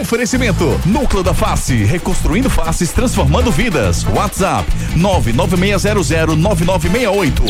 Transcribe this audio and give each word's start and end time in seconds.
Oferecimento 0.00 0.80
Núcleo 0.86 1.22
da 1.22 1.34
Face, 1.34 1.84
reconstruindo 1.84 2.48
faces, 2.48 2.92
transformando 2.92 3.52
vidas. 3.52 4.04
WhatsApp 4.04 4.66
996009968. 4.96 7.42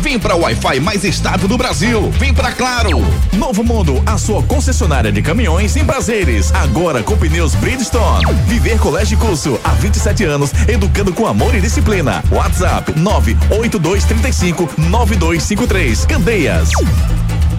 Vem 0.00 0.18
para 0.18 0.34
o 0.34 0.40
Wi-Fi 0.40 0.80
mais 0.80 1.04
estável 1.04 1.46
do 1.46 1.58
Brasil. 1.58 2.10
Vem 2.12 2.32
para 2.32 2.52
Claro. 2.52 3.04
Novo 3.34 3.62
Mundo, 3.62 4.02
a 4.06 4.16
sua 4.16 4.42
concessionária 4.42 5.12
de 5.12 5.20
caminhões 5.20 5.76
em 5.76 5.84
prazeres. 5.84 6.50
Agora 6.54 7.02
com 7.02 7.18
pneus 7.18 7.54
Bridgestone. 7.56 8.24
Viver 8.46 8.78
Colégio 8.78 9.16
e 9.16 9.18
Curso 9.18 9.60
há 9.62 9.68
27 9.70 10.24
anos, 10.24 10.52
educando 10.68 11.12
com 11.12 11.26
amor 11.26 11.54
e 11.54 11.60
disciplina. 11.60 12.24
WhatsApp 12.30 12.98
98235 12.98 14.70
9253. 14.78 16.06
Candeias. 16.06 16.70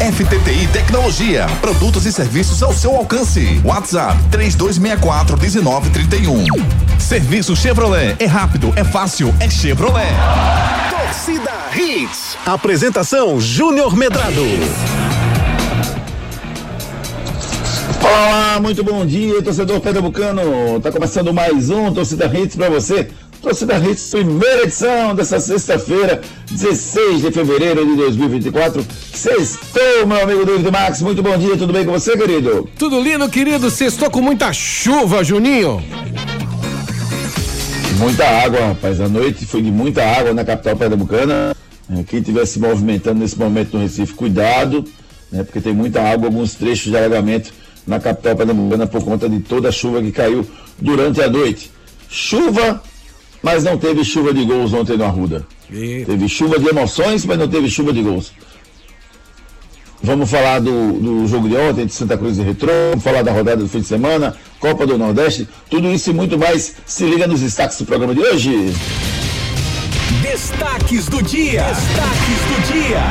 FTTI 0.02 0.68
Tecnologia, 0.74 1.46
produtos 1.62 2.08
e 2.08 2.12
serviços 2.12 2.64
ao 2.64 2.74
seu 2.74 2.96
alcance. 2.96 3.62
WhatsApp 3.64 4.18
3264 4.32 5.38
1931. 5.40 6.44
Serviço 6.98 7.56
Chevrolet, 7.56 8.16
é 8.18 8.26
rápido, 8.26 8.74
é 8.76 8.84
fácil, 8.84 9.32
é 9.40 9.48
Chevrolet. 9.48 10.10
Torcida 10.90 11.52
Hits. 11.76 12.36
Apresentação 12.44 13.40
Júnior 13.40 13.96
Medrado. 13.96 14.42
Olá, 18.02 18.60
muito 18.60 18.84
bom 18.84 19.06
dia, 19.06 19.40
torcedor 19.44 19.80
pernambucano. 19.82 20.80
Tá 20.82 20.92
começando 20.92 21.32
mais 21.32 21.70
um 21.70 21.94
Torcida 21.94 22.26
Hits 22.26 22.56
para 22.56 22.72
você 22.72 23.08
Torcida 23.42 23.76
Hits, 23.80 24.12
primeira 24.12 24.64
edição 24.64 25.16
dessa 25.16 25.40
sexta-feira, 25.40 26.22
16 26.52 27.22
de 27.22 27.32
fevereiro 27.32 27.84
de 27.84 27.96
2024. 27.96 28.86
Sextou, 29.16 30.06
meu 30.06 30.22
amigo 30.22 30.46
David 30.46 30.70
Max. 30.70 31.02
Muito 31.02 31.24
bom 31.24 31.36
dia, 31.38 31.58
tudo 31.58 31.74
bem 31.74 31.84
com 31.84 31.92
você, 31.92 32.16
querido? 32.16 32.70
Tudo 32.78 33.02
lindo, 33.02 33.28
querido. 33.30 33.72
Sextou 33.72 34.12
com 34.12 34.22
muita 34.22 34.54
chuva, 34.54 35.24
Juninho. 35.24 35.84
Muita 37.98 38.28
água, 38.28 38.68
rapaz. 38.68 39.02
A 39.02 39.10
noite 39.10 39.44
foi 39.48 39.64
de 39.64 39.72
muita 39.72 40.06
água 40.06 40.34
na 40.36 40.46
capital 40.46 40.76
pernambucana. 40.76 41.56
É, 41.92 42.04
quem 42.04 42.20
estiver 42.20 42.46
se 42.46 42.60
movimentando 42.60 43.20
nesse 43.20 43.40
momento 43.40 43.74
no 43.74 43.82
Recife, 43.82 44.14
cuidado, 44.14 44.86
né, 45.32 45.44
porque 45.44 45.60
tem 45.60 45.74
muita 45.74 46.00
água, 46.02 46.28
alguns 46.28 46.54
trechos 46.54 46.92
de 46.92 46.98
alagamento 46.98 47.52
na 47.88 48.00
capital 48.00 48.36
pernambucana 48.36 48.86
por 48.86 49.04
conta 49.04 49.28
de 49.28 49.40
toda 49.40 49.70
a 49.70 49.72
chuva 49.72 50.00
que 50.00 50.12
caiu 50.12 50.46
durante 50.80 51.20
a 51.22 51.28
noite. 51.30 51.72
Chuva 52.08 52.82
mas 53.42 53.64
não 53.64 53.78
teve 53.78 54.04
chuva 54.04 54.34
de 54.34 54.44
gols 54.46 54.74
ontem 54.74 54.98
no 54.98 55.06
Arruda. 55.06 55.46
E... 55.70 56.04
Teve 56.06 56.28
chuva 56.28 56.60
de 56.60 56.68
emoções, 56.68 57.26
mas 57.26 57.38
não 57.38 57.48
teve 57.48 57.70
chuva 57.70 57.94
de 57.94 58.02
gols. 58.02 58.32
Vamos 60.04 60.30
falar 60.32 60.60
do, 60.60 60.94
do 60.94 61.28
jogo 61.28 61.48
de 61.48 61.56
ontem 61.56 61.86
de 61.86 61.94
Santa 61.94 62.18
Cruz 62.18 62.40
e 62.40 62.42
Retrô, 62.42 62.72
vamos 62.90 63.04
falar 63.04 63.22
da 63.22 63.32
rodada 63.32 63.62
do 63.62 63.70
fim 63.70 63.82
de 63.82 63.86
semana, 63.86 64.36
Copa 64.60 64.88
do 64.88 64.98
Nordeste, 64.98 65.48
tudo 65.70 65.92
isso 65.92 66.10
e 66.10 66.14
muito 66.14 66.40
mais. 66.40 66.76
Se 66.86 67.06
liga 67.06 67.28
nos 67.28 67.42
destaques 67.42 67.78
do 67.78 67.86
programa 67.86 68.16
de 68.16 68.22
hoje. 68.22 68.74
Destaques 70.24 71.06
do 71.06 71.22
dia. 71.22 71.64
Destaques 71.64 72.42
do 72.48 72.74
dia. 72.74 73.02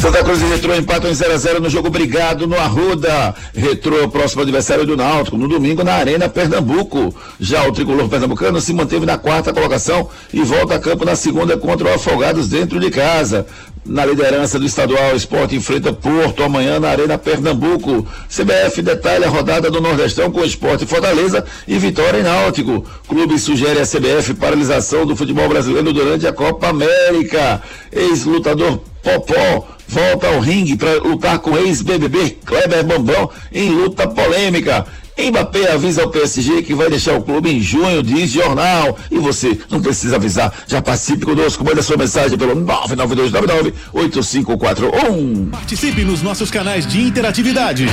Santa 0.00 0.22
Cruz 0.22 0.40
e 0.40 0.44
Retrô 0.44 0.76
empatam 0.76 1.10
em 1.10 1.12
0x0 1.12 1.58
no 1.58 1.68
jogo 1.68 1.90
Brigado 1.90 2.46
no 2.46 2.56
Arruda. 2.56 3.34
Retrô, 3.52 4.08
próximo 4.08 4.42
adversário 4.42 4.86
do 4.86 4.96
Náutico, 4.96 5.36
no 5.36 5.48
domingo 5.48 5.82
na 5.82 5.94
Arena 5.94 6.28
Pernambuco. 6.28 7.12
Já 7.40 7.66
o 7.66 7.72
tricolor 7.72 8.08
pernambucano 8.08 8.60
se 8.60 8.72
manteve 8.72 9.04
na 9.04 9.18
quarta 9.18 9.52
colocação 9.52 10.08
e 10.32 10.40
volta 10.42 10.76
a 10.76 10.78
campo 10.78 11.04
na 11.04 11.16
segunda 11.16 11.58
contra 11.58 11.88
o 11.88 11.94
Afogados 11.94 12.48
dentro 12.48 12.78
de 12.78 12.92
casa. 12.92 13.44
Na 13.84 14.06
liderança 14.06 14.56
do 14.56 14.66
estadual, 14.66 15.16
Esporte 15.16 15.56
enfrenta 15.56 15.92
Porto 15.92 16.44
amanhã 16.44 16.78
na 16.78 16.90
Arena 16.90 17.18
Pernambuco. 17.18 18.06
CBF 18.28 18.80
detalha 18.82 19.26
a 19.26 19.30
rodada 19.30 19.68
do 19.68 19.80
Nordestão 19.80 20.30
com 20.30 20.44
Esporte 20.44 20.86
Fortaleza 20.86 21.44
e 21.66 21.76
Vitória 21.76 22.20
em 22.20 22.22
Náutico. 22.22 22.84
Clube 23.08 23.36
sugere 23.36 23.80
a 23.80 23.86
CBF 23.86 24.34
paralisação 24.34 25.04
do 25.04 25.16
futebol 25.16 25.48
brasileiro 25.48 25.92
durante 25.92 26.24
a 26.24 26.32
Copa 26.32 26.68
América. 26.68 27.60
Ex-lutador 27.90 28.80
Popó 29.02 29.77
volta 29.88 30.28
ao 30.28 30.40
ringue 30.40 30.76
para 30.76 30.98
lutar 30.98 31.38
com 31.38 31.56
ex-BBB 31.56 32.38
Kleber 32.44 32.84
Bambão 32.84 33.30
em 33.52 33.70
luta 33.70 34.06
polêmica. 34.06 34.86
Mbappé 35.18 35.72
avisa 35.72 36.02
ao 36.02 36.10
PSG 36.10 36.62
que 36.62 36.74
vai 36.74 36.88
deixar 36.88 37.14
o 37.14 37.22
clube 37.22 37.50
em 37.50 37.60
junho, 37.60 38.04
diz 38.04 38.30
jornal. 38.30 38.96
E 39.10 39.18
você 39.18 39.58
não 39.68 39.82
precisa 39.82 40.14
avisar. 40.16 40.52
Já 40.68 40.80
participe 40.80 41.26
conosco, 41.26 41.64
manda 41.64 41.82
sua 41.82 41.96
mensagem 41.96 42.38
pelo 42.38 42.54
992998541. 42.64 45.50
Participe 45.50 46.04
nos 46.04 46.22
nossos 46.22 46.52
canais 46.52 46.86
de 46.86 47.00
interatividade. 47.00 47.86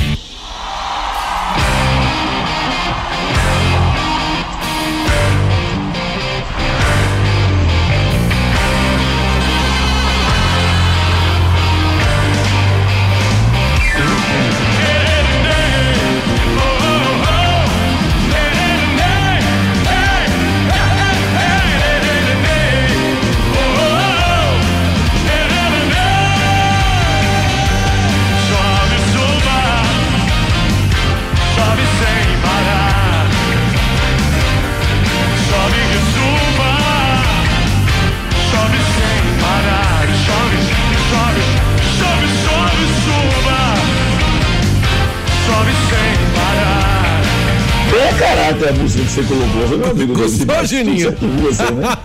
A 48.69 48.73
música 48.73 49.05
que 49.05 49.11
você 49.11 49.23
colocou, 49.23 49.79
meu 49.79 49.91
amigo 49.91 50.15
Gostou, 50.15 50.65
Juninho? 50.65 51.15
Você, 51.43 51.63
né? 51.73 51.97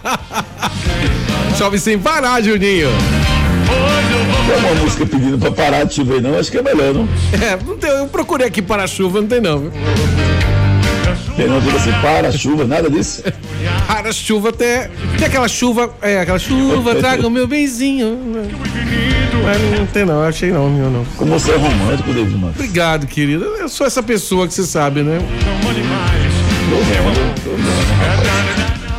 Chove 1.58 1.80
sem 1.80 2.00
parar, 2.00 2.42
Juninho. 2.42 2.90
Tem 4.48 4.58
uma 4.58 4.82
música 4.82 5.06
pedindo 5.06 5.38
pra 5.38 5.52
parar 5.52 5.84
de 5.84 5.96
chover, 5.96 6.22
não? 6.22 6.38
Acho 6.38 6.52
que 6.52 6.58
é 6.58 6.62
melhor, 6.62 6.94
não? 6.94 7.08
É, 7.42 7.58
não 7.66 7.78
tem, 7.78 7.90
eu 7.90 8.08
procurei 8.08 8.48
aqui 8.48 8.62
para 8.62 8.84
a 8.84 8.88
chuva, 8.88 9.22
não 9.22 9.28
tem 9.28 9.42
não. 9.42 9.72
Tem 11.36 11.48
não, 11.48 11.60
tudo 11.60 11.76
assim, 11.76 11.92
para 12.02 12.28
a 12.28 12.32
chuva, 12.32 12.66
nada 12.66 12.90
disso? 12.90 13.24
Para 13.88 14.10
a 14.10 14.14
chuva 14.14 14.50
até. 14.50 14.92
Tem 15.18 15.28
aquela 15.28 15.48
chuva, 15.48 15.90
é, 16.02 16.20
aquela 16.20 16.38
chuva, 16.38 16.96
traga 17.00 17.26
o 17.26 17.30
meu 17.30 17.48
benzinho. 17.48 18.20
Mas 19.44 19.80
não 19.80 19.86
tem 19.88 20.06
não, 20.06 20.22
eu 20.22 20.28
achei 20.28 20.52
não, 20.52 20.70
meu 20.70 20.90
não. 20.90 21.06
Como 21.18 21.32
você 21.32 21.52
é 21.52 21.56
romântico, 21.56 22.14
David 22.14 22.38
Matos. 22.38 22.56
Obrigado, 22.58 23.08
querido. 23.08 23.46
Eu 23.46 23.70
sou 23.70 23.88
essa 23.88 24.04
pessoa 24.04 24.48
que 24.48 24.54
você 24.54 24.64
sabe, 24.64 25.02
né? 25.02 25.20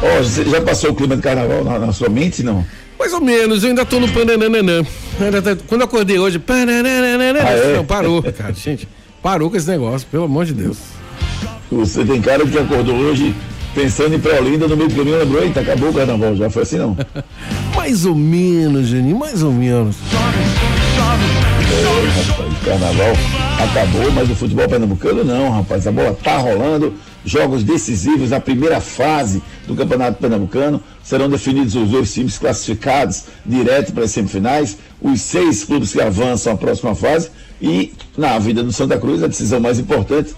Oh, 0.02 0.50
já 0.50 0.60
passou 0.60 0.90
o 0.90 0.94
clima 0.94 1.16
de 1.16 1.22
carnaval 1.22 1.64
na, 1.64 1.78
na, 1.78 1.92
sua 1.92 2.08
mente, 2.08 2.42
não? 2.42 2.64
Mais 2.98 3.12
ou 3.12 3.20
menos, 3.20 3.62
eu 3.62 3.70
ainda 3.70 3.84
tô 3.84 3.98
no 3.98 4.08
panananã. 4.08 4.84
Tá, 4.84 5.56
quando 5.66 5.80
eu 5.80 5.86
acordei 5.86 6.18
hoje, 6.18 6.40
ah, 6.46 6.52
é? 6.52 7.76
não, 7.76 7.84
parou, 7.84 8.22
cara, 8.22 8.52
gente. 8.52 8.88
Parou 9.22 9.50
com 9.50 9.56
esse 9.56 9.68
negócio, 9.68 10.06
pelo 10.10 10.24
amor 10.24 10.44
de 10.44 10.52
Deus. 10.52 10.78
Você 11.72 12.04
tem 12.04 12.20
cara 12.20 12.46
que 12.46 12.58
acordou 12.58 12.94
hoje 12.94 13.34
pensando 13.74 14.14
em 14.14 14.20
Preolinda 14.20 14.68
no 14.68 14.76
meio 14.76 14.88
do 14.88 14.94
caminho, 14.94 15.18
lembrou, 15.18 15.42
eita, 15.42 15.60
acabou 15.60 15.90
o 15.90 15.94
carnaval, 15.94 16.36
já 16.36 16.48
foi 16.48 16.62
assim 16.62 16.76
não? 16.76 16.96
mais 17.74 18.04
ou 18.04 18.14
menos, 18.14 18.86
Geninho, 18.86 19.18
mais 19.18 19.42
ou 19.42 19.52
menos. 19.52 19.96
É, 21.72 22.20
rapaz, 22.28 22.52
o 22.52 22.64
carnaval 22.64 23.12
acabou, 23.58 24.12
mas 24.12 24.30
o 24.30 24.34
futebol 24.34 24.68
pernambucano 24.68 25.24
não, 25.24 25.50
rapaz, 25.50 25.86
a 25.86 25.92
bola 25.92 26.16
tá 26.22 26.36
rolando, 26.36 26.94
jogos 27.24 27.62
decisivos, 27.62 28.32
a 28.32 28.40
primeira 28.40 28.80
fase 28.80 29.42
do 29.66 29.74
Campeonato 29.74 30.18
Pernambucano, 30.20 30.82
serão 31.02 31.28
definidos 31.28 31.74
os 31.74 31.88
dois 31.88 32.12
times 32.12 32.38
classificados 32.38 33.24
direto 33.44 33.92
para 33.92 34.04
as 34.04 34.10
semifinais, 34.10 34.76
os 35.00 35.20
seis 35.20 35.64
clubes 35.64 35.92
que 35.92 36.00
avançam 36.00 36.52
à 36.52 36.56
próxima 36.56 36.94
fase 36.94 37.30
e 37.60 37.92
na 38.16 38.38
vida 38.38 38.62
do 38.62 38.72
Santa 38.72 38.98
Cruz 38.98 39.22
a 39.22 39.26
decisão 39.26 39.60
mais 39.60 39.78
importante 39.78 40.34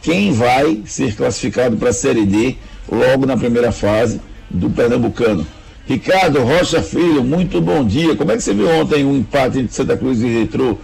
quem 0.00 0.32
vai 0.32 0.82
ser 0.86 1.14
classificado 1.14 1.76
para 1.76 1.90
a 1.90 1.92
Série 1.92 2.24
D 2.24 2.56
logo 2.90 3.26
na 3.26 3.36
primeira 3.36 3.72
fase 3.72 4.20
do 4.48 4.70
Pernambucano. 4.70 5.46
Ricardo 5.86 6.42
Rocha 6.42 6.82
Filho, 6.82 7.22
muito 7.22 7.60
bom 7.60 7.84
dia. 7.84 8.16
Como 8.16 8.32
é 8.32 8.36
que 8.36 8.42
você 8.42 8.52
viu 8.52 8.68
ontem 8.68 9.04
o 9.04 9.10
um 9.10 9.16
empate 9.16 9.60
entre 9.60 9.72
Santa 9.72 9.96
Cruz 9.96 10.20
e 10.20 10.26
Retrô, 10.26 10.78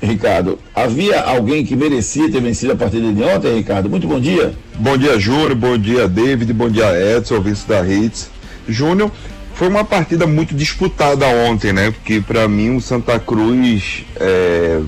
Ricardo? 0.00 0.58
Havia 0.74 1.20
alguém 1.20 1.64
que 1.64 1.74
merecia 1.74 2.30
ter 2.30 2.40
vencido 2.40 2.72
a 2.72 2.76
partida 2.76 3.12
de 3.12 3.22
ontem, 3.22 3.56
Ricardo? 3.56 3.90
Muito 3.90 4.06
bom 4.06 4.20
dia. 4.20 4.52
Bom 4.76 4.96
dia, 4.96 5.18
Júnior. 5.18 5.54
Bom 5.54 5.76
dia, 5.76 6.08
David. 6.08 6.52
Bom 6.52 6.68
dia, 6.68 7.16
Edson, 7.16 7.36
ouvinte 7.36 7.66
da 7.66 7.86
Hits. 7.86 8.30
Júnior, 8.68 9.10
foi 9.54 9.68
uma 9.68 9.84
partida 9.84 10.26
muito 10.26 10.54
disputada 10.54 11.26
ontem, 11.26 11.72
né? 11.72 11.90
Porque 11.90 12.20
para 12.20 12.48
mim 12.48 12.76
o 12.76 12.80
Santa 12.80 13.18
Cruz 13.18 14.04
é, 14.16 14.80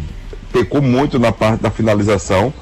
pecou 0.53 0.81
muito 0.81 1.19
na 1.19 1.33
parte 1.33 1.63
da 1.63 1.71
finalização. 1.71 2.53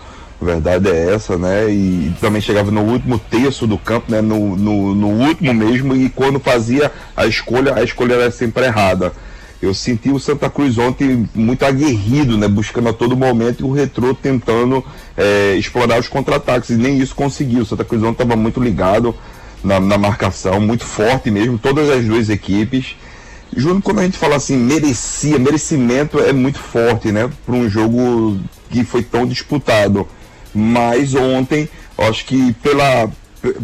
A 0.41 0.45
verdade 0.45 0.89
é 0.91 1.15
essa, 1.15 1.39
né? 1.39 1.71
E 1.71 2.13
também 2.21 2.41
chegava 2.41 2.71
no 2.71 2.83
último 2.83 3.19
terço 3.19 3.67
do 3.67 3.79
campo, 3.79 4.11
né? 4.11 4.21
No, 4.21 4.57
no, 4.57 4.95
no 4.95 5.09
último 5.09 5.55
mesmo, 5.55 5.95
e 5.95 6.09
quando 6.09 6.41
fazia 6.41 6.91
a 7.17 7.27
escolha, 7.27 7.75
a 7.77 7.83
escolha 7.83 8.15
era 8.15 8.31
sempre 8.31 8.65
errada. 8.65 9.13
Eu 9.63 9.73
senti 9.73 10.11
o 10.11 10.19
Santa 10.19 10.51
Cruz 10.51 10.77
ontem 10.77 11.29
muito 11.33 11.65
aguerrido, 11.65 12.37
né? 12.37 12.49
Buscando 12.49 12.89
a 12.89 12.93
todo 12.93 13.17
momento 13.17 13.61
e 13.61 13.65
o 13.65 13.73
Retrô 13.73 14.13
tentando 14.13 14.85
é, 15.17 15.55
explorar 15.55 16.01
os 16.01 16.09
contra-ataques. 16.09 16.71
E 16.71 16.75
nem 16.75 16.99
isso 16.99 17.15
conseguiu. 17.15 17.63
O 17.63 17.65
Santa 17.65 17.85
Cruz 17.85 18.03
ontem 18.03 18.25
estava 18.25 18.35
muito 18.35 18.61
ligado 18.61 19.15
na, 19.63 19.79
na, 19.79 19.97
marcação, 19.97 20.61
muito 20.61 20.85
forte 20.85 21.31
mesmo, 21.31 21.59
todas 21.59 21.89
as 21.89 22.05
duas 22.05 22.29
equipes. 22.29 22.97
Júnior, 23.57 23.83
quando 23.83 24.01
a 24.01 24.03
gente 24.03 24.19
fala 24.19 24.35
assim, 24.35 24.57
merecia, 24.57 25.39
merecimento 25.39 26.19
é 26.19 26.33
muito 26.33 26.59
forte, 26.59 27.13
né? 27.13 27.31
Para 27.47 27.55
um 27.55 27.69
jogo 27.69 28.41
que 28.69 28.83
foi 28.83 29.03
tão 29.05 29.25
disputado. 29.25 30.09
Mas 30.53 31.15
ontem, 31.15 31.69
acho 31.97 32.25
que 32.25 32.53
pela, 32.55 33.09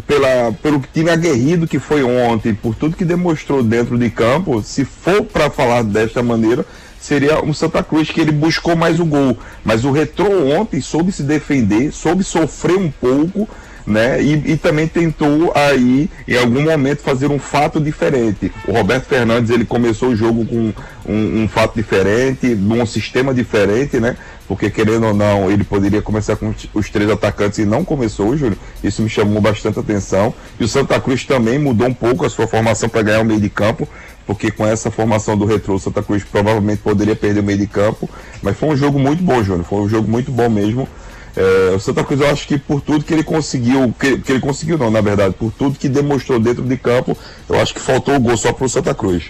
pela, 0.05 0.51
pelo 0.61 0.81
time 0.93 1.09
aguerrido 1.09 1.67
que 1.67 1.79
foi 1.79 2.03
ontem, 2.03 2.53
por 2.53 2.75
tudo 2.75 2.97
que 2.97 3.05
demonstrou 3.05 3.63
dentro 3.63 3.97
de 3.97 4.09
campo, 4.09 4.61
se 4.61 4.83
for 4.83 5.23
para 5.23 5.49
falar 5.49 5.83
desta 5.83 6.21
maneira, 6.21 6.65
seria 6.99 7.43
o 7.43 7.53
Santa 7.53 7.81
Cruz 7.81 8.11
que 8.11 8.19
ele 8.19 8.31
buscou 8.31 8.75
mais 8.75 8.99
o 8.99 9.05
gol. 9.05 9.37
Mas 9.63 9.85
o 9.85 9.91
Retrô 9.91 10.49
ontem 10.49 10.81
soube 10.81 11.11
se 11.11 11.23
defender, 11.23 11.91
soube 11.93 12.23
sofrer 12.23 12.77
um 12.77 12.91
pouco, 12.91 13.47
né? 13.87 14.21
E, 14.21 14.51
e, 14.51 14.57
também 14.57 14.87
tentou 14.87 15.51
aí, 15.55 16.09
em 16.27 16.37
algum 16.37 16.61
momento, 16.61 17.01
fazer 17.01 17.27
um 17.31 17.39
fato 17.39 17.79
diferente. 17.79 18.51
O 18.67 18.73
Roberto 18.73 19.05
Fernandes 19.05 19.49
ele 19.49 19.65
começou 19.65 20.09
o 20.09 20.15
jogo 20.15 20.45
com 20.45 20.73
um, 21.07 21.43
um 21.43 21.47
fato 21.47 21.75
diferente, 21.75 22.53
num 22.53 22.85
sistema 22.85 23.33
diferente, 23.33 23.99
né? 23.99 24.15
Porque 24.49 24.67
querendo 24.71 25.05
ou 25.05 25.13
não, 25.13 25.51
ele 25.51 25.63
poderia 25.63 26.01
começar 26.01 26.35
com 26.35 26.51
os 26.73 26.89
três 26.89 27.07
atacantes 27.07 27.59
e 27.59 27.65
não 27.65 27.85
começou, 27.85 28.35
Júlio. 28.35 28.57
Isso 28.83 28.99
me 29.03 29.07
chamou 29.07 29.39
bastante 29.39 29.77
atenção. 29.77 30.33
E 30.59 30.63
o 30.63 30.67
Santa 30.67 30.99
Cruz 30.99 31.23
também 31.23 31.59
mudou 31.59 31.87
um 31.87 31.93
pouco 31.93 32.25
a 32.25 32.29
sua 32.31 32.47
formação 32.47 32.89
para 32.89 33.03
ganhar 33.03 33.21
o 33.21 33.25
meio 33.25 33.39
de 33.39 33.47
campo, 33.47 33.87
porque 34.25 34.49
com 34.49 34.65
essa 34.65 34.89
formação 34.89 35.37
do 35.37 35.45
retrô, 35.45 35.75
o 35.75 35.79
Santa 35.79 36.01
Cruz 36.01 36.23
provavelmente 36.23 36.79
poderia 36.79 37.15
perder 37.15 37.41
o 37.41 37.43
meio 37.43 37.59
de 37.59 37.67
campo. 37.67 38.09
Mas 38.41 38.57
foi 38.57 38.69
um 38.69 38.75
jogo 38.75 38.97
muito 38.97 39.21
bom, 39.21 39.43
Júnior. 39.43 39.65
Foi 39.65 39.81
um 39.81 39.87
jogo 39.87 40.09
muito 40.09 40.31
bom 40.31 40.49
mesmo. 40.49 40.89
É, 41.37 41.75
o 41.75 41.79
Santa 41.79 42.03
Cruz, 42.03 42.19
eu 42.19 42.27
acho 42.31 42.47
que 42.47 42.57
por 42.57 42.81
tudo 42.81 43.05
que 43.05 43.13
ele 43.13 43.23
conseguiu, 43.23 43.93
que, 43.99 44.17
que, 44.17 44.31
ele 44.31 44.39
conseguiu 44.39 44.79
não, 44.79 44.89
na 44.89 44.99
verdade, 44.99 45.35
por 45.37 45.51
tudo 45.51 45.77
que 45.77 45.87
demonstrou 45.87 46.39
dentro 46.39 46.63
de 46.63 46.75
campo, 46.75 47.15
eu 47.47 47.61
acho 47.61 47.71
que 47.71 47.79
faltou 47.79 48.15
o 48.15 48.19
gol 48.19 48.35
só 48.35 48.51
para 48.51 48.65
o 48.65 48.69
Santa 48.69 48.95
Cruz. 48.95 49.25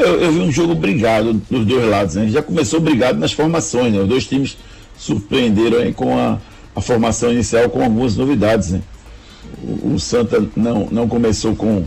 Eu, 0.00 0.20
eu, 0.20 0.32
vi 0.32 0.40
um 0.40 0.50
jogo 0.50 0.74
brigado 0.74 1.34
dos 1.50 1.66
dois 1.66 1.88
lados, 1.88 2.14
né? 2.14 2.28
Já 2.28 2.42
começou 2.42 2.80
brigado 2.80 3.18
nas 3.18 3.32
formações, 3.32 3.92
né? 3.92 4.00
Os 4.00 4.08
dois 4.08 4.26
times 4.26 4.56
surpreenderam 4.96 5.84
hein, 5.84 5.92
com 5.92 6.18
a, 6.18 6.38
a 6.74 6.80
formação 6.80 7.32
inicial 7.32 7.68
com 7.68 7.82
algumas 7.82 8.16
novidades, 8.16 8.70
né? 8.70 8.80
O, 9.62 9.94
o 9.94 10.00
Santa 10.00 10.42
não, 10.56 10.88
não 10.90 11.08
começou 11.08 11.54
com. 11.54 11.84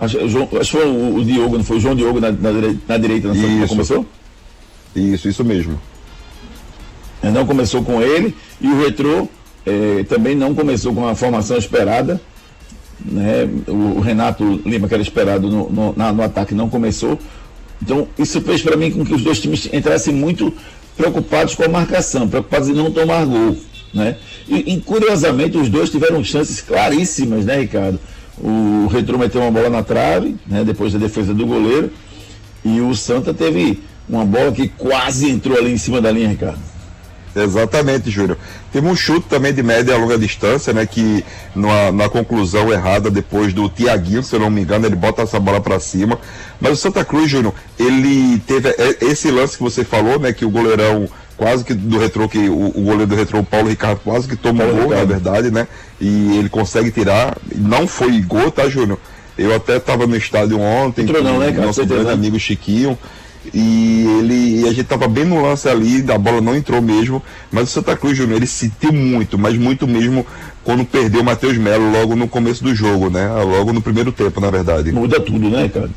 Acho, 0.00 0.18
acho 0.18 0.46
que 0.46 0.64
foi 0.64 0.86
o, 0.86 1.16
o, 1.16 1.24
Diogo, 1.24 1.56
não 1.56 1.64
foi 1.64 1.78
o 1.78 1.80
João 1.80 1.96
Diogo 1.96 2.20
na, 2.20 2.30
na, 2.30 2.50
na 2.86 2.98
direita, 2.98 3.28
não 3.34 3.66
começou? 3.66 4.06
Isso, 4.94 5.28
isso 5.28 5.44
mesmo. 5.44 5.80
Não 7.22 7.44
começou 7.44 7.82
com 7.82 8.00
ele 8.00 8.34
e 8.60 8.68
o 8.68 8.80
Retrô 8.80 9.28
eh, 9.66 10.04
também 10.08 10.36
não 10.36 10.54
começou 10.54 10.94
com 10.94 11.06
a 11.06 11.14
formação 11.14 11.56
esperada. 11.56 12.20
Né? 13.04 13.48
O, 13.66 14.00
Renato 14.00 14.60
Lima, 14.64 14.88
que 14.88 14.94
era 14.94 15.02
esperado 15.02 15.48
no, 15.48 15.70
no, 15.70 15.94
na, 15.96 16.12
no 16.12 16.22
ataque, 16.22 16.54
não 16.54 16.68
começou. 16.68 17.18
Então, 17.82 18.08
isso 18.18 18.40
fez 18.40 18.62
para 18.62 18.76
mim 18.76 18.90
com 18.90 19.04
que 19.04 19.14
os 19.14 19.22
dois 19.22 19.40
times 19.40 19.68
entrassem 19.72 20.14
muito 20.14 20.52
preocupados 20.96 21.54
com 21.54 21.64
a 21.64 21.68
marcação, 21.68 22.28
preocupados 22.28 22.68
em 22.68 22.72
não 22.72 22.90
tomar 22.90 23.24
gol. 23.24 23.56
Né? 23.94 24.16
E, 24.48 24.74
e 24.74 24.80
curiosamente, 24.80 25.56
os 25.56 25.68
dois 25.68 25.90
tiveram 25.90 26.22
chances 26.22 26.60
claríssimas, 26.60 27.44
né, 27.44 27.60
Ricardo? 27.60 27.98
O 28.38 28.86
Retro 28.86 29.18
meteu 29.18 29.40
uma 29.40 29.50
bola 29.50 29.70
na 29.70 29.82
trave, 29.82 30.36
né, 30.46 30.64
depois 30.64 30.92
da 30.92 30.98
defesa 30.98 31.34
do 31.34 31.46
goleiro, 31.46 31.90
e 32.64 32.80
o 32.80 32.94
Santa 32.94 33.32
teve 33.32 33.80
uma 34.08 34.24
bola 34.24 34.52
que 34.52 34.68
quase 34.68 35.28
entrou 35.30 35.56
ali 35.56 35.72
em 35.72 35.78
cima 35.78 36.00
da 36.00 36.10
linha, 36.10 36.28
Ricardo. 36.28 36.67
Exatamente, 37.44 38.10
Júlio. 38.10 38.36
Teve 38.72 38.86
um 38.86 38.96
chute 38.96 39.26
também 39.28 39.52
de 39.52 39.62
média 39.62 39.92
e 39.92 39.98
longa 39.98 40.18
distância, 40.18 40.72
né? 40.72 40.86
Que 40.86 41.24
numa, 41.54 41.92
na 41.92 42.08
conclusão 42.08 42.72
errada, 42.72 43.10
depois 43.10 43.52
do 43.52 43.68
Tiaguinho, 43.68 44.22
se 44.22 44.34
eu 44.34 44.40
não 44.40 44.50
me 44.50 44.62
engano, 44.62 44.86
ele 44.86 44.96
bota 44.96 45.22
essa 45.22 45.38
bola 45.38 45.60
para 45.60 45.80
cima. 45.80 46.18
Mas 46.60 46.72
o 46.72 46.76
Santa 46.76 47.04
Cruz, 47.04 47.30
Júnior, 47.30 47.54
ele 47.78 48.38
teve 48.46 48.74
esse 49.00 49.30
lance 49.30 49.56
que 49.56 49.62
você 49.62 49.84
falou, 49.84 50.18
né? 50.18 50.32
Que 50.32 50.44
o 50.44 50.50
goleirão 50.50 51.08
quase 51.38 51.64
que 51.64 51.72
do 51.72 51.98
retrô, 51.98 52.28
que 52.28 52.48
o, 52.48 52.66
o 52.66 52.82
goleiro 52.82 53.06
do 53.06 53.14
retrô, 53.14 53.42
Paulo 53.44 53.68
Ricardo, 53.68 54.00
quase 54.04 54.28
que 54.28 54.36
toma 54.36 54.64
o 54.64 54.74
gol, 54.74 54.90
na 54.90 55.04
verdade, 55.04 55.50
né? 55.50 55.68
E 56.00 56.36
ele 56.36 56.48
consegue 56.48 56.90
tirar. 56.90 57.38
Não 57.54 57.86
foi 57.86 58.20
gol, 58.20 58.50
tá, 58.50 58.68
Júnior? 58.68 58.98
Eu 59.38 59.54
até 59.54 59.76
estava 59.76 60.04
no 60.04 60.16
estádio 60.16 60.58
ontem, 60.58 61.02
Entrou 61.02 61.22
com 61.22 61.28
não, 61.28 61.38
né, 61.38 61.52
nosso 61.52 61.86
grande 61.86 62.10
amigo 62.10 62.38
Chiquinho. 62.40 62.98
E 63.54 64.06
ele 64.18 64.60
e 64.60 64.68
a 64.68 64.72
gente 64.72 64.84
tava 64.84 65.06
bem 65.08 65.24
no 65.24 65.42
lance 65.42 65.68
ali, 65.68 66.04
a 66.10 66.18
bola 66.18 66.40
não 66.40 66.54
entrou 66.54 66.80
mesmo, 66.82 67.22
mas 67.50 67.64
o 67.64 67.72
Santa 67.72 67.96
Cruz 67.96 68.16
Júnior 68.16 68.36
ele 68.36 68.46
sentiu 68.46 68.92
muito, 68.92 69.38
mas 69.38 69.56
muito 69.56 69.86
mesmo 69.86 70.26
quando 70.64 70.84
perdeu 70.84 71.22
o 71.22 71.24
Matheus 71.24 71.56
Melo 71.56 71.90
logo 71.90 72.14
no 72.14 72.28
começo 72.28 72.62
do 72.62 72.74
jogo, 72.74 73.08
né? 73.08 73.28
Logo 73.42 73.72
no 73.72 73.80
primeiro 73.80 74.12
tempo, 74.12 74.40
na 74.40 74.50
verdade. 74.50 74.92
Muda 74.92 75.20
tudo, 75.20 75.48
né, 75.48 75.68
cara? 75.68 75.90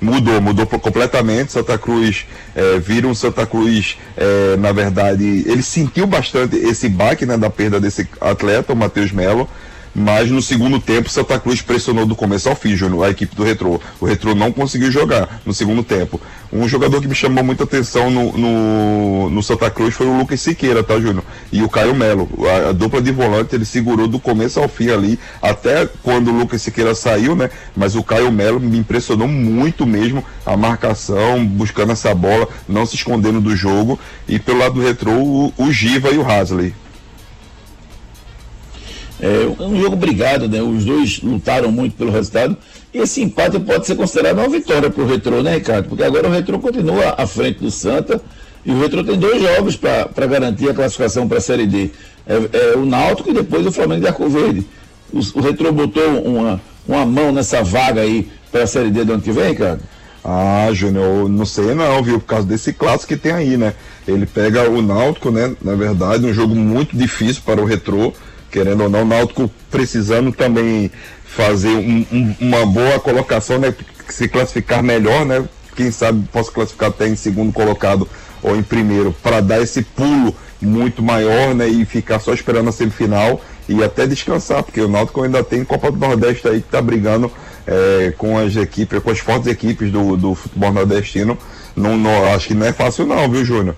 Mudou, 0.00 0.40
mudou 0.40 0.66
completamente. 0.66 1.52
Santa 1.52 1.76
Cruz 1.76 2.26
é, 2.54 2.78
vira 2.78 3.06
um 3.06 3.14
Santa 3.14 3.44
Cruz, 3.44 3.98
é, 4.16 4.56
na 4.56 4.72
verdade, 4.72 5.44
ele 5.46 5.62
sentiu 5.62 6.06
bastante 6.06 6.56
esse 6.56 6.88
baque 6.88 7.26
né, 7.26 7.36
da 7.36 7.50
perda 7.50 7.80
desse 7.80 8.08
atleta, 8.20 8.72
o 8.72 8.76
Matheus 8.76 9.12
Melo 9.12 9.48
mas 9.94 10.30
no 10.30 10.40
segundo 10.40 10.80
tempo 10.80 11.08
Santa 11.08 11.38
Cruz 11.38 11.60
pressionou 11.62 12.06
do 12.06 12.14
começo 12.14 12.48
ao 12.48 12.54
fim, 12.54 12.76
Júnior, 12.76 13.04
a 13.04 13.10
equipe 13.10 13.34
do 13.34 13.42
Retrô. 13.42 13.80
O 14.00 14.06
Retrô 14.06 14.34
não 14.34 14.52
conseguiu 14.52 14.90
jogar 14.90 15.40
no 15.44 15.52
segundo 15.52 15.82
tempo. 15.82 16.20
Um 16.52 16.66
jogador 16.66 17.00
que 17.00 17.06
me 17.06 17.14
chamou 17.14 17.44
muita 17.44 17.62
atenção 17.62 18.10
no, 18.10 18.36
no, 18.36 19.30
no 19.30 19.42
Santa 19.42 19.70
Cruz 19.70 19.94
foi 19.94 20.06
o 20.06 20.18
Lucas 20.18 20.40
Siqueira, 20.40 20.82
tá, 20.82 20.98
Júnior? 20.98 21.22
E 21.52 21.62
o 21.62 21.68
Caio 21.68 21.94
Melo. 21.94 22.28
A, 22.44 22.70
a, 22.70 22.72
dupla 22.72 23.00
de 23.00 23.12
volante 23.12 23.54
ele 23.54 23.64
segurou 23.64 24.08
do 24.08 24.18
começo 24.18 24.58
ao 24.58 24.68
fim 24.68 24.90
ali, 24.90 25.18
até 25.40 25.88
quando 26.02 26.28
o 26.28 26.38
Lucas 26.38 26.62
Siqueira 26.62 26.94
saiu, 26.94 27.36
né? 27.36 27.50
Mas 27.76 27.94
o 27.94 28.02
Caio 28.02 28.32
Melo 28.32 28.58
me 28.58 28.78
impressionou 28.78 29.28
muito 29.28 29.86
mesmo 29.86 30.24
a 30.44 30.56
marcação, 30.56 31.44
buscando 31.46 31.92
essa 31.92 32.12
bola, 32.14 32.48
não 32.68 32.84
se 32.84 32.96
escondendo 32.96 33.40
do 33.40 33.54
jogo. 33.54 33.98
E 34.26 34.38
pelo 34.38 34.58
lado 34.58 34.74
do 34.74 34.82
Retrô, 34.82 35.12
o, 35.12 35.52
o 35.56 35.72
Giva 35.72 36.10
e 36.10 36.18
o 36.18 36.28
Hasley. 36.28 36.74
É 39.22 39.62
um 39.62 39.80
jogo 39.80 39.96
brigado, 39.96 40.48
né? 40.48 40.62
Os 40.62 40.84
dois 40.84 41.20
lutaram 41.22 41.70
muito 41.70 41.94
pelo 41.94 42.10
resultado. 42.10 42.56
E 42.92 42.98
esse 42.98 43.22
empate 43.22 43.58
pode 43.60 43.86
ser 43.86 43.94
considerado 43.94 44.38
uma 44.38 44.48
vitória 44.48 44.90
para 44.90 45.02
o 45.02 45.06
Retro, 45.06 45.42
né, 45.42 45.56
Ricardo? 45.56 45.88
Porque 45.88 46.02
agora 46.02 46.26
o 46.26 46.30
Retro 46.30 46.58
continua 46.58 47.14
à 47.16 47.26
frente 47.26 47.60
do 47.60 47.70
Santa 47.70 48.20
e 48.64 48.72
o 48.72 48.80
Retro 48.80 49.04
tem 49.04 49.18
dois 49.18 49.40
jogos 49.40 49.76
para 49.76 50.26
garantir 50.26 50.70
a 50.70 50.74
classificação 50.74 51.28
para 51.28 51.38
a 51.38 51.40
Série 51.40 51.66
D. 51.66 51.90
É, 52.26 52.72
é, 52.72 52.76
o 52.76 52.84
Náutico 52.84 53.30
e 53.30 53.34
depois 53.34 53.66
o 53.66 53.72
Flamengo 53.72 54.00
de 54.00 54.08
Arco 54.08 54.28
Verde. 54.28 54.66
O, 55.12 55.18
o 55.38 55.40
Retro 55.40 55.72
botou 55.72 56.22
uma, 56.22 56.60
uma 56.88 57.06
mão 57.06 57.30
nessa 57.30 57.62
vaga 57.62 58.00
aí 58.00 58.28
para 58.50 58.64
a 58.64 58.66
Série 58.66 58.90
D 58.90 59.04
do 59.04 59.14
ano 59.14 59.22
que 59.22 59.32
vem, 59.32 59.50
Ricardo? 59.50 59.82
Ah, 60.24 60.68
Júnior, 60.72 61.28
não 61.28 61.46
sei 61.46 61.74
não, 61.74 62.02
viu? 62.02 62.20
Por 62.20 62.26
causa 62.26 62.46
desse 62.46 62.72
clássico 62.72 63.08
que 63.08 63.16
tem 63.16 63.32
aí, 63.32 63.56
né? 63.56 63.74
Ele 64.06 64.26
pega 64.26 64.68
o 64.68 64.82
Náutico, 64.82 65.30
né? 65.30 65.54
Na 65.62 65.74
verdade, 65.74 66.26
um 66.26 66.32
jogo 66.32 66.54
muito 66.54 66.96
difícil 66.96 67.42
para 67.44 67.60
o 67.60 67.64
Retrô 67.64 68.12
querendo 68.50 68.82
ou 68.82 68.90
não, 68.90 69.02
o 69.02 69.04
Náutico 69.04 69.50
precisando 69.70 70.32
também 70.32 70.90
fazer 71.24 71.68
um, 71.68 72.06
um, 72.12 72.34
uma 72.40 72.66
boa 72.66 72.98
colocação, 72.98 73.58
né? 73.58 73.74
Se 74.08 74.28
classificar 74.28 74.82
melhor, 74.82 75.24
né? 75.24 75.44
Quem 75.76 75.90
sabe 75.90 76.26
possa 76.32 76.50
classificar 76.50 76.88
até 76.88 77.06
em 77.06 77.16
segundo 77.16 77.52
colocado 77.52 78.08
ou 78.42 78.56
em 78.56 78.62
primeiro, 78.62 79.14
para 79.22 79.40
dar 79.40 79.60
esse 79.60 79.82
pulo 79.82 80.34
muito 80.60 81.02
maior, 81.02 81.54
né? 81.54 81.68
E 81.68 81.84
ficar 81.84 82.18
só 82.18 82.32
esperando 82.32 82.68
a 82.68 82.72
semifinal 82.72 83.40
e 83.68 83.82
até 83.84 84.06
descansar, 84.06 84.62
porque 84.62 84.80
o 84.80 84.88
Náutico 84.88 85.22
ainda 85.22 85.44
tem 85.44 85.64
Copa 85.64 85.90
do 85.90 85.98
Nordeste 85.98 86.48
aí 86.48 86.60
que 86.60 86.66
está 86.66 86.82
brigando 86.82 87.30
é, 87.66 88.12
com 88.18 88.36
as 88.36 88.56
equipes, 88.56 88.98
com 89.00 89.10
as 89.10 89.20
fortes 89.20 89.46
equipes 89.46 89.92
do, 89.92 90.16
do 90.16 90.34
futebol 90.34 90.72
nordestino. 90.72 91.38
Não, 91.76 91.96
não, 91.96 92.34
acho 92.34 92.48
que 92.48 92.54
não 92.54 92.66
é 92.66 92.72
fácil 92.72 93.06
não, 93.06 93.30
viu, 93.30 93.44
Júnior? 93.44 93.76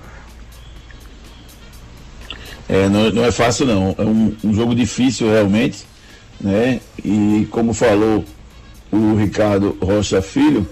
É, 2.73 2.89
não, 2.89 3.11
não, 3.11 3.23
é 3.23 3.31
fácil 3.31 3.67
não, 3.67 3.95
é 3.99 4.03
um, 4.03 4.35
um, 4.43 4.55
jogo 4.55 4.75
difícil 4.75 5.29
realmente, 5.29 5.85
né? 6.41 6.81
E 7.05 7.47
como 7.51 7.75
falou 7.75 8.25
o 8.91 9.15
Ricardo 9.15 9.77
Rocha 9.83 10.23
Filho, 10.23 10.67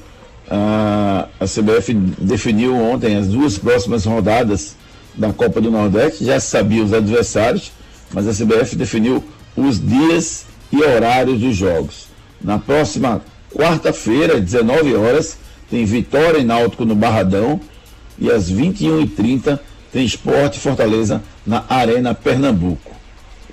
a, 0.48 1.28
a 1.38 1.44
CBF 1.44 1.92
definiu 1.92 2.74
ontem 2.74 3.16
as 3.16 3.28
duas 3.28 3.58
próximas 3.58 4.06
rodadas 4.06 4.76
da 5.14 5.30
Copa 5.30 5.60
do 5.60 5.70
Nordeste, 5.70 6.24
já 6.24 6.40
sabia 6.40 6.82
os 6.82 6.94
adversários, 6.94 7.70
mas 8.14 8.26
a 8.26 8.32
CBF 8.32 8.76
definiu 8.76 9.22
os 9.54 9.78
dias 9.78 10.46
e 10.72 10.82
horários 10.82 11.38
dos 11.38 11.54
jogos. 11.54 12.08
Na 12.40 12.58
próxima 12.58 13.20
quarta-feira, 13.54 14.40
19 14.40 14.94
horas, 14.94 15.36
tem 15.70 15.84
Vitória 15.84 16.38
e 16.38 16.44
Náutico 16.44 16.86
no 16.86 16.94
Barradão. 16.94 17.60
E 18.18 18.30
às 18.30 18.50
21h30 18.50 19.58
tem 19.92 20.04
Esporte 20.04 20.58
Fortaleza 20.58 21.22
na 21.46 21.64
Arena 21.68 22.14
Pernambuco. 22.14 22.92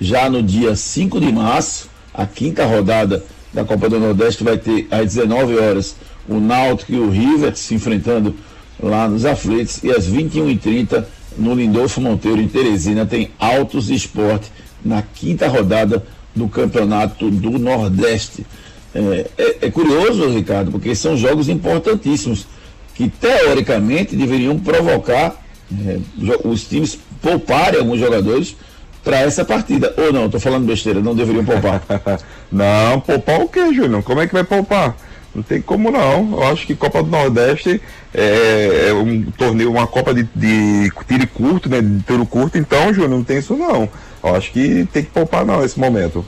Já 0.00 0.30
no 0.30 0.42
dia 0.42 0.76
5 0.76 1.20
de 1.20 1.32
março, 1.32 1.88
a 2.14 2.24
quinta 2.26 2.64
rodada 2.64 3.24
da 3.52 3.64
Copa 3.64 3.88
do 3.88 3.98
Nordeste 3.98 4.44
vai 4.44 4.56
ter 4.56 4.86
às 4.90 5.14
19 5.14 5.58
horas 5.58 5.96
o 6.28 6.38
Náutico 6.38 6.92
e 6.92 6.98
o 6.98 7.10
River 7.10 7.56
se 7.56 7.74
enfrentando 7.74 8.34
lá 8.80 9.08
nos 9.08 9.24
aflitos 9.24 9.82
e 9.82 9.90
às 9.90 10.08
21h30 10.08 11.04
no 11.36 11.54
Lindolfo 11.54 12.00
Monteiro 12.00 12.40
em 12.40 12.48
Teresina 12.48 13.06
tem 13.06 13.30
Altos 13.38 13.90
Esporte 13.90 14.52
na 14.84 15.02
quinta 15.02 15.48
rodada 15.48 16.04
do 16.34 16.48
Campeonato 16.48 17.30
do 17.30 17.58
Nordeste. 17.58 18.46
É, 18.94 19.26
é, 19.36 19.56
é, 19.62 19.70
curioso, 19.70 20.28
Ricardo, 20.28 20.70
porque 20.70 20.94
são 20.94 21.16
jogos 21.16 21.48
importantíssimos 21.48 22.46
que 22.94 23.08
teoricamente 23.08 24.16
deveriam 24.16 24.58
provocar 24.58 25.44
é, 25.72 25.98
os 26.44 26.64
times 26.64 26.98
pouparem 27.20 27.80
alguns 27.80 28.00
jogadores 28.00 28.56
para 29.04 29.20
essa 29.20 29.44
partida. 29.44 29.94
Ou 29.96 30.12
não, 30.12 30.26
estou 30.26 30.40
falando 30.40 30.66
besteira, 30.66 31.00
não 31.00 31.14
deveriam 31.14 31.44
poupar. 31.44 31.82
não, 32.50 33.00
poupar 33.00 33.40
o 33.40 33.48
que, 33.48 33.72
Júnior? 33.74 34.02
Como 34.02 34.20
é 34.20 34.26
que 34.26 34.34
vai 34.34 34.44
poupar? 34.44 34.96
Não 35.34 35.42
tem 35.42 35.60
como 35.60 35.90
não. 35.90 36.32
Eu 36.32 36.48
acho 36.48 36.66
que 36.66 36.74
Copa 36.74 37.02
do 37.02 37.10
Nordeste 37.10 37.80
é, 38.14 38.88
é 38.88 38.92
um 38.94 39.24
torneio, 39.30 39.70
uma 39.70 39.86
Copa 39.86 40.14
de, 40.14 40.28
de 40.34 40.90
tiro 41.06 41.26
curto, 41.28 41.68
né? 41.68 41.80
De 41.80 42.00
tiro 42.00 42.26
curto, 42.26 42.58
então, 42.58 42.92
Júnior, 42.92 43.10
não 43.10 43.24
tem 43.24 43.38
isso 43.38 43.54
não. 43.56 43.88
Eu 44.22 44.34
acho 44.34 44.50
que 44.50 44.88
tem 44.92 45.04
que 45.04 45.10
poupar 45.10 45.44
não 45.44 45.60
nesse 45.60 45.78
momento. 45.78 46.24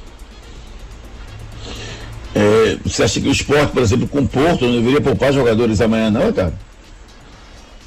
É, 2.35 2.79
você 2.85 3.03
acha 3.03 3.21
que 3.21 3.29
o 3.29 3.33
esporte, 3.33 3.73
por 3.73 3.83
exemplo, 3.83 4.07
com 4.07 4.21
o 4.21 4.29
Porto, 4.29 4.65
não 4.65 4.73
deveria 4.75 5.01
poupar 5.01 5.33
jogadores 5.33 5.81
amanhã, 5.81 6.11
não, 6.11 6.27
Ricardo? 6.27 6.55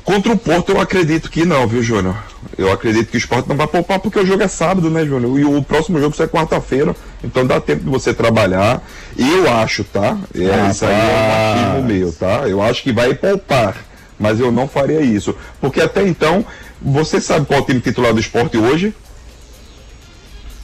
Contra 0.03 0.33
o 0.33 0.37
Porto 0.37 0.73
eu 0.73 0.81
acredito 0.81 1.31
que 1.31 1.45
não, 1.45 1.65
viu, 1.67 1.81
Júnior? 1.81 2.15
Eu 2.57 2.71
acredito 2.71 3.09
que 3.09 3.15
o 3.15 3.17
esporte 3.17 3.47
não 3.47 3.55
vai 3.55 3.67
poupar 3.67 3.99
porque 3.99 4.19
o 4.19 4.25
jogo 4.25 4.43
é 4.43 4.47
sábado, 4.47 4.89
né, 4.89 5.05
Júnior? 5.05 5.39
E 5.39 5.45
o 5.45 5.63
próximo 5.63 5.99
jogo 5.99 6.15
é 6.19 6.27
quarta-feira, 6.27 6.93
então 7.23 7.47
dá 7.47 7.59
tempo 7.61 7.85
de 7.85 7.89
você 7.89 8.13
trabalhar. 8.13 8.81
E 9.17 9.27
eu 9.27 9.51
acho, 9.51 9.83
tá? 9.85 10.17
É, 10.35 10.53
ah, 10.53 10.69
isso 10.69 10.85
aí 10.85 10.93
é 10.93 11.79
um 11.79 11.83
meu, 11.83 12.11
tá? 12.11 12.47
Eu 12.47 12.61
acho 12.61 12.83
que 12.83 12.91
vai 12.91 13.13
poupar, 13.13 13.77
mas 14.19 14.39
eu 14.39 14.51
não 14.51 14.67
faria 14.67 15.01
isso. 15.01 15.35
Porque 15.61 15.79
até 15.79 16.05
então, 16.05 16.45
você 16.81 17.21
sabe 17.21 17.45
qual 17.45 17.59
é 17.59 17.63
o 17.63 17.65
time 17.65 17.79
titular 17.79 18.13
do 18.13 18.19
esporte 18.19 18.57
hoje? 18.57 18.93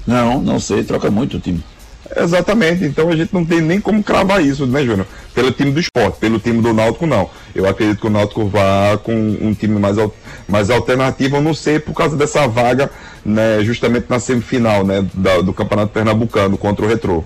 Não, 0.05 0.41
não 0.41 0.59
sei, 0.59 0.83
troca 0.83 1.09
muito 1.09 1.37
o 1.37 1.39
time. 1.39 1.63
Exatamente, 2.15 2.85
então 2.85 3.09
a 3.09 3.15
gente 3.15 3.33
não 3.33 3.45
tem 3.45 3.61
nem 3.61 3.79
como 3.79 4.03
cravar 4.03 4.43
isso, 4.43 4.65
né, 4.65 4.83
Júnior? 4.83 5.05
Pelo 5.33 5.51
time 5.51 5.71
do 5.71 5.79
esporte, 5.79 6.17
pelo 6.17 6.39
time 6.39 6.61
do 6.61 6.73
Náutico, 6.73 7.05
não. 7.05 7.29
Eu 7.53 7.67
acredito 7.67 7.99
que 8.01 8.07
o 8.07 8.09
Náutico 8.09 8.47
vá 8.47 8.99
com 9.03 9.13
um 9.13 9.53
time 9.53 9.79
mais, 9.79 9.95
mais 10.47 10.69
alternativo, 10.69 11.37
eu 11.37 11.41
não 11.41 11.53
sei, 11.53 11.79
por 11.79 11.93
causa 11.93 12.17
dessa 12.17 12.47
vaga, 12.47 12.89
né, 13.23 13.63
justamente 13.63 14.07
na 14.09 14.19
semifinal, 14.19 14.83
né, 14.83 15.05
da, 15.13 15.41
do 15.41 15.53
Campeonato 15.53 15.93
Pernambucano 15.93 16.57
contra 16.57 16.83
o 16.83 16.87
Retrô. 16.87 17.23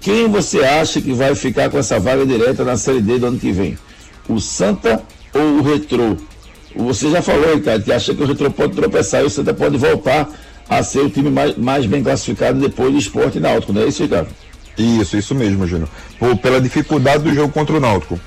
Quem 0.00 0.28
você 0.28 0.60
acha 0.60 1.00
que 1.00 1.12
vai 1.12 1.34
ficar 1.34 1.68
com 1.70 1.78
essa 1.78 2.00
vaga 2.00 2.24
direta 2.24 2.64
na 2.64 2.76
Série 2.76 3.00
D 3.00 3.18
do 3.18 3.26
ano 3.26 3.38
que 3.38 3.52
vem? 3.52 3.76
O 4.28 4.40
Santa 4.40 5.02
ou 5.34 5.58
o 5.58 5.62
Retrô? 5.62 6.16
Você 6.74 7.10
já 7.10 7.20
falou, 7.20 7.54
Ricardo, 7.54 7.84
que 7.84 7.92
acha 7.92 8.14
que 8.14 8.22
o 8.22 8.26
Retrô 8.26 8.50
pode 8.50 8.74
tropeçar 8.74 9.22
e 9.22 9.26
o 9.26 9.30
Santa 9.30 9.52
pode 9.52 9.76
voltar 9.76 10.28
a 10.68 10.82
ser 10.82 11.00
o 11.00 11.10
time 11.10 11.30
mais, 11.30 11.56
mais 11.56 11.84
bem 11.84 12.02
classificado 12.02 12.60
depois 12.60 12.92
do 12.92 12.98
esporte 12.98 13.40
náutico, 13.40 13.72
não 13.72 13.82
é 13.82 13.86
isso, 13.86 14.02
Ricardo? 14.02 14.28
Isso, 14.78 15.16
isso 15.16 15.34
mesmo, 15.34 15.66
Júnior. 15.66 15.88
Pela 16.40 16.60
dificuldade 16.60 17.24
do 17.24 17.34
jogo 17.34 17.52
contra 17.52 17.76
o 17.76 17.80
Náutico. 17.80 18.18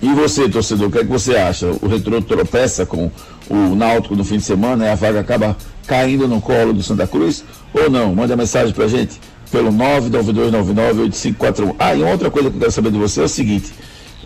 E 0.00 0.12
você, 0.14 0.48
torcedor, 0.48 0.88
o 0.88 0.90
que 0.90 0.98
é 0.98 1.00
que 1.02 1.10
você 1.10 1.36
acha? 1.36 1.66
O 1.80 1.86
Retrô 1.86 2.20
tropeça 2.20 2.84
com 2.84 3.08
o 3.48 3.74
Náutico 3.76 4.16
no 4.16 4.24
fim 4.24 4.38
de 4.38 4.42
semana 4.42 4.86
e 4.86 4.88
a 4.88 4.94
vaga 4.96 5.20
acaba 5.20 5.56
caindo 5.86 6.28
no 6.28 6.40
colo 6.40 6.72
do 6.72 6.82
Santa 6.82 7.06
Cruz? 7.06 7.44
Ou 7.72 7.90
não? 7.90 8.14
Manda 8.14 8.36
mensagem 8.36 8.72
pra 8.72 8.86
gente 8.86 9.18
pelo 9.52 9.70
992998541. 9.70 11.76
Ah, 11.78 11.94
e 11.94 12.02
outra 12.02 12.30
coisa 12.30 12.50
que 12.50 12.56
eu 12.56 12.60
quero 12.60 12.72
saber 12.72 12.90
de 12.90 12.98
você 12.98 13.20
é 13.20 13.24
o 13.24 13.28
seguinte: 13.28 13.70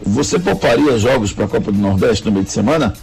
você 0.05 0.39
pouparia 0.39 0.97
jogos 0.99 1.33
para 1.33 1.47
a 1.47 1.49
Copa 1.49 1.73
do 1.73 1.79
Nordeste 1.79 2.25
no 2.25 2.31
meio 2.33 2.45
de 2.45 2.53
semana? 2.53 2.95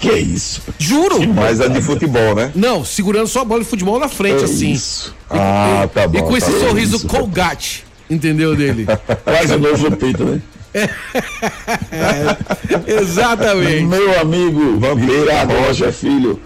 Que 0.00 0.12
isso? 0.12 0.62
Juro! 0.78 1.26
Mas 1.34 1.60
é 1.60 1.68
de 1.68 1.82
futebol, 1.82 2.34
né? 2.34 2.52
Não, 2.54 2.84
segurando 2.84 3.26
só 3.26 3.40
a 3.40 3.44
bola 3.44 3.62
de 3.62 3.68
futebol 3.68 3.98
na 3.98 4.08
frente, 4.08 4.42
é 4.42 4.44
assim. 4.44 4.72
Isso. 4.72 5.14
Ah, 5.28 5.88
tá 5.92 6.06
bom. 6.06 6.18
E 6.18 6.22
com 6.22 6.30
tá 6.30 6.38
esse 6.38 6.52
sorriso 6.60 6.96
isso, 6.96 7.06
colgate, 7.06 7.84
entendeu 8.08 8.54
dele? 8.54 8.86
Quase 9.24 9.54
o 9.54 9.58
novo 9.58 9.96
peito, 9.96 10.24
né? 10.24 10.40
É, 10.74 10.88
exatamente. 13.00 13.84
Meu 13.84 14.20
amigo 14.20 14.78
Ricardo 14.94 15.54
Rocha 15.54 15.92
Filho, 15.92 16.40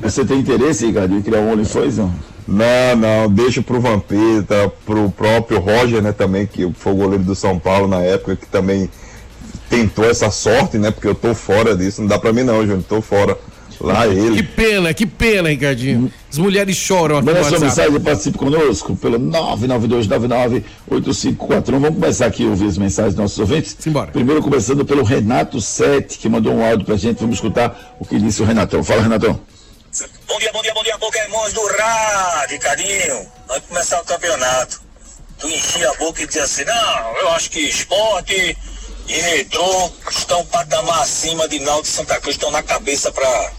você 0.00 0.24
tem 0.24 0.40
interesse, 0.40 0.86
Ricardo, 0.86 1.14
em 1.14 1.22
criar 1.22 1.40
um 1.40 1.52
OnlyFans, 1.52 1.98
não? 1.98 2.14
Não, 2.48 2.96
não, 2.96 3.28
deixa 3.28 3.60
pro 3.60 3.80
Vampeta, 3.80 4.72
pro 4.84 5.10
próprio 5.10 5.58
Roger, 5.58 6.00
né, 6.00 6.12
também, 6.12 6.46
que 6.46 6.70
foi 6.78 6.92
o 6.92 6.96
goleiro 6.96 7.24
do 7.24 7.34
São 7.34 7.58
Paulo 7.58 7.88
na 7.88 8.00
época, 8.00 8.36
que 8.36 8.46
também 8.46 8.88
tentou 9.68 10.08
essa 10.08 10.30
sorte, 10.30 10.78
né, 10.78 10.92
porque 10.92 11.08
eu 11.08 11.14
tô 11.14 11.34
fora 11.34 11.76
disso, 11.76 12.00
não 12.00 12.08
dá 12.08 12.18
pra 12.18 12.32
mim 12.32 12.44
não, 12.44 12.60
Júnior, 12.60 12.84
tô 12.88 13.02
fora. 13.02 13.36
Lá 13.80 14.06
ele. 14.06 14.36
Que 14.36 14.42
pena, 14.42 14.94
que 14.94 15.06
pena, 15.06 15.48
Ricardinho. 15.48 16.12
As 16.30 16.38
mulheres 16.38 16.76
choram 16.76 17.18
aqui 17.18 17.26
Manda 17.26 17.44
sua 17.44 17.58
mensagem, 17.58 18.00
participe 18.00 18.38
conosco 18.38 18.96
pelo 18.96 19.18
992998541. 19.18 21.70
Vamos 21.70 22.00
começar 22.00 22.26
aqui 22.26 22.44
a 22.44 22.48
ouvir 22.48 22.66
as 22.66 22.78
mensagens 22.78 23.14
dos 23.14 23.22
nossos 23.22 23.38
ouvintes. 23.38 23.76
Simbora. 23.78 24.12
Primeiro 24.12 24.42
começando 24.42 24.84
pelo 24.84 25.02
Renato 25.02 25.60
Sete, 25.60 26.18
que 26.18 26.28
mandou 26.28 26.54
um 26.54 26.64
áudio 26.64 26.86
pra 26.86 26.96
gente. 26.96 27.20
Vamos 27.20 27.36
escutar 27.36 27.96
o 28.00 28.04
que 28.04 28.18
disse 28.18 28.42
o 28.42 28.44
Renatão. 28.44 28.82
Fala, 28.82 29.02
Renatão. 29.02 29.38
Bom 30.28 30.38
dia, 30.38 30.50
bom 30.52 30.62
dia, 30.62 30.74
bom 30.74 30.82
dia, 30.82 30.98
Pokémons 30.98 31.52
do 31.52 31.66
rádio, 31.66 32.56
Ricardinho. 32.56 33.26
Vai 33.48 33.60
começar 33.62 34.00
o 34.00 34.04
campeonato. 34.04 34.80
Tu 35.38 35.48
enchia 35.48 35.90
a 35.90 35.94
boca 35.94 36.22
e 36.22 36.26
dizia 36.26 36.44
assim, 36.44 36.64
não, 36.64 37.16
eu 37.18 37.28
acho 37.30 37.50
que 37.50 37.60
esporte 37.60 38.56
e 39.08 39.12
retrô 39.12 39.90
estão 40.10 40.40
um 40.40 40.46
patamar 40.46 41.02
acima 41.02 41.46
de 41.46 41.60
Náutico 41.60 41.88
e 41.88 41.90
Santa 41.90 42.20
Cruz, 42.20 42.36
estão 42.36 42.50
na 42.50 42.62
cabeça 42.62 43.12
para 43.12 43.52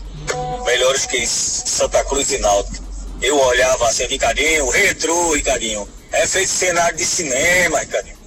melhores 0.66 1.06
que 1.06 1.26
Santa 1.26 2.04
Cruz 2.06 2.32
e 2.32 2.38
Náutico. 2.40 2.86
Eu 3.22 3.40
olhava 3.40 3.88
assim, 3.88 4.06
Ricardinho, 4.06 4.70
retrô, 4.70 5.34
Ricardinho. 5.34 5.88
É 6.12 6.26
feito 6.28 6.50
cenário 6.50 6.98
de 6.98 7.06
cinema, 7.06 7.80
Ricardinho. 7.80 8.18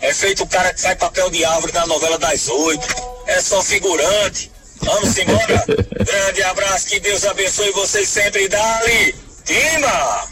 É 0.00 0.14
feito 0.14 0.44
o 0.44 0.46
cara 0.46 0.72
que 0.72 0.80
faz 0.80 0.96
papel 0.96 1.28
de 1.30 1.44
árvore 1.44 1.72
na 1.72 1.86
novela 1.86 2.18
das 2.18 2.48
oito. 2.48 2.86
É 3.26 3.40
só 3.40 3.62
figurante. 3.62 4.50
Vamos 4.80 5.16
embora. 5.18 5.64
Grande 6.04 6.42
abraço, 6.42 6.86
que 6.86 7.00
Deus 7.00 7.24
abençoe 7.24 7.70
vocês 7.72 8.08
sempre. 8.08 8.48
Dali, 8.48 9.14
Tima! 9.44 10.26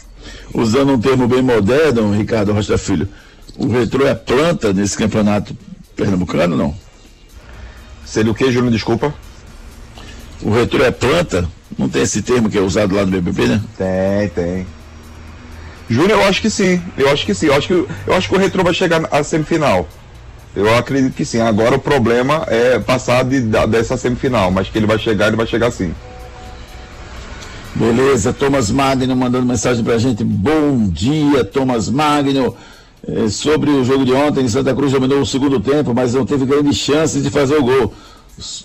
Usando 0.53 0.93
um 0.93 0.99
termo 0.99 1.27
bem 1.27 1.41
moderno, 1.41 2.11
Ricardo 2.11 2.53
Rocha 2.53 2.77
Filho, 2.77 3.07
o 3.57 3.67
retrô 3.67 4.07
é 4.07 4.15
planta 4.15 4.71
nesse 4.71 4.97
campeonato 4.97 5.55
pernambucano, 5.95 6.55
não? 6.55 6.75
Seria 8.05 8.31
o 8.31 8.35
que, 8.35 8.51
Júnior? 8.51 8.71
Desculpa. 8.71 9.13
O 10.41 10.51
retrô 10.51 10.83
é 10.83 10.91
planta? 10.91 11.47
Não 11.77 11.89
tem 11.89 12.03
esse 12.03 12.21
termo 12.21 12.49
que 12.49 12.57
é 12.57 12.61
usado 12.61 12.95
lá 12.95 13.05
no 13.05 13.11
BBB, 13.11 13.47
né? 13.47 13.61
Tem, 13.77 14.29
tem. 14.29 14.67
Júnior, 15.89 16.19
eu 16.19 16.27
acho 16.27 16.41
que 16.41 16.49
sim. 16.49 16.81
Eu 16.97 17.09
acho 17.09 17.25
que 17.25 17.33
sim. 17.33 17.47
Eu 17.47 17.55
acho 17.55 17.67
que, 17.67 17.73
eu 17.73 18.13
acho 18.13 18.29
que 18.29 18.35
o 18.35 18.39
retrô 18.39 18.63
vai 18.63 18.73
chegar 18.73 19.07
à 19.11 19.23
semifinal. 19.23 19.87
Eu 20.55 20.75
acredito 20.75 21.13
que 21.13 21.23
sim. 21.23 21.39
Agora 21.39 21.75
o 21.75 21.79
problema 21.79 22.43
é 22.47 22.79
passar 22.79 23.23
de, 23.23 23.41
dessa 23.41 23.95
semifinal, 23.95 24.51
mas 24.51 24.69
que 24.69 24.77
ele 24.77 24.87
vai 24.87 24.97
chegar, 24.97 25.27
ele 25.27 25.35
vai 25.35 25.47
chegar 25.47 25.71
sim. 25.71 25.93
Beleza, 27.75 28.33
Thomas 28.33 28.71
Magno 28.71 29.15
mandando 29.15 29.45
mensagem 29.45 29.83
pra 29.83 29.99
gente. 29.99 30.23
Bom 30.23 30.89
dia, 30.89 31.43
Thomas 31.45 31.89
Magno. 31.89 32.55
É, 33.07 33.29
sobre 33.29 33.69
o 33.69 33.85
jogo 33.85 34.03
de 34.03 34.11
ontem, 34.13 34.47
Santa 34.49 34.73
Cruz 34.73 34.91
dominou 34.91 35.21
o 35.21 35.25
segundo 35.25 35.59
tempo, 35.59 35.93
mas 35.93 36.15
não 36.15 36.25
teve 36.25 36.45
grandes 36.45 36.75
chances 36.75 37.21
de 37.21 37.29
fazer 37.29 37.55
o 37.55 37.63
gol. 37.63 37.93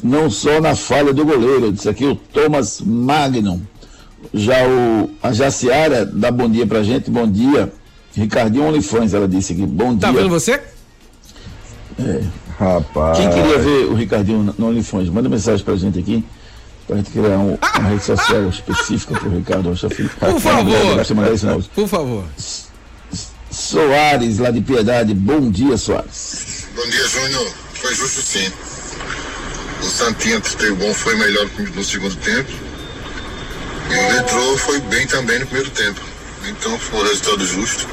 Não 0.03 0.31
só 0.31 0.61
na 0.61 0.75
falha 0.75 1.13
do 1.13 1.25
goleiro. 1.25 1.73
Disse 1.73 1.89
aqui 1.89 2.05
o 2.05 2.15
Thomas 2.15 2.81
Magnum. 2.81 3.61
Já 4.33 4.67
o, 4.67 5.11
a 5.23 5.33
Jaciara 5.33 6.05
dá 6.07 6.31
bom 6.31 6.49
dia 6.49 6.67
pra 6.67 6.83
gente. 6.83 7.11
Bom 7.11 7.27
dia. 7.27 7.73
Ricardinho 8.15 8.67
Olifões, 8.67 9.15
ela 9.15 9.27
disse 9.27 9.53
aqui. 9.53 9.65
Bom 9.65 9.97
tá 9.97 10.09
dia. 10.09 10.17
Tá 10.17 10.23
vendo 10.23 10.29
você? 10.29 10.61
É. 11.99 12.23
Rapaz. 12.59 13.19
Quem 13.19 13.31
queria 13.31 13.59
ver 13.59 13.87
o 13.87 13.95
Ricardinho 13.95 14.55
no 14.57 14.67
Olifões, 14.67 15.09
manda 15.09 15.29
mensagem 15.29 15.65
pra 15.65 15.75
gente 15.77 15.99
aqui. 15.99 16.25
Pra 16.87 16.97
gente 16.97 17.11
criar 17.11 17.39
um, 17.39 17.57
uma 17.79 17.89
rede 17.89 18.05
social 18.05 18.49
específica 18.49 19.19
pro 19.19 19.31
Ricardo 19.31 19.69
Rocha 19.69 19.89
Filho. 19.89 20.11
Por 20.19 20.41
favor. 20.41 21.69
Por 21.75 21.89
favor. 21.89 22.25
Soares, 23.51 24.39
lá 24.39 24.51
de 24.51 24.61
Piedade. 24.61 25.15
Bom 25.15 25.51
dia, 25.51 25.77
Soares. 25.77 26.67
Bom 26.75 26.83
dia, 26.83 27.09
Júnior. 27.09 27.53
Foi 27.75 27.95
justo 27.95 28.21
sim. 28.21 28.53
O 29.83 29.87
Santinha 29.87 30.41
que 30.41 30.71
bom 30.73 30.95
foi 30.95 31.17
melhor 31.17 31.47
no 31.75 31.85
segundo 31.85 32.15
tempo. 32.17 32.51
E 33.91 33.97
o 33.97 34.13
Letrô 34.15 34.57
foi 34.57 34.81
bem 34.81 35.07
também 35.07 35.41
no 35.41 35.47
primeiro 35.47 35.71
tempo. 35.71 36.01
Então 36.47 36.79
foi 36.79 37.01
um 37.01 37.03
resultado 37.03 37.45
justo. 37.45 37.87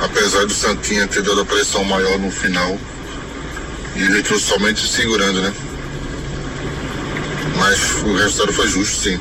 Apesar 0.00 0.46
do 0.46 0.54
Santinha 0.54 1.06
ter 1.06 1.22
dado 1.22 1.42
a 1.42 1.44
pressão 1.44 1.84
maior 1.84 2.18
no 2.18 2.30
final. 2.30 2.78
E 3.94 4.04
o 4.04 4.12
Letrô 4.12 4.38
somente 4.38 4.86
segurando, 4.86 5.42
né? 5.42 5.52
Mas 7.58 8.02
o 8.02 8.16
resultado 8.16 8.52
foi 8.52 8.68
justo, 8.68 8.96
sim. 8.96 9.20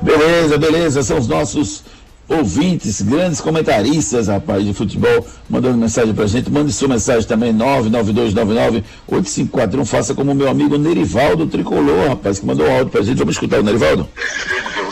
Beleza, 0.00 0.58
beleza. 0.58 1.02
São 1.02 1.18
os 1.18 1.28
nossos 1.28 1.82
ouvintes, 2.28 3.02
grandes 3.02 3.40
comentaristas, 3.40 4.28
rapaz, 4.28 4.64
de 4.64 4.72
futebol, 4.72 5.26
mandando 5.48 5.76
mensagem 5.78 6.14
pra 6.14 6.26
gente. 6.26 6.50
Mande 6.50 6.72
sua 6.72 6.88
mensagem 6.88 7.28
também, 7.28 7.52
99299-8541. 9.08 9.84
Faça 9.84 10.14
como 10.14 10.34
meu 10.34 10.48
amigo 10.48 10.78
Nerivaldo 10.78 11.46
Tricolor, 11.46 12.08
rapaz, 12.08 12.38
que 12.38 12.46
mandou 12.46 12.66
um 12.66 12.72
áudio 12.72 12.90
pra 12.90 13.02
gente. 13.02 13.18
Vamos 13.18 13.34
escutar 13.34 13.60
o 13.60 13.62
Nerivaldo. 13.62 14.08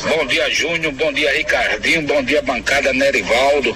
Bom 0.09 0.27
dia, 0.27 0.51
Júnior. 0.51 0.93
Bom 0.95 1.13
dia, 1.13 1.33
Ricardinho. 1.37 2.03
Bom 2.07 2.23
dia, 2.23 2.43
bancada 2.43 2.93
Nerivaldo. 2.93 3.75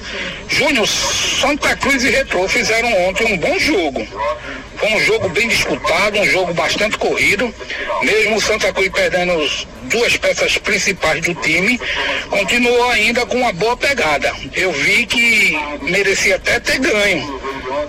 Júnior, 0.48 0.86
Santa 0.86 1.76
Cruz 1.76 2.02
e 2.04 2.10
Retro 2.10 2.48
fizeram 2.48 2.88
ontem 3.08 3.32
um 3.32 3.38
bom 3.38 3.58
jogo. 3.58 4.06
Foi 4.78 4.92
um 4.92 5.00
jogo 5.00 5.28
bem 5.30 5.48
disputado, 5.48 6.18
um 6.18 6.24
jogo 6.26 6.52
bastante 6.52 6.98
corrido. 6.98 7.52
Mesmo 8.02 8.36
o 8.36 8.40
Santa 8.40 8.72
Cruz 8.72 8.90
perdendo 8.90 9.32
duas 9.84 10.16
peças 10.16 10.58
principais 10.58 11.20
do 11.22 11.34
time, 11.36 11.80
continuou 12.28 12.90
ainda 12.90 13.24
com 13.24 13.36
uma 13.38 13.52
boa 13.52 13.76
pegada. 13.76 14.32
Eu 14.54 14.72
vi 14.72 15.06
que 15.06 15.56
merecia 15.82 16.36
até 16.36 16.60
ter 16.60 16.78
ganho. 16.78 17.40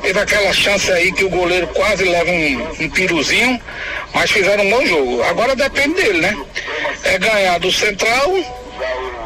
Teve 0.02 0.20
aquela 0.20 0.54
chance 0.54 0.92
aí 0.92 1.12
que 1.12 1.26
o 1.26 1.30
goleiro 1.30 1.68
quase 1.68 2.04
leva 2.04 2.32
um, 2.32 2.86
um 2.86 2.90
piruzinho, 2.90 3.60
mas 4.14 4.32
fizeram 4.32 4.64
um 4.64 4.70
bom 4.70 4.86
jogo. 4.86 5.24
Agora 5.24 5.56
depende 5.56 5.96
dele, 5.96 6.22
né? 6.22 6.38
É 7.04 7.18
ganhar 7.18 7.60
do 7.60 7.72
Central 7.72 8.36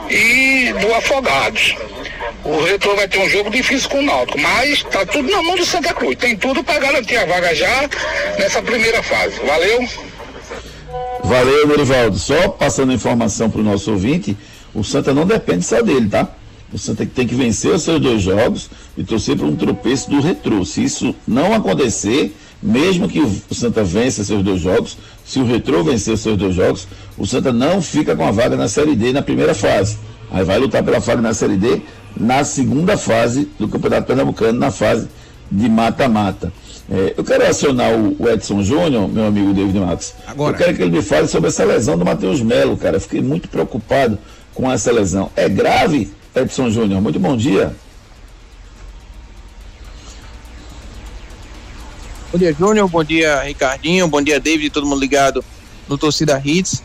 e 0.09 0.73
do 0.79 0.93
Afogados. 0.95 1.75
O 2.43 2.63
Retro 2.63 2.95
vai 2.95 3.07
ter 3.07 3.19
um 3.19 3.29
jogo 3.29 3.51
difícil 3.51 3.89
com 3.89 3.99
o 3.99 4.01
Náutico, 4.01 4.39
mas 4.39 4.81
tá 4.83 5.05
tudo 5.05 5.29
na 5.29 5.43
mão 5.43 5.55
do 5.55 5.65
Santa 5.65 5.93
Cruz. 5.93 6.17
Tem 6.17 6.35
tudo 6.35 6.63
para 6.63 6.79
garantir 6.79 7.17
a 7.17 7.25
vaga 7.25 7.53
já 7.53 7.89
nessa 8.39 8.61
primeira 8.61 9.03
fase. 9.03 9.39
Valeu? 9.45 9.87
Valeu, 11.23 11.67
Norivaldo. 11.67 12.17
Só 12.17 12.49
passando 12.49 12.93
informação 12.93 13.49
para 13.49 13.61
o 13.61 13.63
nosso 13.63 13.91
ouvinte, 13.91 14.35
o 14.73 14.83
Santa 14.83 15.13
não 15.13 15.25
depende 15.25 15.63
só 15.63 15.81
dele, 15.81 16.09
tá? 16.09 16.27
O 16.73 16.77
Santa 16.77 17.05
tem 17.05 17.27
que 17.27 17.35
vencer 17.35 17.71
os 17.71 17.83
seus 17.83 17.99
dois 17.99 18.21
jogos 18.21 18.69
e 18.97 19.03
torcer 19.03 19.37
para 19.37 19.45
um 19.45 19.55
tropeço 19.55 20.09
do 20.09 20.19
Retro. 20.19 20.65
Se 20.65 20.83
isso 20.83 21.13
não 21.27 21.53
acontecer, 21.53 22.35
mesmo 22.61 23.07
que 23.07 23.19
o 23.19 23.53
Santa 23.53 23.83
vença 23.83 24.23
seus 24.23 24.41
dois 24.41 24.61
jogos, 24.61 24.97
se 25.23 25.37
o 25.39 25.45
Retro 25.45 25.83
vencer 25.83 26.17
seus 26.17 26.37
dois 26.37 26.55
jogos, 26.55 26.87
o 27.17 27.27
Santa 27.27 27.53
não 27.53 27.81
fica 27.81 28.15
com 28.15 28.25
a 28.25 28.31
vaga 28.31 28.55
na 28.55 28.67
Série 28.67 28.95
D 28.95 29.13
na 29.13 29.21
primeira 29.21 29.53
fase. 29.53 29.97
Aí 30.31 30.45
vai 30.45 30.57
lutar 30.57 30.81
pela 30.81 30.99
vaga 30.99 31.21
na 31.21 31.33
Série 31.33 31.57
D 31.57 31.81
na 32.15 32.43
segunda 32.43 32.97
fase 32.97 33.49
do 33.59 33.67
Campeonato 33.67 34.07
Pernambucano, 34.07 34.59
na 34.59 34.71
fase 34.71 35.07
de 35.51 35.67
mata-mata. 35.69 36.51
É, 36.89 37.13
eu 37.17 37.23
quero 37.23 37.47
acionar 37.47 37.93
o, 37.93 38.15
o 38.19 38.29
Edson 38.29 38.61
Júnior, 38.63 39.07
meu 39.07 39.25
amigo 39.25 39.53
David 39.53 39.79
Matos. 39.79 40.13
Agora. 40.27 40.53
Eu 40.53 40.57
quero 40.57 40.75
que 40.75 40.81
ele 40.81 40.91
me 40.91 41.01
fale 41.01 41.27
sobre 41.27 41.49
essa 41.49 41.63
lesão 41.63 41.97
do 41.97 42.03
Matheus 42.03 42.41
Melo, 42.41 42.75
cara. 42.77 42.97
Eu 42.97 43.01
fiquei 43.01 43.21
muito 43.21 43.47
preocupado 43.47 44.17
com 44.53 44.69
essa 44.69 44.91
lesão. 44.91 45.31
É 45.35 45.47
grave, 45.47 46.11
Edson 46.35 46.69
Júnior? 46.69 47.01
Muito 47.01 47.19
bom 47.19 47.37
dia. 47.37 47.73
Bom 52.31 52.37
dia, 52.37 52.53
Júnior. 52.53 52.87
Bom 52.89 53.03
dia, 53.03 53.41
Ricardinho. 53.41 54.07
Bom 54.07 54.21
dia, 54.21 54.39
David. 54.39 54.69
Todo 54.69 54.85
mundo 54.85 54.99
ligado 54.99 55.43
no 55.87 55.97
Torcida 55.97 56.41
Hits. 56.43 56.83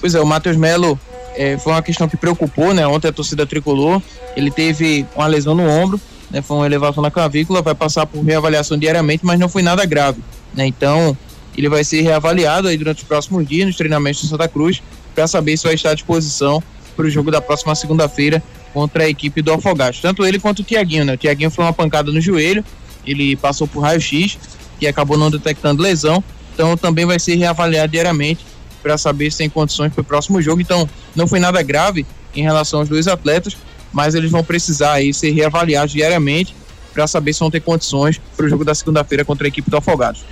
Pois 0.00 0.14
é, 0.14 0.20
o 0.20 0.26
Matheus 0.26 0.56
Melo 0.56 0.98
é, 1.38 1.56
foi 1.56 1.72
uma 1.72 1.82
questão 1.82 2.08
que 2.08 2.16
preocupou, 2.16 2.74
né? 2.74 2.84
Ontem 2.84 3.06
a 3.06 3.12
torcida 3.12 3.46
tricolor. 3.46 4.02
Ele 4.36 4.50
teve 4.50 5.06
uma 5.14 5.28
lesão 5.28 5.54
no 5.54 5.62
ombro, 5.62 6.00
né? 6.32 6.42
Foi 6.42 6.56
uma 6.56 6.66
elevação 6.66 7.00
na 7.00 7.12
clavícula. 7.12 7.62
Vai 7.62 7.76
passar 7.76 8.06
por 8.06 8.24
reavaliação 8.24 8.76
diariamente, 8.76 9.24
mas 9.24 9.38
não 9.38 9.48
foi 9.48 9.62
nada 9.62 9.86
grave, 9.86 10.20
né? 10.52 10.66
Então, 10.66 11.16
ele 11.56 11.68
vai 11.68 11.84
ser 11.84 12.02
reavaliado 12.02 12.66
aí 12.66 12.76
durante 12.76 13.02
os 13.02 13.04
próximos 13.04 13.46
dias 13.46 13.68
nos 13.68 13.76
treinamentos 13.76 14.20
de 14.20 14.28
Santa 14.28 14.48
Cruz 14.48 14.82
para 15.14 15.28
saber 15.28 15.56
se 15.56 15.62
vai 15.62 15.74
estar 15.74 15.90
à 15.90 15.94
disposição 15.94 16.60
para 16.96 17.06
o 17.06 17.10
jogo 17.10 17.30
da 17.30 17.40
próxima 17.40 17.72
segunda-feira 17.76 18.42
contra 18.74 19.04
a 19.04 19.08
equipe 19.08 19.40
do 19.40 19.52
Afogados. 19.52 20.00
Tanto 20.00 20.26
ele 20.26 20.40
quanto 20.40 20.58
o 20.58 20.64
Tiaguinho, 20.64 21.04
né? 21.04 21.14
O 21.14 21.16
Tiaguinho 21.16 21.52
foi 21.52 21.64
uma 21.64 21.72
pancada 21.72 22.10
no 22.10 22.20
joelho, 22.20 22.64
ele 23.06 23.36
passou 23.36 23.68
por 23.68 23.80
raio-x 23.80 24.36
que 24.80 24.88
acabou 24.88 25.16
não 25.16 25.30
detectando 25.30 25.82
lesão, 25.82 26.22
então 26.52 26.76
também 26.76 27.04
vai 27.04 27.18
ser 27.20 27.36
reavaliado 27.36 27.92
diariamente 27.92 28.44
para 28.82 28.96
saber 28.98 29.30
se 29.30 29.38
tem 29.38 29.50
condições 29.50 29.92
para 29.92 30.00
o 30.00 30.04
próximo 30.04 30.40
jogo. 30.40 30.60
Então, 30.60 30.88
não 31.14 31.26
foi 31.26 31.40
nada 31.40 31.62
grave 31.62 32.06
em 32.34 32.42
relação 32.42 32.80
aos 32.80 32.88
dois 32.88 33.06
atletas, 33.06 33.56
mas 33.92 34.14
eles 34.14 34.30
vão 34.30 34.44
precisar 34.44 34.92
aí 34.92 35.12
ser 35.12 35.30
reavaliados 35.30 35.92
diariamente 35.92 36.54
para 36.92 37.06
saber 37.06 37.32
se 37.32 37.40
vão 37.40 37.50
ter 37.50 37.60
condições 37.60 38.20
para 38.36 38.46
o 38.46 38.48
jogo 38.48 38.64
da 38.64 38.74
segunda-feira 38.74 39.24
contra 39.24 39.46
a 39.46 39.48
equipe 39.48 39.70
do 39.70 39.76
Afogados. 39.76 40.24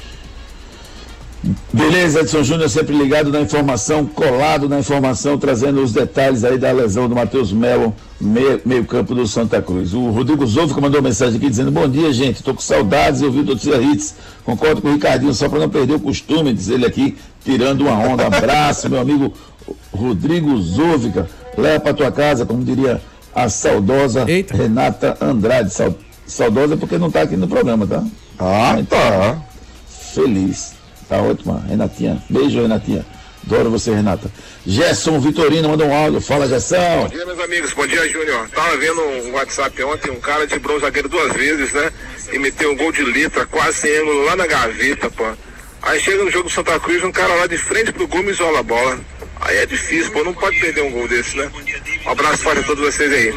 Beleza, 1.73 2.21
Edson 2.21 2.43
Júnior 2.43 2.69
sempre 2.69 2.97
ligado 2.97 3.31
na 3.31 3.41
informação, 3.41 4.05
colado 4.05 4.69
na 4.69 4.81
informação, 4.81 5.39
trazendo 5.39 5.81
os 5.81 5.93
detalhes 5.93 6.43
aí 6.43 6.59
da 6.59 6.73
lesão 6.73 7.09
do 7.09 7.15
Matheus 7.15 7.53
Melo, 7.53 7.95
meio, 8.21 8.61
meio, 8.65 8.83
do 8.83 9.27
Santa 9.29 9.63
Cruz. 9.63 9.95
O 9.95 10.11
Rodrigo 10.11 10.45
Zoufico 10.45 10.81
mandou 10.81 11.01
mensagem 11.01 11.37
aqui 11.37 11.49
dizendo, 11.49 11.71
bom 11.71 11.89
dia, 11.89 12.13
gente, 12.13 12.43
tô 12.43 12.53
com 12.53 12.61
saudades 12.61 13.21
de 13.21 13.27
ouvir 13.27 13.41
o 13.41 13.45
Torcida 13.45 13.81
Hits. 13.81 14.17
Concordo 14.45 14.83
com 14.83 14.89
o 14.89 14.93
Ricardinho, 14.93 15.33
só 15.35 15.49
para 15.49 15.61
não 15.61 15.69
perder 15.69 15.95
o 15.95 16.01
costume, 16.01 16.53
diz 16.53 16.69
ele 16.69 16.85
aqui, 16.85 17.17
tirando 17.47 17.83
uma 17.83 17.97
onda. 17.97 18.27
Abraço, 18.27 18.91
meu 18.91 19.01
amigo 19.01 19.33
Rodrigo 19.93 20.61
Zoufica. 20.61 21.31
Leva 21.57 21.81
para 21.81 21.95
tua 21.95 22.13
casa, 22.13 22.45
como 22.45 22.63
diria 22.63 23.01
a 23.35 23.49
saudosa 23.49 24.25
Eita. 24.29 24.55
Renata 24.55 25.17
Andrade. 25.21 25.73
Saudosa 26.27 26.77
porque 26.77 26.99
não 26.99 27.07
está 27.07 27.23
aqui 27.23 27.37
no 27.37 27.49
programa, 27.49 27.87
tá? 27.87 28.05
Ah, 28.39 28.77
tá. 28.89 29.41
Feliz. 30.13 30.75
Tá 31.09 31.19
ótima, 31.23 31.63
Renatinha. 31.69 32.21
Beijo, 32.29 32.61
Renatinha. 32.61 33.07
Adoro 33.47 33.71
você, 33.71 33.95
Renata. 33.95 34.29
Gerson 34.67 35.21
Vitorino 35.21 35.69
mandou 35.69 35.87
um 35.87 35.95
áudio. 35.95 36.21
Fala, 36.21 36.49
Gerson. 36.49 37.03
Bom 37.03 37.09
dia, 37.09 37.25
meus 37.25 37.39
amigos. 37.39 37.73
Bom 37.73 37.87
dia, 37.87 38.09
Júnior. 38.09 38.49
Tava 38.51 38.77
vendo 38.77 39.01
um 39.01 39.33
WhatsApp 39.35 39.85
ontem, 39.85 40.11
um 40.11 40.19
cara 40.19 40.49
de 40.49 40.57
o 40.57 40.81
zagueiro 40.81 41.09
duas 41.09 41.33
vezes, 41.33 41.73
né? 41.73 41.93
E 42.33 42.41
meteu 42.41 42.73
um 42.73 42.77
gol 42.77 42.91
de 42.91 43.05
letra, 43.05 43.47
quase 43.47 43.77
sem 43.77 43.99
ângulo, 43.99 44.25
lá 44.25 44.35
na 44.35 44.49
gaveta, 44.49 45.09
pô. 45.09 45.25
Aí 45.83 46.01
chega 46.01 46.25
no 46.25 46.31
jogo 46.31 46.51
Santa 46.51 46.79
Cruz, 46.81 47.03
um 47.05 47.12
cara 47.12 47.35
lá 47.35 47.47
de 47.47 47.57
frente 47.59 47.93
pro 47.93 48.09
gol 48.09 48.23
me 48.23 48.31
isola 48.31 48.61
a 48.61 48.62
bola. 48.62 48.99
Aí 49.41 49.57
é 49.59 49.67
difícil, 49.67 50.12
pô. 50.12 50.25
Não 50.25 50.35
pode 50.35 50.59
perder 50.59 50.83
um 50.83 50.91
gol 50.91 51.07
desse, 51.07 51.37
né? 51.37 51.51
Um 52.05 52.11
abraço 52.11 52.43
forte 52.43 52.61
a 52.61 52.65
todos 52.65 52.85
vocês 52.85 53.12
aí. 53.12 53.35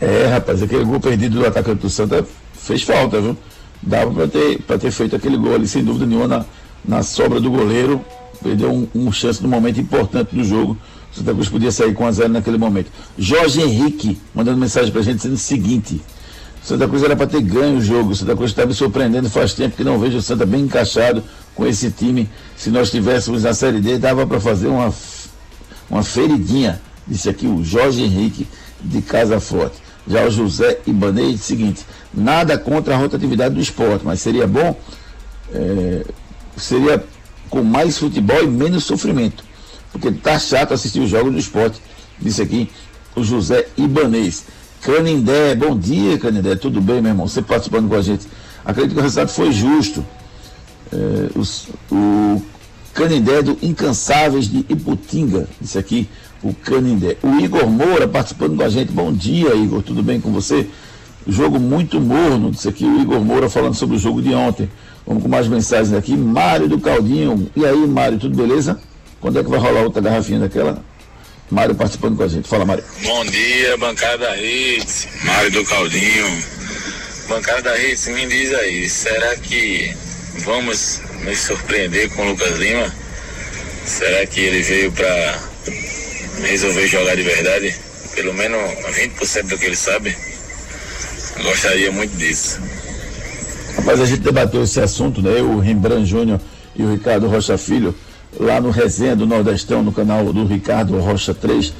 É, 0.00 0.26
rapaz, 0.26 0.62
aquele 0.62 0.84
gol 0.84 1.00
perdido 1.00 1.40
do 1.40 1.46
atacante 1.46 1.82
do 1.82 1.90
Santa 1.90 2.26
fez 2.54 2.82
falta, 2.82 3.20
viu? 3.20 3.36
dava 3.82 4.12
para 4.12 4.28
ter, 4.28 4.58
ter 4.58 4.90
feito 4.90 5.16
aquele 5.16 5.36
gol 5.36 5.54
ali, 5.54 5.66
sem 5.66 5.84
dúvida 5.84 6.06
nenhuma, 6.06 6.28
na, 6.28 6.44
na 6.84 7.02
sobra 7.02 7.40
do 7.40 7.50
goleiro. 7.50 8.04
Perdeu 8.42 8.72
um, 8.72 8.88
um 8.94 9.12
chance 9.12 9.42
no 9.42 9.48
momento 9.48 9.80
importante 9.80 10.34
do 10.34 10.44
jogo. 10.44 10.76
Santa 11.12 11.32
Cruz 11.32 11.48
podia 11.48 11.72
sair 11.72 11.94
com 11.94 12.06
a 12.06 12.12
zero 12.12 12.28
naquele 12.28 12.58
momento. 12.58 12.90
Jorge 13.16 13.60
Henrique 13.60 14.20
mandando 14.34 14.58
mensagem 14.58 14.92
para 14.92 15.00
a 15.00 15.04
gente 15.04 15.16
dizendo 15.16 15.34
o 15.34 15.38
seguinte: 15.38 16.00
Santa 16.62 16.86
Cruz 16.86 17.02
era 17.02 17.16
para 17.16 17.26
ter 17.26 17.40
ganho 17.40 17.78
o 17.78 17.80
jogo. 17.80 18.14
Santa 18.14 18.36
Cruz 18.36 18.50
está 18.50 18.66
me 18.66 18.74
surpreendendo. 18.74 19.30
Faz 19.30 19.54
tempo 19.54 19.76
que 19.76 19.84
não 19.84 19.98
vejo 19.98 20.18
o 20.18 20.22
Santa 20.22 20.44
bem 20.44 20.62
encaixado 20.62 21.22
com 21.54 21.66
esse 21.66 21.90
time. 21.90 22.28
Se 22.56 22.70
nós 22.70 22.90
tivéssemos 22.90 23.42
na 23.42 23.54
Série 23.54 23.80
D, 23.80 23.98
dava 23.98 24.26
para 24.26 24.40
fazer 24.40 24.68
uma, 24.68 24.92
uma 25.90 26.02
feridinha. 26.02 26.80
Disse 27.06 27.28
aqui 27.28 27.46
o 27.46 27.64
Jorge 27.64 28.02
Henrique 28.02 28.46
de 28.80 29.00
Casa 29.02 29.40
Forte. 29.40 29.76
Já 30.06 30.24
o 30.24 30.30
José 30.30 30.78
Ibanez, 30.86 31.42
seguinte, 31.42 31.84
nada 32.12 32.56
contra 32.56 32.94
a 32.94 32.96
rotatividade 32.96 33.54
do 33.54 33.60
esporte, 33.60 34.04
mas 34.04 34.20
seria 34.20 34.46
bom, 34.46 34.74
é, 35.52 36.04
seria 36.56 37.04
com 37.50 37.62
mais 37.62 37.98
futebol 37.98 38.42
e 38.42 38.46
menos 38.46 38.84
sofrimento, 38.84 39.44
porque 39.92 40.10
tá 40.10 40.38
chato 40.38 40.72
assistir 40.72 41.00
os 41.00 41.10
jogos 41.10 41.32
do 41.32 41.38
esporte, 41.38 41.80
disse 42.18 42.40
aqui 42.40 42.70
o 43.14 43.22
José 43.22 43.66
Ibanez. 43.76 44.44
Canindé, 44.82 45.54
bom 45.54 45.76
dia 45.76 46.18
Canindé, 46.18 46.54
tudo 46.56 46.80
bem 46.80 47.00
meu 47.00 47.10
irmão, 47.10 47.26
você 47.26 47.42
participando 47.42 47.88
com 47.88 47.94
a 47.94 48.02
gente. 48.02 48.26
Acredito 48.64 48.94
que 48.94 49.00
o 49.00 49.02
resultado 49.02 49.30
foi 49.30 49.52
justo. 49.52 50.04
É, 50.92 51.28
o 51.90 52.42
Canindé 52.94 53.42
do 53.42 53.58
Incansáveis 53.62 54.48
de 54.48 54.58
Iputinga, 54.68 55.48
disse 55.60 55.78
aqui 55.78 56.08
o 56.42 56.52
Canindé. 56.54 57.16
O 57.22 57.38
Igor 57.40 57.68
Moura 57.68 58.06
participando 58.06 58.56
com 58.56 58.62
a 58.62 58.68
gente. 58.68 58.92
Bom 58.92 59.12
dia, 59.12 59.54
Igor, 59.54 59.82
tudo 59.82 60.02
bem 60.02 60.20
com 60.20 60.32
você? 60.32 60.66
Jogo 61.26 61.60
muito 61.60 62.00
morno, 62.00 62.50
disse 62.50 62.68
aqui 62.68 62.84
o 62.84 63.00
Igor 63.00 63.20
Moura 63.20 63.48
falando 63.50 63.74
sobre 63.74 63.96
o 63.96 63.98
jogo 63.98 64.22
de 64.22 64.32
ontem. 64.34 64.68
Vamos 65.06 65.22
com 65.22 65.28
mais 65.28 65.48
mensagens 65.48 65.92
aqui. 65.92 66.16
Mário 66.16 66.68
do 66.68 66.78
Caldinho. 66.78 67.50
E 67.54 67.64
aí, 67.64 67.86
Mário, 67.86 68.18
tudo 68.18 68.36
beleza? 68.36 68.78
Quando 69.20 69.38
é 69.38 69.44
que 69.44 69.50
vai 69.50 69.58
rolar 69.58 69.82
outra 69.82 70.00
garrafinha 70.00 70.40
daquela? 70.40 70.82
Mário 71.50 71.74
participando 71.74 72.16
com 72.16 72.22
a 72.22 72.28
gente. 72.28 72.48
Fala, 72.48 72.64
Mário. 72.64 72.84
Bom 73.02 73.24
dia, 73.24 73.76
bancada 73.78 74.36
Hits. 74.36 75.08
Mário 75.24 75.50
do 75.50 75.64
Caldinho. 75.64 76.42
Bancada 77.28 77.62
da 77.62 77.78
Hits, 77.78 78.06
me 78.08 78.26
diz 78.26 78.54
aí, 78.54 78.88
será 78.88 79.36
que 79.36 79.94
vamos 80.44 81.00
nos 81.24 81.38
surpreender 81.38 82.10
com 82.10 82.22
o 82.26 82.30
Lucas 82.30 82.58
Lima? 82.58 82.92
Será 83.84 84.26
que 84.26 84.40
ele 84.40 84.62
veio 84.62 84.92
para 84.92 85.48
resolver 86.46 86.86
jogar 86.86 87.16
de 87.16 87.22
verdade, 87.22 87.74
pelo 88.14 88.34
menos 88.34 88.60
20% 88.60 89.48
do 89.48 89.58
que 89.58 89.66
ele 89.66 89.76
sabe, 89.76 90.16
gostaria 91.42 91.90
muito 91.90 92.16
disso. 92.16 92.60
Rapaz, 93.76 94.00
a 94.00 94.06
gente 94.06 94.20
debateu 94.20 94.62
esse 94.62 94.80
assunto, 94.80 95.22
né? 95.22 95.40
O 95.40 95.58
Rembrandt 95.58 96.06
Júnior 96.06 96.40
e 96.74 96.82
o 96.82 96.92
Ricardo 96.92 97.28
Rocha 97.28 97.56
Filho, 97.56 97.94
lá 98.38 98.60
no 98.60 98.70
Resenha 98.70 99.14
do 99.14 99.26
Nordestão, 99.26 99.82
no 99.82 99.92
canal 99.92 100.32
do 100.32 100.44
Ricardo 100.44 100.98
Rocha 100.98 101.34
3. 101.34 101.72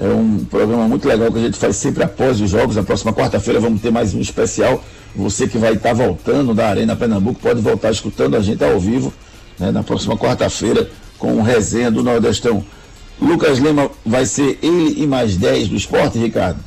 É 0.00 0.06
um 0.06 0.44
programa 0.44 0.86
muito 0.86 1.08
legal 1.08 1.32
que 1.32 1.38
a 1.38 1.42
gente 1.42 1.56
faz 1.56 1.76
sempre 1.76 2.04
após 2.04 2.40
os 2.40 2.50
jogos. 2.50 2.76
Na 2.76 2.82
próxima 2.82 3.12
quarta-feira 3.12 3.58
vamos 3.58 3.80
ter 3.80 3.90
mais 3.90 4.14
um 4.14 4.20
especial. 4.20 4.82
Você 5.16 5.48
que 5.48 5.58
vai 5.58 5.72
estar 5.72 5.92
voltando 5.92 6.54
da 6.54 6.68
Arena 6.68 6.94
Pernambuco 6.94 7.40
pode 7.40 7.60
voltar 7.60 7.90
escutando 7.90 8.36
a 8.36 8.40
gente 8.40 8.62
ao 8.62 8.78
vivo 8.78 9.12
né? 9.58 9.72
na 9.72 9.82
próxima 9.82 10.16
quarta-feira 10.16 10.88
com 11.18 11.34
o 11.34 11.42
Resenha 11.42 11.90
do 11.90 12.02
Nordestão. 12.02 12.64
Lucas 13.20 13.58
Lima 13.58 13.90
vai 14.06 14.24
ser 14.24 14.58
ele 14.62 15.02
e 15.02 15.06
mais 15.06 15.36
10 15.36 15.68
do 15.68 15.76
esporte, 15.76 16.18
Ricardo? 16.18 16.60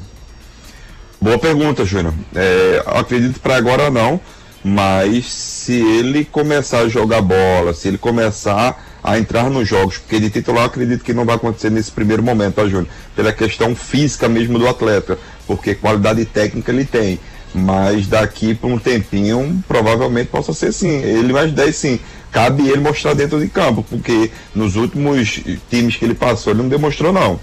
Boa 1.21 1.37
pergunta, 1.39 1.85
Júnior. 1.85 2.13
É, 2.35 2.83
acredito 2.87 3.39
para 3.39 3.55
agora 3.55 3.89
não, 3.89 4.19
mas 4.63 5.25
se 5.25 5.73
ele 5.73 6.25
começar 6.25 6.79
a 6.79 6.89
jogar 6.89 7.21
bola, 7.21 7.73
se 7.73 7.87
ele 7.87 7.97
começar 7.97 8.90
a 9.03 9.17
entrar 9.17 9.49
nos 9.49 9.67
jogos, 9.67 9.97
porque 9.97 10.19
de 10.19 10.29
titular 10.29 10.65
acredito 10.65 11.03
que 11.03 11.13
não 11.13 11.25
vai 11.25 11.35
acontecer 11.35 11.69
nesse 11.69 11.91
primeiro 11.91 12.21
momento, 12.21 12.55
tá, 12.55 12.63
Júnior? 12.63 12.87
Pela 13.15 13.33
questão 13.33 13.75
física 13.75 14.29
mesmo 14.29 14.59
do 14.59 14.67
atleta, 14.67 15.17
porque 15.47 15.75
qualidade 15.75 16.23
técnica 16.25 16.71
ele 16.71 16.85
tem. 16.85 17.19
Mas 17.53 18.07
daqui 18.07 18.55
por 18.55 18.71
um 18.71 18.79
tempinho, 18.79 19.61
provavelmente 19.67 20.29
possa 20.29 20.53
ser 20.53 20.71
sim. 20.71 21.01
Ele 21.01 21.33
mais 21.33 21.51
10 21.51 21.75
sim 21.75 21.99
cabe 22.31 22.67
ele 22.67 22.79
mostrar 22.79 23.13
dentro 23.13 23.39
de 23.39 23.47
campo, 23.47 23.83
porque 23.83 24.31
nos 24.55 24.75
últimos 24.75 25.41
times 25.69 25.97
que 25.97 26.05
ele 26.05 26.15
passou, 26.15 26.53
ele 26.53 26.61
não 26.61 26.69
demonstrou 26.69 27.11
não. 27.11 27.39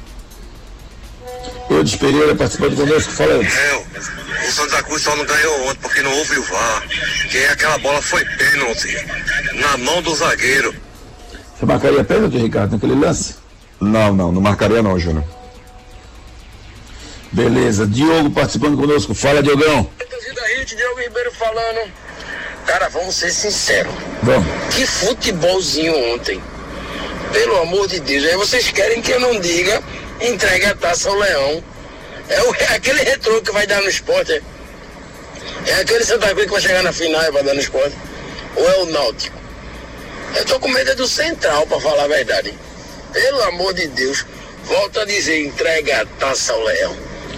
Eudes 1.71 1.97
Pereira 1.97 2.35
participando 2.35 2.77
conosco, 2.77 3.13
fala 3.13 3.45
É, 3.45 3.85
o 4.49 4.53
Santa 4.53 4.83
Cruz 4.83 5.03
só 5.03 5.15
não 5.15 5.27
ganhou 5.27 5.69
ontem 5.69 5.79
porque 5.83 6.01
não 6.01 6.11
houve 6.17 6.39
o 6.39 6.43
VAR. 6.43 6.83
Que 7.31 7.45
aquela 7.45 7.77
bola 7.79 8.01
foi 8.01 8.25
pênalti 8.25 8.97
na 9.55 9.77
mão 9.77 10.01
do 10.01 10.15
zagueiro. 10.15 10.75
Você 11.59 11.67
marcaria 11.67 12.05
pênalti, 12.05 12.39
Ricardo, 12.39 12.73
naquele 12.73 12.95
lance? 12.95 13.35
Não, 13.81 14.15
não, 14.15 14.31
não 14.31 14.41
marcaria 14.41 14.81
não, 14.81 14.97
Júnior. 14.97 15.25
Beleza, 17.33 17.87
Diogo 17.87 18.31
participando 18.31 18.77
conosco, 18.77 19.13
fala 19.13 19.43
Diogão. 19.43 19.91
Diogo 20.77 21.01
Ribeiro 21.01 21.33
falando. 21.33 21.91
Cara, 22.67 22.89
vamos 22.91 23.17
ser 23.17 23.31
sinceros. 23.31 23.93
Vamos. 24.23 24.47
Que 24.75 24.87
futebolzinho 24.87 26.15
ontem. 26.15 26.41
Pelo 27.33 27.63
amor 27.63 27.89
de 27.89 28.01
Deus. 28.01 28.25
Aí 28.25 28.37
vocês 28.37 28.71
querem 28.71 29.03
que 29.03 29.11
eu 29.11 29.21
não 29.21 29.41
diga 29.41 29.83
entregue 30.21 30.67
a 30.67 30.75
taça 30.75 31.09
ao 31.09 31.17
Leão. 31.17 31.65
É, 32.29 32.43
o, 32.43 32.55
é 32.55 32.75
aquele 32.77 33.03
retrô 33.03 33.41
que 33.41 33.51
vai 33.51 33.67
dar 33.67 33.81
no 33.81 33.89
esporte. 33.89 34.33
É, 34.33 34.43
é 35.71 35.81
aquele 35.81 36.05
Santa 36.05 36.29
Cruz 36.29 36.45
que 36.45 36.53
vai 36.53 36.61
chegar 36.61 36.83
na 36.83 36.93
final 36.93 37.23
e 37.25 37.31
vai 37.31 37.43
dar 37.43 37.55
no 37.55 37.61
esporte. 37.61 37.97
Ou 38.55 38.71
é 38.71 38.79
o 38.83 38.87
Náutico? 38.87 39.48
Eu 40.37 40.45
tô 40.45 40.61
com 40.61 40.69
medo 40.69 40.91
é 40.91 40.95
do 40.95 41.07
Central, 41.07 41.67
para 41.67 41.81
falar 41.81 42.05
a 42.05 42.09
verdade. 42.09 42.55
Pelo 43.13 43.43
amor 43.45 43.75
de 43.75 43.89
Deus. 43.89 44.25
Volto 44.65 45.01
a 45.01 45.05
dizer, 45.05 45.47
entrega 45.47 46.03
a 46.03 46.07
taça 46.07 46.53
ao 46.53 46.63
Leão. 46.63 46.95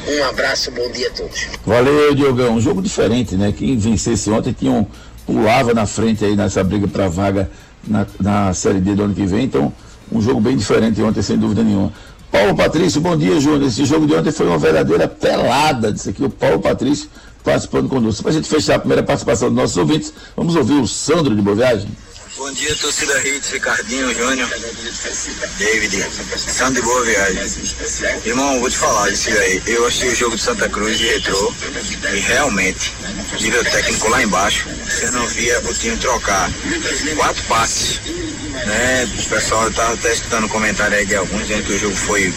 Um 0.09 0.25
abraço, 0.25 0.71
bom 0.73 0.91
dia 0.91 1.09
a 1.09 1.11
todos. 1.13 1.47
Valeu, 1.65 2.15
Diogão. 2.15 2.55
Um 2.55 2.61
jogo 2.61 2.83
diferente, 2.83 3.37
né? 3.37 3.53
Quem 3.57 3.77
vencesse 3.77 4.31
ontem 4.31 4.53
tinha 4.53 4.73
um 4.73 4.87
pulava 5.27 5.73
na 5.73 5.87
frente 5.87 6.25
aí 6.25 6.35
nessa 6.35 6.65
briga 6.65 6.89
para 6.89 7.09
vaga 7.09 7.51
na, 7.87 8.07
na 8.19 8.55
Série 8.55 8.81
D 8.81 8.95
do 8.95 9.05
ano 9.05 9.15
que 9.15 9.25
vem. 9.27 9.45
Então, 9.45 9.73
um 10.11 10.21
jogo 10.21 10.41
bem 10.41 10.57
diferente 10.57 11.01
ontem, 11.03 11.23
sem 11.23 11.39
dúvida 11.39 11.63
nenhuma. 11.63 11.93
Paulo 12.33 12.57
Patrício, 12.57 13.01
bom 13.01 13.17
dia, 13.17 13.39
Júnior. 13.41 13.69
Esse 13.69 13.85
jogo 13.85 14.07
de 14.07 14.15
ontem 14.15 14.33
foi 14.33 14.47
uma 14.47 14.59
verdadeira 14.59 15.07
pelada. 15.07 15.93
Disse 15.93 16.11
aqui 16.11 16.25
o 16.25 16.31
Paulo 16.31 16.61
Patrício 16.61 17.09
participando 17.45 17.89
conosco. 17.89 18.23
Para 18.23 18.33
a 18.33 18.35
gente 18.35 18.49
fechar 18.49 18.77
a 18.77 18.79
primeira 18.79 19.03
participação 19.03 19.49
dos 19.49 19.57
nossos 19.57 19.77
ouvintes, 19.77 20.13
vamos 20.37 20.57
ouvir 20.57 20.75
o 20.75 20.87
Sandro 20.87 21.35
de 21.35 21.43
Boa 21.43 21.57
Viagem. 21.57 21.89
Bom 22.41 22.51
dia, 22.53 22.75
torcida 22.77 23.21
Hits, 23.29 23.51
Ricardinho, 23.51 24.15
Júnior, 24.15 24.49
David, 25.59 26.07
Sandro 26.39 26.81
de 26.81 26.81
Boa 26.81 27.05
Viagem. 27.05 27.43
Irmão, 28.25 28.59
vou 28.61 28.71
te 28.71 28.79
falar 28.79 29.11
isso 29.11 29.29
aí. 29.29 29.63
Eu 29.67 29.87
achei 29.87 30.09
o 30.09 30.15
jogo 30.15 30.37
de 30.37 30.43
Santa 30.43 30.67
Cruz 30.67 30.97
de 30.97 31.07
retrô 31.07 31.53
e 32.15 32.19
realmente, 32.19 32.95
nível 33.43 33.63
técnico 33.63 34.09
lá 34.09 34.23
embaixo, 34.23 34.67
você 34.89 35.11
não 35.11 35.27
via 35.29 35.61
o 35.61 35.75
time 35.75 35.99
trocar 35.99 36.51
quatro 37.15 37.43
passes. 37.43 38.01
Né? 38.67 39.05
O 39.05 39.29
pessoal 39.29 39.69
estava 39.69 39.93
até 39.93 40.11
escutando 40.11 40.49
comentário 40.49 40.97
aí 40.97 41.05
de 41.05 41.17
alguns 41.17 41.43
dizendo 41.43 41.67
que 41.67 41.75
o 41.75 41.79
jogo 41.79 41.95
foi 41.95 42.33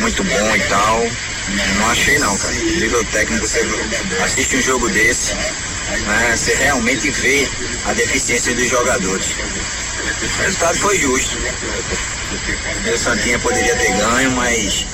muito 0.00 0.24
bom 0.24 0.56
e 0.56 0.60
tal. 0.70 1.31
Não 1.78 1.90
achei 1.90 2.18
não, 2.18 2.36
cara. 2.36 2.54
Nível 2.54 3.04
técnico, 3.06 3.46
você 3.46 3.60
assiste 4.24 4.56
um 4.56 4.62
jogo 4.62 4.88
desse, 4.90 5.34
né? 5.34 6.36
Você 6.36 6.54
realmente 6.54 7.10
vê 7.10 7.48
a 7.86 7.92
deficiência 7.92 8.54
dos 8.54 8.68
jogadores. 8.68 9.26
O 10.22 10.42
resultado 10.42 10.78
foi 10.78 10.98
justo. 10.98 11.36
O 12.92 12.98
Santinha 12.98 13.38
poderia 13.38 13.76
ter 13.76 13.92
ganho, 13.96 14.30
mas 14.32 14.86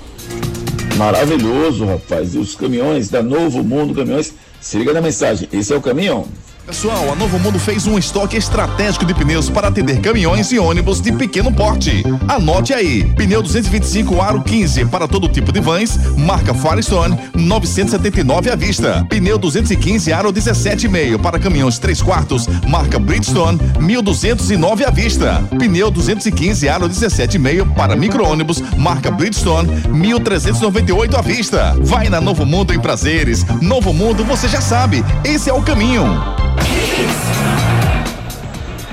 Maravilhoso, 0.98 1.86
rapaz. 1.86 2.36
E 2.36 2.38
os 2.38 2.54
caminhões 2.54 3.08
da 3.08 3.24
Novo 3.24 3.64
Mundo 3.64 3.96
Caminhões, 3.96 4.34
se 4.60 4.78
liga 4.78 4.92
na 4.92 5.02
mensagem. 5.02 5.48
Esse 5.54 5.72
é 5.72 5.78
o 5.78 5.82
caminhão. 5.82 6.28
Pessoal, 6.70 7.12
a 7.12 7.16
Novo 7.16 7.40
Mundo 7.40 7.58
fez 7.58 7.88
um 7.88 7.98
estoque 7.98 8.38
estratégico 8.38 9.04
de 9.04 9.12
pneus 9.16 9.50
para 9.50 9.70
atender 9.70 10.00
caminhões 10.02 10.52
e 10.52 10.60
ônibus 10.60 11.02
de 11.02 11.12
pequeno 11.12 11.52
porte. 11.52 12.04
Anote 12.28 12.76
aí: 12.76 13.06
pneu 13.16 13.42
225 13.42 14.22
aro 14.22 14.44
15 14.44 14.86
para 14.86 15.08
todo 15.08 15.28
tipo 15.28 15.52
de 15.52 15.60
vans, 15.60 15.98
marca 16.16 16.54
Firestone, 16.54 17.18
979 17.34 18.52
à 18.52 18.56
vista. 18.56 19.04
Pneu 19.10 19.40
215 19.40 20.14
aro 20.14 20.32
17,5 20.32 21.18
para 21.18 21.40
caminhões 21.40 21.80
3 21.80 22.04
quartos, 22.04 22.48
marca 22.68 23.00
Bridgestone, 23.00 23.60
1209 23.80 24.86
à 24.86 24.92
vista. 24.92 25.44
Pneu 25.58 25.90
215 25.90 26.70
aro 26.70 26.88
17,5 26.88 27.74
para 27.74 27.96
micro-ônibus, 27.96 28.62
marca 28.78 29.10
Bridgestone, 29.10 29.88
1398 29.88 31.18
à 31.18 31.22
vista. 31.22 31.76
Vai 31.82 32.10
na 32.10 32.22
Novo 32.22 32.46
Mundo 32.46 32.72
em 32.72 32.80
prazeres. 32.80 33.44
Novo 33.60 33.92
Mundo, 33.92 34.24
você 34.24 34.48
já 34.48 34.62
sabe, 34.62 35.04
esse 35.26 35.50
é 35.50 35.54
o 35.54 35.64
caminho. 35.64 36.06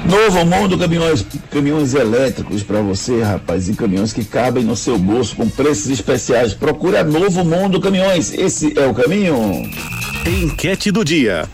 Novo 0.08 0.44
Mundo 0.44 0.78
Caminhões, 0.78 1.26
caminhões 1.50 1.94
elétricos 1.94 2.62
para 2.62 2.80
você, 2.80 3.22
rapaz, 3.22 3.68
e 3.68 3.74
caminhões 3.74 4.12
que 4.12 4.24
cabem 4.24 4.62
no 4.62 4.76
seu 4.76 4.96
bolso 4.96 5.34
com 5.34 5.48
preços 5.48 5.90
especiais. 5.90 6.54
Procura 6.54 7.02
Novo 7.02 7.44
Mundo 7.44 7.80
Caminhões, 7.80 8.32
esse 8.32 8.78
é 8.78 8.86
o 8.86 8.94
caminho. 8.94 9.36
Enquete 10.24 10.92
do 10.92 11.04
dia. 11.04 11.48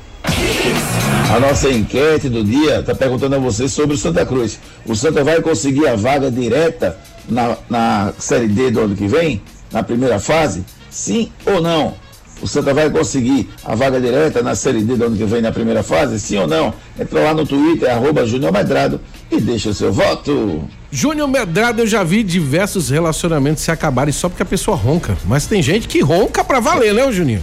A 1.34 1.40
nossa 1.40 1.70
enquete 1.70 2.28
do 2.28 2.44
dia 2.44 2.80
está 2.80 2.94
perguntando 2.94 3.36
a 3.36 3.38
você 3.38 3.66
sobre 3.66 3.94
o 3.94 3.98
Santa 3.98 4.26
Cruz. 4.26 4.60
O 4.84 4.94
Santa 4.94 5.24
vai 5.24 5.40
conseguir 5.40 5.86
a 5.88 5.96
vaga 5.96 6.30
direta 6.30 6.98
na, 7.26 7.56
na 7.70 8.12
Série 8.18 8.48
D 8.48 8.70
do 8.70 8.80
ano 8.80 8.94
que 8.94 9.06
vem? 9.06 9.40
Na 9.72 9.82
primeira 9.82 10.20
fase? 10.20 10.62
Sim 10.90 11.32
ou 11.46 11.62
não? 11.62 11.94
O 12.40 12.48
Santa 12.48 12.74
vai 12.74 12.90
conseguir 12.90 13.48
a 13.64 13.74
vaga 13.74 14.00
direta 14.00 14.42
na 14.42 14.54
Série 14.54 14.82
D 14.82 14.96
do 14.96 15.04
ano 15.04 15.16
que 15.16 15.24
vem 15.24 15.40
na 15.40 15.52
primeira 15.52 15.82
fase? 15.82 16.18
Sim 16.18 16.38
ou 16.38 16.46
não? 16.46 16.74
Entra 16.98 17.20
lá 17.20 17.34
no 17.34 17.46
Twitter, 17.46 17.90
arroba 17.90 18.26
Júnior 18.26 18.52
Medrado 18.52 19.00
e 19.30 19.40
deixa 19.40 19.70
o 19.70 19.74
seu 19.74 19.92
voto. 19.92 20.64
Júnior 20.90 21.28
Medrado, 21.28 21.82
eu 21.82 21.86
já 21.86 22.02
vi 22.02 22.22
diversos 22.22 22.90
relacionamentos 22.90 23.62
se 23.62 23.70
acabarem 23.70 24.12
só 24.12 24.28
porque 24.28 24.42
a 24.42 24.46
pessoa 24.46 24.76
ronca. 24.76 25.16
Mas 25.24 25.46
tem 25.46 25.62
gente 25.62 25.86
que 25.86 26.00
ronca 26.00 26.42
pra 26.42 26.58
valer, 26.58 26.92
né, 26.92 27.10
Juninho? 27.12 27.42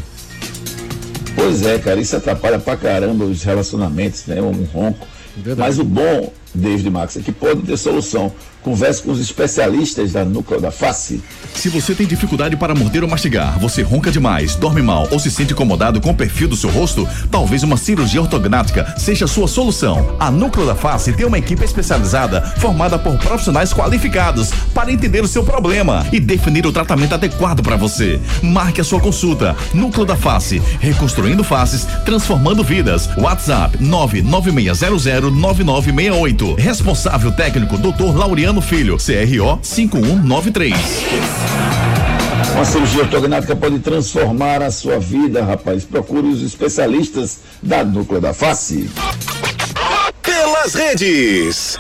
Pois 1.36 1.66
é, 1.66 1.80
cara, 1.80 2.00
isso 2.00 2.16
atrapalha 2.16 2.60
pra 2.60 2.76
caramba 2.76 3.24
os 3.24 3.44
relacionamentos, 3.44 4.26
né? 4.26 4.42
Um 4.42 4.66
ronco. 4.66 5.08
Verdade. 5.38 5.70
Mas 5.70 5.80
o 5.80 5.84
bom, 5.86 6.34
David 6.54 6.90
Max, 6.90 7.18
que 7.24 7.32
pode 7.32 7.62
ter 7.62 7.78
solução. 7.78 8.32
Converse 8.62 9.02
com 9.02 9.12
os 9.12 9.22
especialistas 9.22 10.12
da 10.12 10.26
Núcleo 10.26 10.60
da 10.60 10.70
Face. 10.70 11.24
Se 11.54 11.70
você 11.70 11.96
tem 11.96 12.06
dificuldade 12.06 12.58
para 12.58 12.76
morder 12.76 13.04
ou 13.04 13.10
mastigar, 13.10 13.58
você 13.58 13.82
ronca 13.82 14.12
demais, 14.12 14.56
dorme 14.56 14.82
mal 14.82 15.08
ou 15.12 15.18
se 15.18 15.32
sente 15.32 15.54
incomodado 15.54 16.02
com 16.02 16.12
o 16.12 16.16
perfil 16.16 16.50
do 16.50 16.58
seu 16.58 16.70
rosto, 16.70 17.08
talvez 17.32 17.64
uma 17.64 17.78
cirurgia 17.78 18.22
ortognática 18.22 18.96
seja 18.98 19.24
a 19.26 19.30
sua 19.30 19.48
solução. 19.48 20.18
A 20.20 20.30
Núcleo 20.30 20.66
da 20.66 20.76
Face 20.76 21.14
tem 21.14 21.26
uma 21.26 21.38
equipe 21.38 21.64
especializada 21.64 22.42
formada 22.42 23.00
por 23.00 23.18
profissionais 23.18 23.74
qualificados 23.74 24.52
para 24.74 24.92
entender 24.92 25.24
o 25.24 25.28
seu 25.28 25.46
problema 25.46 26.06
e 26.12 26.20
definir 26.20 26.66
o 26.66 26.74
tratamento 26.74 27.14
adequado 27.14 27.64
para 27.64 27.78
você. 27.78 28.20
Marque 28.44 28.82
a 28.82 28.84
sua 28.84 29.00
consulta. 29.00 29.56
Núcleo 29.74 30.06
da 30.06 30.18
Face, 30.18 30.62
reconstruindo 30.82 31.46
faces, 31.46 31.88
transformando 32.04 32.62
vidas. 32.62 33.08
WhatsApp 33.18 33.78
996009968. 33.78 36.39
Responsável 36.40 37.32
técnico 37.34 37.78
Dr. 37.78 38.16
Laureano 38.16 38.62
Filho, 38.62 38.98
CRO 38.98 39.60
5193. 39.62 40.74
Uma 42.54 42.64
cirurgia 42.64 43.02
ortognática 43.02 43.56
pode 43.56 43.80
transformar 43.80 44.62
a 44.62 44.72
sua 44.72 45.00
vida, 45.00 45.44
rapaz. 45.44 45.84
Procure 45.84 46.28
os 46.28 46.42
especialistas 46.42 47.40
da 47.62 47.84
Núcleo 47.84 48.22
da 48.22 48.34
Face. 48.34 48.90
Pelas 50.22 50.74
redes. 50.74 51.78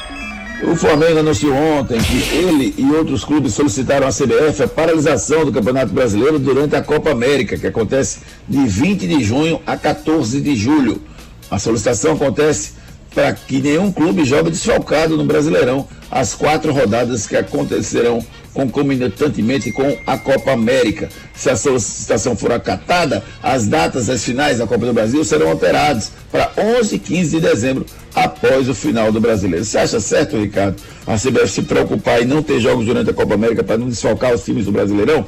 O 0.62 0.76
Flamengo 0.76 1.19
anunciou 1.19 1.56
ontem 1.56 1.98
que 2.02 2.36
ele 2.36 2.76
e 2.78 2.91
outros 2.91 3.24
clubes 3.24 3.54
solicitaram 3.54 4.06
à 4.06 4.10
CBF 4.12 4.63
a 4.63 4.67
paralisação 4.67 5.45
do 5.45 5.54
Campeonato 5.54 5.93
Brasileiro 5.93 6.38
durante 6.38 6.76
a 6.76 6.84
Copa 6.84 7.12
América, 7.12 7.58
que 7.58 7.67
acontece 7.67 8.19
de 8.48 8.65
20 8.65 9.08
de 9.08 9.24
junho 9.24 9.62
a 9.65 9.78
14 9.78 10.41
de 10.41 10.56
julho. 10.58 11.02
A 11.50 11.58
solicitação 11.58 12.13
acontece 12.13 12.79
para 13.13 13.34
que 13.34 13.60
nenhum 13.60 13.91
clube 13.91 14.24
jogue 14.24 14.52
desfalcado 14.52 15.17
no 15.17 15.26
Brasileirão 15.26 15.88
as 16.12 16.34
quatro 16.34 16.74
rodadas 16.74 17.28
que 17.28 17.36
acontecerão 17.36 18.24
concomitantemente 18.54 19.72
com 19.72 19.98
a 20.06 20.17
Copa 20.17 20.52
América. 20.52 21.10
Se 21.34 21.50
a 21.50 21.56
solicitação 21.56 22.36
for 22.36 22.52
acatada, 22.52 23.24
as 23.41 23.67
datas 23.67 24.08
das 24.08 24.24
finais 24.24 24.58
da 24.58 24.67
Copa 24.67 24.86
do 24.86 24.93
Brasil 24.93 25.24
serão 25.24 25.50
alteradas 25.50 26.12
para 26.32 26.52
11 26.58 26.95
e 26.95 27.00
15 27.00 27.39
de 27.39 27.48
dezembro, 27.48 27.86
após 28.13 28.67
o 28.67 28.76
final 28.76 29.12
do 29.12 29.22
Brasileiro. 29.22 29.63
Você 29.63 29.78
acha 29.78 30.00
certo, 30.00 30.38
Ricardo, 30.38 30.76
a 31.06 31.15
CBF 31.15 31.48
se 31.48 31.62
preocupar 31.62 32.22
e 32.22 32.26
não 32.26 32.41
ter 32.41 32.60
jogos 32.60 32.86
durante 32.86 33.10
a 33.10 33.13
Copa 33.13 33.36
América 33.36 33.63
para 33.63 33.78
não 33.78 33.88
desfalcar 33.88 34.34
os 34.34 34.43
times 34.43 34.65
do 34.65 34.72
Brasileirão? 34.72 35.26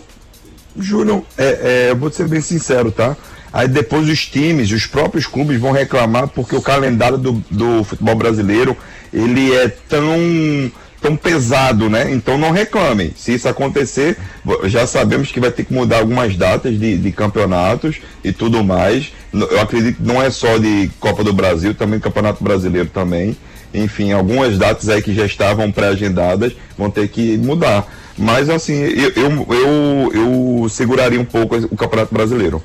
Júnior, 0.78 1.24
é, 1.38 1.46
é, 1.46 1.92
eu 1.92 1.96
vou 1.96 2.12
ser 2.12 2.28
bem 2.28 2.42
sincero, 2.42 2.92
tá? 2.92 3.16
Aí 3.54 3.68
depois 3.68 4.08
os 4.08 4.26
times, 4.26 4.72
os 4.72 4.86
próprios 4.86 5.28
clubes 5.28 5.60
vão 5.60 5.72
reclamar 5.72 6.28
porque 6.30 6.56
o 6.56 6.62
calendário 6.62 7.18
do, 7.18 7.44
do 7.50 7.84
futebol 7.84 8.16
brasileiro 8.16 8.78
ele 9.14 9.54
é 9.54 9.68
tão 9.68 10.72
tão 11.02 11.16
pesado, 11.16 11.90
né? 11.90 12.12
Então 12.12 12.38
não 12.38 12.52
reclamem. 12.52 13.12
Se 13.18 13.34
isso 13.34 13.50
acontecer, 13.50 14.18
já 14.66 14.86
sabemos 14.86 15.32
que 15.32 15.40
vai 15.40 15.52
ter 15.52 15.66
que 15.66 15.74
mudar 15.74 15.98
algumas 15.98 16.38
datas 16.38 16.80
de, 16.80 16.96
de 16.96 17.12
campeonatos 17.12 17.98
e 18.24 18.32
tudo 18.32 18.64
mais. 18.64 19.12
Eu 19.34 19.60
acredito 19.60 19.98
que 19.98 20.04
não 20.04 20.22
é 20.22 20.30
só 20.30 20.60
de 20.60 20.92
Copa 21.00 21.24
do 21.24 21.34
Brasil, 21.34 21.74
também 21.74 22.00
Campeonato 22.00 22.44
Brasileiro 22.44 22.90
também. 22.90 23.36
Enfim, 23.74 24.12
algumas 24.12 24.58
datas 24.58 24.90
aí 24.90 25.02
que 25.02 25.14
já 25.14 25.26
estavam 25.26 25.72
pré-agendadas 25.72 26.54
vão 26.78 26.92
ter 26.92 27.08
que 27.08 27.36
mudar. 27.38 27.88
Mas 28.16 28.50
assim, 28.50 28.74
eu, 28.74 29.12
eu, 29.16 29.48
eu, 29.50 30.62
eu 30.62 30.70
seguraria 30.70 31.20
um 31.20 31.26
pouco 31.26 31.56
o 31.56 31.76
Campeonato 31.76 32.14
Brasileiro. 32.14 32.62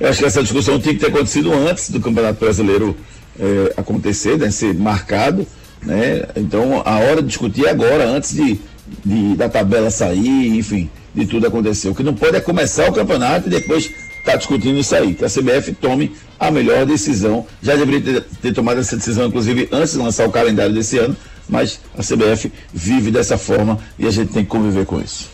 Eu 0.00 0.08
acho 0.08 0.18
que 0.18 0.24
essa 0.24 0.42
discussão 0.42 0.78
tinha 0.80 0.94
que 0.94 1.00
ter 1.00 1.06
acontecido 1.06 1.52
antes 1.52 1.90
do 1.90 2.00
Campeonato 2.00 2.40
Brasileiro 2.40 2.96
é, 3.38 3.74
acontecer, 3.76 4.38
né, 4.38 4.50
ser 4.50 4.74
marcado. 4.74 5.46
Né? 5.82 6.22
Então 6.36 6.82
a 6.84 6.98
hora 6.98 7.22
de 7.22 7.28
discutir 7.28 7.66
é 7.66 7.70
agora, 7.70 8.06
antes 8.06 8.34
de, 8.34 8.58
de, 9.04 9.36
da 9.36 9.48
tabela 9.48 9.90
sair, 9.90 10.56
enfim, 10.56 10.90
de 11.14 11.26
tudo 11.26 11.46
acontecer. 11.46 11.88
O 11.88 11.94
que 11.94 12.02
não 12.02 12.14
pode 12.14 12.36
é 12.36 12.40
começar 12.40 12.88
o 12.88 12.92
campeonato 12.92 13.48
e 13.48 13.50
depois 13.50 13.84
estar 13.84 14.32
tá 14.32 14.36
discutindo 14.36 14.78
isso 14.78 14.94
aí. 14.94 15.14
Que 15.14 15.24
a 15.24 15.28
CBF 15.28 15.72
tome 15.74 16.12
a 16.40 16.50
melhor 16.50 16.86
decisão. 16.86 17.46
Já 17.62 17.76
deveria 17.76 18.00
ter, 18.00 18.24
ter, 18.42 18.52
tomado 18.52 18.80
essa 18.80 18.96
decisão, 18.96 19.26
inclusive, 19.26 19.68
antes 19.70 19.92
de 19.92 19.98
lançar 19.98 20.26
o 20.26 20.32
calendário 20.32 20.74
desse 20.74 20.98
ano, 20.98 21.16
mas 21.48 21.80
a 21.96 22.02
CBF 22.02 22.50
vive 22.72 23.10
dessa 23.10 23.38
forma 23.38 23.78
e 23.98 24.06
a 24.06 24.10
gente 24.10 24.32
tem 24.32 24.42
que 24.42 24.50
conviver 24.50 24.86
com 24.86 25.00
isso. 25.00 25.33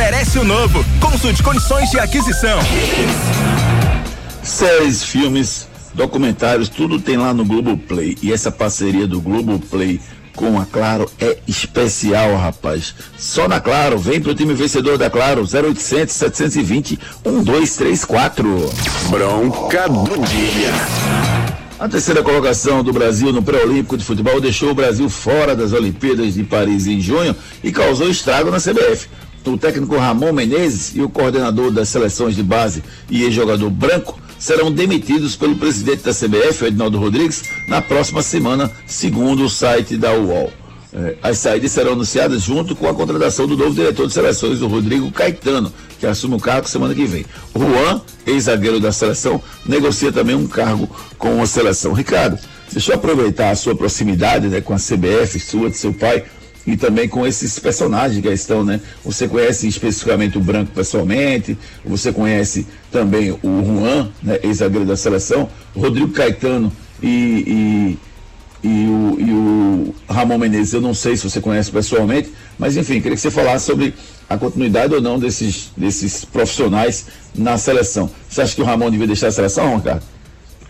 o 0.41 0.43
novo. 0.43 0.83
Consulte 0.99 1.43
condições 1.43 1.91
de 1.91 1.99
aquisição. 1.99 2.57
Séries, 4.41 5.03
filmes, 5.03 5.67
documentários, 5.93 6.69
tudo 6.69 6.99
tem 6.99 7.17
lá 7.17 7.33
no 7.33 7.45
Globoplay. 7.45 8.17
E 8.21 8.33
essa 8.33 8.51
parceria 8.51 9.05
do 9.05 9.21
Globoplay 9.21 9.99
com 10.35 10.59
a 10.59 10.65
Claro 10.65 11.11
é 11.19 11.37
especial, 11.47 12.35
rapaz. 12.35 12.95
Só 13.17 13.47
na 13.47 13.59
Claro, 13.59 13.99
vem 13.99 14.19
pro 14.19 14.33
time 14.33 14.55
vencedor 14.55 14.97
da 14.97 15.09
Claro, 15.09 15.41
0800 15.41 16.15
720 16.15 16.99
1234. 17.23 18.69
Bronca 19.09 19.87
do 19.87 20.25
dia. 20.27 20.71
A 21.79 21.87
terceira 21.87 22.23
colocação 22.23 22.83
do 22.83 22.93
Brasil 22.93 23.31
no 23.31 23.43
pré-olímpico 23.43 23.97
de 23.97 24.05
futebol 24.05 24.39
deixou 24.41 24.71
o 24.71 24.75
Brasil 24.75 25.09
fora 25.09 25.55
das 25.55 25.73
Olimpíadas 25.73 26.33
de 26.33 26.43
Paris 26.43 26.87
em 26.87 26.99
junho 26.99 27.35
e 27.63 27.71
causou 27.71 28.09
estrago 28.09 28.49
na 28.49 28.57
CBF. 28.57 29.07
O 29.45 29.57
técnico 29.57 29.97
Ramon 29.97 30.31
Menezes 30.31 30.93
e 30.95 31.01
o 31.01 31.09
coordenador 31.09 31.71
das 31.71 31.89
seleções 31.89 32.35
de 32.35 32.43
base 32.43 32.83
e 33.09 33.23
ex-jogador 33.23 33.69
branco 33.69 34.19
serão 34.37 34.71
demitidos 34.71 35.35
pelo 35.35 35.55
presidente 35.55 36.03
da 36.03 36.13
CBF, 36.13 36.65
Edinaldo 36.65 36.97
Rodrigues, 36.99 37.43
na 37.67 37.81
próxima 37.81 38.21
semana, 38.21 38.71
segundo 38.85 39.43
o 39.45 39.49
site 39.49 39.97
da 39.97 40.13
UOL. 40.13 40.51
Eh, 40.93 41.15
As 41.21 41.37
saídas 41.37 41.71
serão 41.71 41.93
anunciadas 41.93 42.41
junto 42.41 42.75
com 42.75 42.87
a 42.87 42.93
contratação 42.93 43.47
do 43.47 43.55
novo 43.57 43.73
diretor 43.73 44.07
de 44.07 44.13
seleções, 44.13 44.61
o 44.61 44.67
Rodrigo 44.67 45.11
Caetano, 45.11 45.71
que 45.99 46.05
assume 46.05 46.35
o 46.35 46.39
cargo 46.39 46.67
semana 46.67 46.93
que 46.93 47.05
vem. 47.05 47.25
Juan, 47.55 48.01
ex-zagueiro 48.25 48.79
da 48.79 48.91
seleção, 48.91 49.41
negocia 49.65 50.11
também 50.11 50.35
um 50.35 50.47
cargo 50.47 50.89
com 51.17 51.41
a 51.41 51.45
seleção. 51.45 51.93
Ricardo, 51.93 52.37
deixa 52.71 52.91
eu 52.91 52.95
aproveitar 52.95 53.51
a 53.51 53.55
sua 53.55 53.75
proximidade 53.75 54.47
né, 54.47 54.59
com 54.61 54.73
a 54.73 54.77
CBF, 54.77 55.39
sua, 55.39 55.69
de 55.69 55.77
seu 55.77 55.93
pai, 55.93 56.23
e 56.65 56.77
também 56.77 57.07
com 57.07 57.25
esses 57.25 57.57
personagens 57.59 58.21
que 58.21 58.29
estão, 58.29 58.63
né? 58.63 58.79
Você 59.03 59.27
conhece 59.27 59.67
especificamente 59.67 60.37
o 60.37 60.41
Branco 60.41 60.71
pessoalmente, 60.73 61.57
você 61.83 62.11
conhece 62.11 62.67
também 62.91 63.31
o 63.31 63.39
Juan, 63.43 64.09
né, 64.21 64.39
ex-zagueiro 64.43 64.85
da 64.85 64.95
seleção, 64.95 65.49
Rodrigo 65.75 66.09
Caetano 66.09 66.71
e, 67.01 67.97
e, 68.63 68.67
e, 68.67 68.87
o, 68.87 69.17
e 69.19 69.31
o 69.31 69.95
Ramon 70.07 70.37
Menezes, 70.37 70.73
eu 70.73 70.81
não 70.81 70.93
sei 70.93 71.15
se 71.17 71.29
você 71.29 71.41
conhece 71.41 71.71
pessoalmente, 71.71 72.31
mas 72.59 72.77
enfim, 72.77 73.01
queria 73.01 73.15
que 73.15 73.21
você 73.21 73.31
falasse 73.31 73.65
sobre 73.65 73.93
a 74.29 74.37
continuidade 74.37 74.93
ou 74.93 75.01
não 75.01 75.19
desses, 75.19 75.71
desses 75.75 76.23
profissionais 76.23 77.07
na 77.35 77.57
seleção. 77.57 78.09
Você 78.29 78.41
acha 78.41 78.55
que 78.55 78.61
o 78.61 78.65
Ramon 78.65 78.89
devia 78.89 79.07
deixar 79.07 79.27
a 79.27 79.31
seleção, 79.31 79.77
Ricardo? 79.77 80.03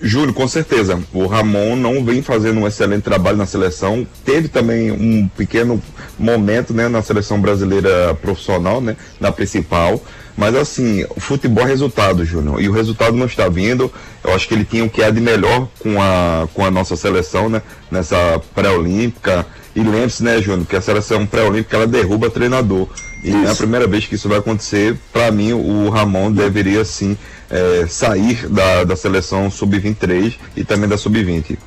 Júlio, 0.01 0.33
com 0.33 0.47
certeza. 0.47 0.99
O 1.13 1.27
Ramon 1.27 1.75
não 1.75 2.03
vem 2.03 2.21
fazendo 2.21 2.59
um 2.59 2.67
excelente 2.67 3.03
trabalho 3.03 3.37
na 3.37 3.45
seleção. 3.45 4.05
Teve 4.25 4.47
também 4.47 4.91
um 4.91 5.27
pequeno 5.27 5.81
momento 6.17 6.73
né, 6.73 6.87
na 6.87 7.03
seleção 7.03 7.39
brasileira 7.39 8.13
profissional, 8.15 8.81
né, 8.81 8.97
na 9.19 9.31
principal. 9.31 10.01
Mas 10.35 10.55
assim, 10.55 11.05
o 11.15 11.19
futebol 11.19 11.63
é 11.65 11.67
resultado, 11.67 12.25
Júnior. 12.25 12.59
E 12.61 12.67
o 12.67 12.71
resultado 12.71 13.15
não 13.15 13.27
está 13.27 13.47
vindo. 13.47 13.91
Eu 14.23 14.33
acho 14.33 14.47
que 14.47 14.55
ele 14.55 14.65
tinha 14.65 14.83
o 14.83 14.89
que 14.89 15.03
é 15.03 15.11
de 15.11 15.21
melhor 15.21 15.67
com 15.79 16.01
a, 16.01 16.47
com 16.53 16.65
a 16.65 16.71
nossa 16.71 16.95
seleção, 16.95 17.47
né? 17.47 17.61
Nessa 17.91 18.41
pré-olímpica. 18.55 19.45
E 19.75 19.81
lembre-se, 19.81 20.23
né, 20.23 20.41
Júnior, 20.41 20.65
que 20.65 20.75
a 20.75 20.81
seleção 20.81 21.25
pré-olímpica 21.27 21.77
ela 21.77 21.87
derruba 21.87 22.29
treinador. 22.29 22.87
E 23.23 23.29
não 23.29 23.47
é 23.47 23.51
a 23.51 23.55
primeira 23.55 23.85
vez 23.85 24.05
que 24.05 24.15
isso 24.15 24.27
vai 24.27 24.39
acontecer. 24.39 24.97
Para 25.13 25.31
mim, 25.31 25.53
o 25.53 25.89
Ramon 25.89 26.31
deveria 26.31 26.83
sim 26.83 27.15
é, 27.51 27.85
sair 27.87 28.47
da, 28.47 28.83
da 28.85 28.95
seleção 28.95 29.51
sub-23 29.51 30.35
e 30.55 30.63
também 30.63 30.87
da 30.89 30.97
sub-20. 30.97 31.57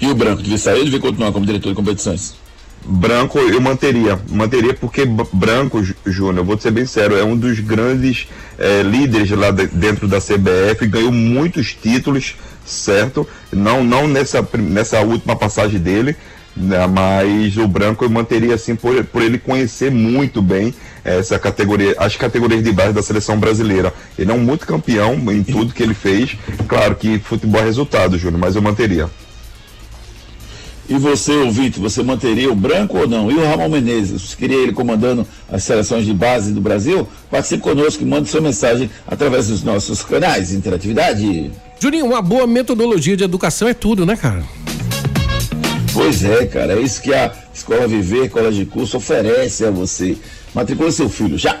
E 0.00 0.06
o 0.08 0.14
Branco 0.14 0.42
devia 0.42 0.58
sair 0.58 0.78
ou 0.78 0.84
devia 0.84 1.00
continuar 1.00 1.32
como 1.32 1.46
diretor 1.46 1.68
de 1.70 1.74
competições? 1.76 2.34
Branco 2.86 3.38
eu 3.38 3.60
manteria, 3.62 4.20
manteria 4.28 4.74
porque 4.74 5.06
Branco, 5.32 5.82
Jú- 5.82 5.94
Júnior, 6.04 6.44
vou 6.44 6.58
ser 6.58 6.70
bem 6.70 6.84
sério, 6.84 7.16
é 7.16 7.24
um 7.24 7.34
dos 7.34 7.58
grandes 7.60 8.26
eh, 8.58 8.82
líderes 8.82 9.30
lá 9.30 9.50
de- 9.50 9.68
dentro 9.68 10.06
da 10.06 10.20
CBF, 10.20 10.86
ganhou 10.88 11.10
muitos 11.10 11.72
títulos, 11.72 12.34
certo? 12.66 13.26
Não, 13.50 13.82
não 13.82 14.06
nessa, 14.06 14.46
nessa 14.58 15.00
última 15.00 15.34
passagem 15.34 15.80
dele, 15.80 16.14
mas 16.56 17.56
o 17.56 17.66
Branco 17.66 18.04
eu 18.04 18.10
manteria 18.10 18.54
assim 18.54 18.76
por, 18.76 19.04
por 19.04 19.22
ele 19.22 19.38
conhecer 19.38 19.90
muito 19.90 20.40
bem 20.40 20.72
essa 21.04 21.38
categoria, 21.38 21.94
as 21.98 22.16
categorias 22.16 22.62
de 22.62 22.72
base 22.72 22.92
da 22.92 23.02
seleção 23.02 23.38
brasileira. 23.38 23.92
Ele 24.18 24.30
é 24.30 24.34
um 24.34 24.38
muito 24.38 24.66
campeão 24.66 25.14
em 25.32 25.42
tudo 25.42 25.74
que 25.74 25.82
ele 25.82 25.94
fez. 25.94 26.36
Claro 26.66 26.94
que 26.94 27.18
futebol 27.18 27.60
é 27.60 27.64
resultado, 27.64 28.16
Júnior, 28.16 28.40
mas 28.40 28.56
eu 28.56 28.62
manteria. 28.62 29.10
E 30.86 30.98
você, 30.98 31.32
ouvinte, 31.32 31.80
você 31.80 32.02
manteria 32.02 32.52
o 32.52 32.54
Branco 32.54 32.98
ou 32.98 33.08
não? 33.08 33.30
E 33.30 33.34
o 33.34 33.42
Ramon 33.42 33.70
Menezes? 33.70 34.20
Você 34.20 34.36
queria 34.36 34.58
ele 34.58 34.72
comandando 34.72 35.26
as 35.50 35.64
seleções 35.64 36.04
de 36.04 36.12
base 36.12 36.52
do 36.52 36.60
Brasil? 36.60 37.08
Participe 37.30 37.62
conosco 37.62 38.02
e 38.02 38.06
mande 38.06 38.28
sua 38.28 38.42
mensagem 38.42 38.90
através 39.06 39.48
dos 39.48 39.62
nossos 39.62 40.02
canais 40.02 40.50
de 40.50 40.56
interatividade. 40.56 41.50
Juninho, 41.80 42.04
uma 42.04 42.20
boa 42.20 42.46
metodologia 42.46 43.16
de 43.16 43.24
educação 43.24 43.66
é 43.66 43.72
tudo, 43.72 44.04
né, 44.04 44.14
cara? 44.14 44.44
Pois 45.94 46.24
é, 46.24 46.44
cara, 46.46 46.72
é 46.72 46.80
isso 46.80 47.00
que 47.00 47.14
a 47.14 47.32
Escola 47.54 47.86
Viver, 47.86 48.28
Colégio 48.28 48.64
de 48.64 48.70
Curso 48.70 48.96
oferece 48.96 49.64
a 49.64 49.70
você. 49.70 50.18
Matricule 50.52 50.90
seu 50.90 51.08
filho 51.08 51.38
já. 51.38 51.60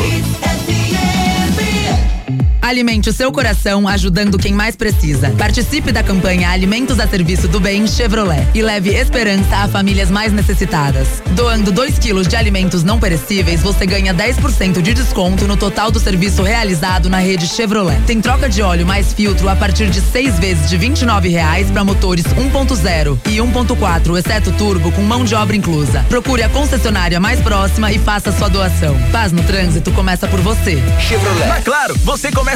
Alimente 2.67 3.09
o 3.09 3.13
seu 3.13 3.31
coração 3.31 3.87
ajudando 3.87 4.37
quem 4.37 4.53
mais 4.53 4.75
precisa. 4.75 5.31
Participe 5.39 5.93
da 5.93 6.03
campanha 6.03 6.51
Alimentos 6.51 6.99
a 6.99 7.07
Serviço 7.07 7.47
do 7.47 7.61
Bem 7.61 7.87
Chevrolet 7.87 8.45
e 8.53 8.61
leve 8.61 8.91
esperança 8.91 9.59
a 9.59 9.69
famílias 9.69 10.11
mais 10.11 10.33
necessitadas. 10.33 11.23
Doando 11.37 11.71
2 11.71 11.97
quilos 12.01 12.27
de 12.27 12.35
alimentos 12.35 12.83
não 12.83 12.99
perecíveis, 12.99 13.63
você 13.63 13.87
ganha 13.87 14.13
10% 14.13 14.83
de 14.83 14.95
desconto 14.95 15.47
no 15.47 15.57
total 15.57 15.93
do 15.93 16.01
serviço 16.01 16.43
realizado 16.43 17.09
na 17.09 17.19
rede 17.19 17.47
Chevrolet. 17.47 18.01
Tem 18.05 18.21
troca 18.21 18.49
de 18.49 18.61
óleo 18.61 18.85
mais 18.85 19.15
filtro 19.15 19.49
a 19.49 19.55
partir 19.55 19.89
de 19.89 20.01
seis 20.01 20.37
vezes 20.37 20.69
de 20.69 20.77
29 20.77 21.29
reais 21.29 21.71
para 21.71 21.85
motores 21.85 22.25
1.0 22.25 23.17
e 23.27 23.37
1.4, 23.37 24.19
exceto 24.19 24.51
turbo, 24.51 24.91
com 24.91 25.03
mão 25.03 25.25
de 25.25 25.37
obra 25.37 25.55
inclusa. 25.55 26.05
Procure 26.09 26.43
a 26.43 26.49
concessionária 26.49 27.21
mais 27.21 27.39
próxima 27.39 27.93
e 27.93 27.99
faça 28.01 28.33
sua 28.33 28.49
doação. 28.49 29.01
Paz 29.13 29.31
no 29.31 29.45
trânsito 29.45 29.93
começa 29.93 30.27
por 30.27 30.41
você. 30.41 30.83
Chevrolet. 30.99 31.47
Na 31.47 31.61
Claro, 31.61 31.97
você 32.03 32.33
começa 32.33 32.56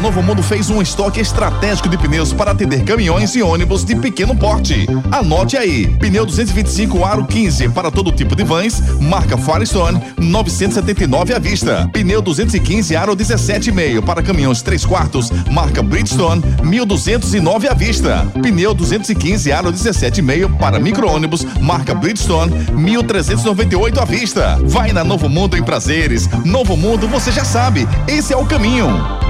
Novo 0.00 0.22
Mundo 0.22 0.42
fez 0.42 0.70
um 0.70 0.80
estoque 0.80 1.20
estratégico 1.20 1.86
de 1.86 1.98
pneus 1.98 2.32
para 2.32 2.52
atender 2.52 2.84
caminhões 2.84 3.34
e 3.34 3.42
ônibus 3.42 3.84
de 3.84 3.94
pequeno 3.94 4.34
porte. 4.34 4.86
Anote 5.12 5.58
aí: 5.58 5.88
pneu 5.98 6.24
225 6.24 7.04
aro 7.04 7.26
15 7.26 7.68
para 7.68 7.90
todo 7.90 8.10
tipo 8.10 8.34
de 8.34 8.42
vans, 8.42 8.82
marca 8.98 9.36
Firestone, 9.36 10.00
979 10.18 11.34
à 11.34 11.38
vista. 11.38 11.88
Pneu 11.92 12.22
215 12.22 12.96
aro 12.96 13.14
17,5 13.14 14.02
para 14.02 14.22
caminhões 14.22 14.62
3 14.62 14.86
quartos, 14.86 15.30
marca 15.50 15.82
Bridgestone, 15.82 16.42
1209 16.62 17.68
à 17.68 17.74
vista. 17.74 18.26
Pneu 18.42 18.72
215 18.72 19.52
aro 19.52 19.70
17,5 19.70 20.56
para 20.56 20.80
micro-ônibus, 20.80 21.46
marca 21.60 21.94
Bridgestone, 21.94 22.52
1398 22.72 24.00
à 24.00 24.04
vista. 24.06 24.58
Vai 24.64 24.92
na 24.92 25.04
Novo 25.04 25.28
Mundo 25.28 25.58
em 25.58 25.62
prazeres. 25.62 26.26
Novo 26.44 26.74
Mundo, 26.74 27.06
você 27.06 27.30
já 27.30 27.44
sabe, 27.44 27.86
esse 28.08 28.32
é 28.32 28.36
o 28.36 28.46
caminho. 28.46 29.29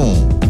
Estação. 0.00 0.49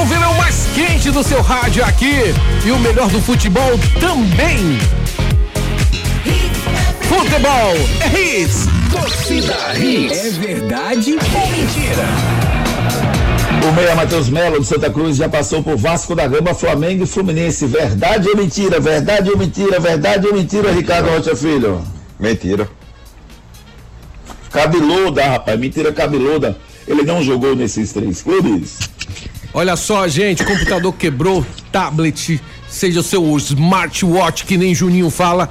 O 0.00 0.06
verão 0.06 0.32
mais 0.34 0.66
quente 0.74 1.10
do 1.10 1.22
seu 1.22 1.42
rádio 1.42 1.84
aqui 1.84 2.34
e 2.64 2.70
o 2.70 2.78
melhor 2.78 3.08
do 3.10 3.20
futebol 3.20 3.78
também. 4.00 4.78
Futebol 7.02 7.74
é 8.00 8.40
hits. 8.40 8.66
Torcida 8.90 9.74
Hits. 9.78 10.18
É 10.18 10.30
verdade 10.30 11.12
ou 11.12 11.46
mentira? 11.50 12.08
O 13.68 13.72
meia 13.72 13.94
Matheus 13.94 14.30
Melo 14.30 14.60
de 14.60 14.66
Santa 14.66 14.90
Cruz 14.90 15.16
já 15.16 15.28
passou 15.28 15.62
por 15.62 15.76
Vasco 15.76 16.14
da 16.14 16.26
Gama, 16.26 16.54
Flamengo 16.54 17.04
e 17.04 17.06
Fluminense. 17.06 17.66
Verdade 17.66 18.28
ou 18.28 18.36
mentira? 18.36 18.80
Verdade 18.80 19.30
ou 19.30 19.36
mentira? 19.36 19.78
Verdade 19.78 20.26
ou 20.26 20.34
mentira, 20.34 20.72
Ricardo 20.72 21.10
Rocha 21.10 21.36
Filho? 21.36 21.82
Mentira. 22.18 22.68
Cabeluda, 24.50 25.22
rapaz. 25.22 25.60
Mentira 25.60 25.92
cabeluda. 25.92 26.56
Ele 26.88 27.02
não 27.02 27.22
jogou 27.22 27.54
nesses 27.54 27.92
três 27.92 28.22
clubes. 28.22 28.78
Olha 29.54 29.76
só, 29.76 30.08
gente, 30.08 30.44
computador 30.44 30.94
quebrou, 30.94 31.44
tablet, 31.70 32.40
seja 32.68 33.00
o 33.00 33.02
seu 33.02 33.36
smartwatch, 33.36 34.46
que 34.46 34.56
nem 34.56 34.74
Juninho 34.74 35.10
fala, 35.10 35.50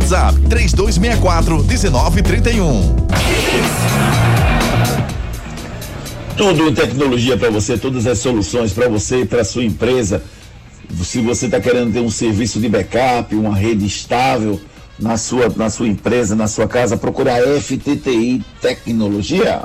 WhatsApp 0.01 0.35
3264 0.49 1.63
1931. 1.63 2.95
Tudo 6.35 6.69
em 6.69 6.73
tecnologia 6.73 7.37
para 7.37 7.51
você, 7.51 7.77
todas 7.77 8.07
as 8.07 8.17
soluções 8.17 8.73
para 8.73 8.89
você 8.89 9.21
e 9.21 9.25
para 9.25 9.43
sua 9.43 9.63
empresa. 9.63 10.23
Se 11.03 11.21
você 11.21 11.45
está 11.45 11.61
querendo 11.61 11.93
ter 11.93 11.99
um 11.99 12.09
serviço 12.09 12.59
de 12.59 12.67
backup, 12.67 13.35
uma 13.35 13.55
rede 13.55 13.85
estável, 13.85 14.59
na 14.97 15.17
sua, 15.17 15.49
na 15.55 15.69
sua 15.69 15.87
empresa, 15.87 16.35
na 16.35 16.47
sua 16.47 16.67
casa, 16.67 16.97
procura 16.97 17.35
a 17.35 17.61
FTTI 17.61 18.43
Tecnologia. 18.59 19.63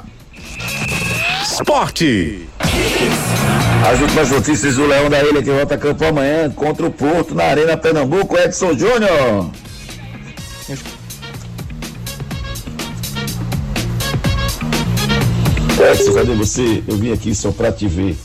Esporte. 1.43 2.47
As 3.91 4.01
últimas 4.01 4.31
notícias 4.31 4.77
do 4.77 4.87
Leão 4.87 5.09
da 5.09 5.23
Ilha 5.25 5.43
que 5.43 5.51
volta 5.51 5.77
a 5.77 5.79
campo 5.79 6.05
amanhã 6.05 6.51
contra 6.51 6.87
o 6.87 6.91
Porto 6.91 7.35
na 7.35 7.45
Arena 7.45 7.77
Pernambuco, 7.77 8.37
Edson 8.37 8.77
Júnior. 8.77 9.51
Edson, 15.93 16.15
cadê 16.15 16.35
você? 16.35 16.83
Eu 16.89 16.97
vim 16.97 17.13
aqui 17.13 17.35
só 17.35 17.53
pra 17.53 17.71
te 17.71 17.87
ver. 17.87 18.17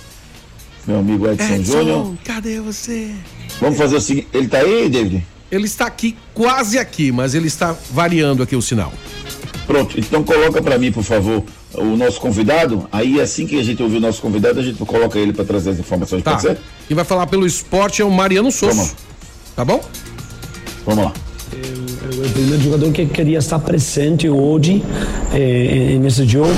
Meu 0.88 1.00
amigo 1.00 1.30
Edson, 1.30 1.64
Júnior. 1.64 2.16
cadê 2.24 2.60
você? 2.60 3.14
Vamos 3.60 3.78
fazer 3.78 3.96
o 3.96 4.02
seguinte. 4.02 4.28
Ele 4.34 4.48
tá 4.48 4.58
aí, 4.60 4.90
David? 4.90 5.24
Ele 5.52 5.66
está 5.66 5.86
aqui, 5.86 6.18
quase 6.34 6.80
aqui, 6.80 7.12
mas 7.12 7.36
ele 7.36 7.48
está 7.48 7.76
variando 7.92 8.42
aqui 8.42 8.56
o 8.56 8.62
sinal. 8.62 8.92
Pronto, 9.68 10.00
então 10.00 10.24
coloca 10.24 10.62
para 10.62 10.78
mim, 10.80 10.92
por 10.92 11.04
favor, 11.04 11.44
o 11.74 11.96
nosso 11.98 12.20
convidado. 12.20 12.88
Aí 12.92 13.22
assim 13.22 13.46
que 13.46 13.60
a 13.60 13.64
gente 13.64 13.84
ouvir 13.84 13.98
o 13.98 14.02
nosso 14.02 14.22
convidado, 14.22 14.60
a 14.60 14.64
gente 14.64 14.84
coloca 14.84 15.20
ele 15.20 15.34
para 15.34 15.46
trazer 15.46 15.72
as 15.72 15.80
informações. 15.80 16.24
Tá. 16.24 16.32
Pode 16.32 16.42
ser? 16.42 16.58
Quem 16.88 16.96
vai 16.96 17.06
falar 17.06 17.28
pelo 17.28 17.46
esporte 17.46 18.02
é 18.02 18.06
o 18.06 18.10
Mariano 18.10 18.52
Souza. 18.52 18.96
Tá 19.56 19.64
bom? 19.64 19.84
Vamos 20.86 21.06
lá. 21.06 21.14
O 22.18 22.30
primeiro 22.30 22.62
jogador 22.62 22.92
que 22.92 23.06
queria 23.06 23.40
estar 23.40 23.60
presente 23.60 24.28
hoje 24.28 24.84
eh, 25.34 25.98
nesse 26.00 26.26
jogo, 26.26 26.52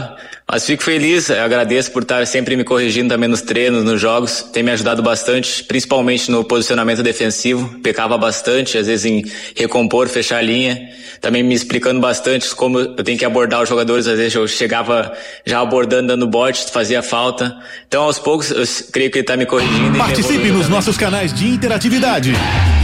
Mas 0.51 0.65
fico 0.65 0.83
feliz, 0.83 1.29
eu 1.29 1.43
agradeço 1.43 1.93
por 1.93 2.01
estar 2.01 2.27
sempre 2.27 2.57
me 2.57 2.65
corrigindo 2.65 3.11
também 3.11 3.29
nos 3.29 3.43
treinos, 3.43 3.85
nos 3.85 4.01
jogos. 4.01 4.41
Tem 4.51 4.63
me 4.63 4.71
ajudado 4.71 5.03
bastante, 5.03 5.63
principalmente 5.65 6.31
no 6.31 6.43
posicionamento 6.43 7.03
defensivo. 7.03 7.79
Pecava 7.81 8.17
bastante, 8.17 8.79
às 8.79 8.87
vezes 8.87 9.05
em 9.05 9.23
recompor, 9.55 10.09
fechar 10.09 10.39
a 10.39 10.43
linha. 10.43 10.89
Também 11.21 11.43
me 11.43 11.55
explicando 11.55 12.01
bastante 12.01 12.55
como 12.55 12.81
eu 12.81 13.05
tenho 13.05 13.19
que 13.19 13.27
abordar 13.27 13.63
os 13.63 13.69
jogadores. 13.69 14.07
Às 14.07 14.17
vezes 14.17 14.35
eu 14.35 14.49
chegava 14.49 15.13
já 15.45 15.61
abordando, 15.61 16.09
dando 16.09 16.27
bote, 16.27 16.65
fazia 16.73 17.03
falta. 17.03 17.55
Então, 17.87 18.05
aos 18.05 18.19
poucos, 18.19 18.51
eu 18.51 18.65
creio 18.91 19.11
que 19.11 19.19
ele 19.19 19.25
está 19.25 19.37
me 19.37 19.45
corrigindo. 19.45 19.99
Participe 19.99 20.51
nos 20.51 20.67
nossos 20.67 20.97
canais 20.97 21.31
de 21.31 21.47
interatividade. 21.47 22.33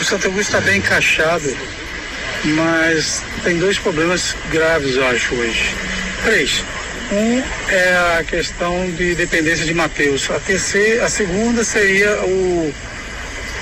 O 0.00 0.04
Santa 0.04 0.28
Cruz 0.28 0.46
está 0.46 0.60
bem 0.60 0.78
encaixado, 0.78 1.56
mas 2.44 3.22
tem 3.42 3.58
dois 3.58 3.76
problemas 3.78 4.36
graves, 4.50 4.94
eu 4.96 5.06
acho, 5.06 5.34
hoje. 5.34 5.74
Três. 6.24 6.62
Um 7.12 7.42
é 7.68 8.18
a 8.18 8.24
questão 8.24 8.90
de 8.92 9.14
dependência 9.14 9.64
de 9.64 9.72
Matheus. 9.72 10.28
A 10.30 10.40
terceira, 10.40 11.04
a 11.04 11.08
segunda 11.08 11.62
seria 11.62 12.10
o, 12.24 12.74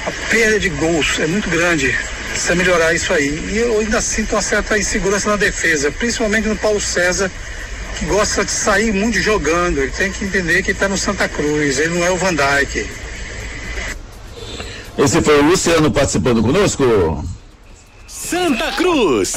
a 0.06 0.10
perda 0.30 0.58
de 0.58 0.70
gols. 0.70 1.18
É 1.20 1.26
muito 1.26 1.50
grande. 1.50 1.94
Precisa 2.30 2.54
melhorar 2.54 2.94
isso 2.94 3.12
aí. 3.12 3.38
E 3.52 3.58
eu 3.58 3.80
ainda 3.80 4.00
sinto 4.00 4.34
uma 4.34 4.42
certa 4.42 4.78
insegurança 4.78 5.28
na 5.28 5.36
defesa, 5.36 5.92
principalmente 5.92 6.48
no 6.48 6.56
Paulo 6.56 6.80
César, 6.80 7.30
gosta 8.06 8.44
de 8.44 8.50
sair 8.50 8.92
muito 8.92 9.18
jogando. 9.20 9.78
Ele 9.78 9.90
tem 9.90 10.10
que 10.10 10.24
entender 10.24 10.62
que 10.62 10.70
está 10.72 10.88
no 10.88 10.96
Santa 10.96 11.28
Cruz, 11.28 11.78
ele 11.78 11.94
não 11.98 12.04
é 12.04 12.10
o 12.10 12.16
Van 12.16 12.34
Dijk. 12.34 12.86
Esse 14.96 15.20
foi 15.22 15.40
o 15.40 15.42
Luciano 15.42 15.90
participando 15.90 16.42
conosco. 16.42 17.24
Santa 18.06 18.72
Cruz. 18.72 19.34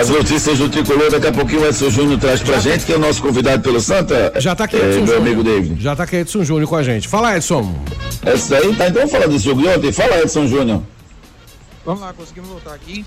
As 0.00 0.08
notícias 0.08 0.58
do 0.58 0.68
Tricolor, 0.68 1.10
daqui 1.10 1.28
a 1.28 1.32
pouquinho 1.32 1.60
o 1.62 1.66
Edson 1.66 1.90
Júnior 1.90 2.18
traz 2.18 2.40
pra 2.40 2.58
gente, 2.58 2.84
que 2.84 2.92
é 2.92 2.96
o 2.96 2.98
nosso 2.98 3.22
convidado 3.22 3.62
pelo 3.62 3.80
Santa. 3.80 4.32
Já 4.38 4.54
tá 4.56 4.64
aqui, 4.64 4.76
é, 4.76 4.80
Edson 4.80 4.98
Meu 4.98 5.06
Júnior. 5.06 5.18
amigo 5.18 5.44
David. 5.44 5.80
Já 5.82 5.94
tá 5.94 6.02
aqui 6.02 6.16
Edson 6.16 6.42
Júnior 6.42 6.68
com 6.68 6.76
a 6.76 6.82
gente. 6.82 7.06
Fala, 7.06 7.36
Edson. 7.36 7.72
Esse 8.26 8.50
daí, 8.50 8.74
tá, 8.74 8.88
então 8.88 9.02
vamos 9.02 9.12
falar 9.12 9.26
desse 9.28 9.44
jogo 9.44 9.62
de 9.62 9.68
ontem. 9.68 9.92
Fala, 9.92 10.20
Edson 10.20 10.46
Júnior. 10.48 10.82
Vamos 11.84 12.00
lá, 12.00 12.12
conseguimos 12.12 12.48
voltar 12.50 12.74
aqui. 12.74 13.04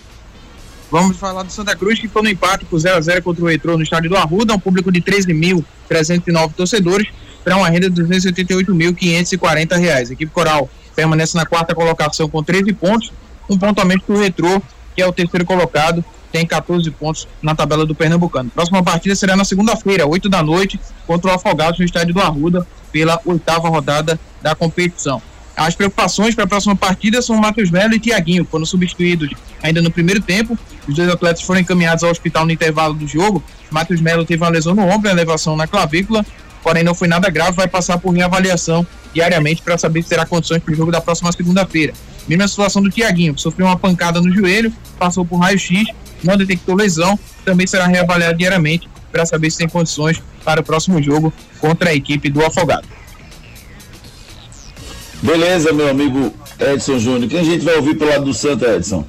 Vamos 0.91 1.17
falar 1.17 1.43
do 1.43 1.51
Santa 1.51 1.75
Cruz, 1.75 1.99
que 1.99 2.07
foi 2.07 2.23
no 2.23 2.29
empate 2.29 2.65
por 2.65 2.79
0x0 2.79 3.21
contra 3.21 3.43
o 3.43 3.47
Retrô 3.47 3.77
no 3.77 3.83
estádio 3.83 4.09
do 4.09 4.17
Arruda, 4.17 4.55
um 4.55 4.59
público 4.59 4.91
de 4.91 5.01
13.309 5.01 6.53
torcedores, 6.53 7.07
para 7.43 7.55
uma 7.55 7.69
renda 7.69 7.89
de 7.89 8.01
288.540 8.01 9.77
reais. 9.77 10.09
A 10.09 10.13
equipe 10.13 10.31
coral 10.31 10.67
permanece 10.95 11.37
na 11.37 11.45
quarta 11.45 11.75
colocação 11.75 12.27
com 12.27 12.43
13 12.43 12.73
pontos, 12.73 13.11
um 13.47 13.57
ponto 13.57 13.79
a 13.79 13.85
menos 13.85 14.03
que 14.03 14.11
o 14.11 14.17
Retrô, 14.17 14.61
que 14.95 15.01
é 15.01 15.07
o 15.07 15.13
terceiro 15.13 15.45
colocado, 15.45 16.03
tem 16.31 16.45
14 16.45 16.89
pontos 16.91 17.27
na 17.41 17.55
tabela 17.55 17.85
do 17.85 17.93
Pernambucano. 17.93 18.49
Próxima 18.49 18.83
partida 18.83 19.15
será 19.15 19.35
na 19.35 19.45
segunda-feira, 19.45 20.07
8 20.07 20.27
da 20.27 20.41
noite, 20.41 20.79
contra 21.05 21.31
o 21.31 21.33
Afogados 21.33 21.79
no 21.79 21.85
estádio 21.85 22.15
do 22.15 22.21
Arruda, 22.21 22.67
pela 22.91 23.19
oitava 23.25 23.69
rodada 23.69 24.19
da 24.41 24.55
competição. 24.55 25.21
As 25.59 25.75
preocupações 25.75 26.33
para 26.33 26.45
a 26.45 26.47
próxima 26.47 26.73
partida 26.73 27.21
são 27.21 27.35
Matheus 27.35 27.69
Melo 27.69 27.93
e 27.93 27.99
Tiaguinho, 27.99 28.45
que 28.45 28.51
foram 28.51 28.65
substituídos 28.65 29.29
ainda 29.61 29.81
no 29.81 29.91
primeiro 29.91 30.21
tempo. 30.21 30.57
Os 30.87 30.95
dois 30.95 31.09
atletas 31.09 31.41
foram 31.41 31.59
encaminhados 31.59 32.01
ao 32.01 32.09
hospital 32.09 32.45
no 32.45 32.51
intervalo 32.53 32.93
do 32.93 33.05
jogo. 33.05 33.43
Matheus 33.69 33.99
Melo 33.99 34.23
teve 34.23 34.41
uma 34.41 34.49
lesão 34.49 34.73
no 34.73 34.87
ombro 34.87 35.09
elevação 35.09 35.57
na 35.57 35.67
clavícula, 35.67 36.25
porém 36.63 36.81
não 36.81 36.95
foi 36.95 37.09
nada 37.09 37.29
grave, 37.29 37.57
vai 37.57 37.67
passar 37.67 37.97
por 37.97 38.11
reavaliação 38.11 38.87
diariamente 39.13 39.61
para 39.61 39.77
saber 39.77 40.01
se 40.01 40.07
terá 40.07 40.25
condições 40.25 40.63
para 40.63 40.71
o 40.71 40.77
jogo 40.77 40.93
da 40.93 41.01
próxima 41.01 41.29
segunda-feira. 41.33 41.93
Mesma 42.25 42.47
situação 42.47 42.81
do 42.81 42.89
Tiaguinho, 42.89 43.35
que 43.35 43.41
sofreu 43.41 43.65
uma 43.65 43.77
pancada 43.77 44.21
no 44.21 44.33
joelho, 44.33 44.71
passou 44.97 45.25
por 45.25 45.39
raio-x, 45.39 45.87
não 46.23 46.37
detectou 46.37 46.73
lesão, 46.73 47.19
também 47.43 47.67
será 47.67 47.85
reavaliado 47.85 48.37
diariamente 48.37 48.87
para 49.11 49.25
saber 49.25 49.51
se 49.51 49.57
tem 49.57 49.67
condições 49.67 50.23
para 50.45 50.61
o 50.61 50.63
próximo 50.63 51.03
jogo 51.03 51.33
contra 51.59 51.89
a 51.89 51.93
equipe 51.93 52.29
do 52.29 52.45
Afogado. 52.45 52.87
Beleza, 55.21 55.73
meu 55.73 55.89
amigo 55.89 56.33
Edson 56.59 56.97
Júnior. 56.97 57.29
Quem 57.29 57.39
a 57.39 57.43
gente 57.43 57.63
vai 57.65 57.75
ouvir 57.75 57.95
pelo 57.95 58.09
lado 58.09 58.25
do 58.25 58.33
Santa, 58.33 58.75
Edson? 58.75 59.05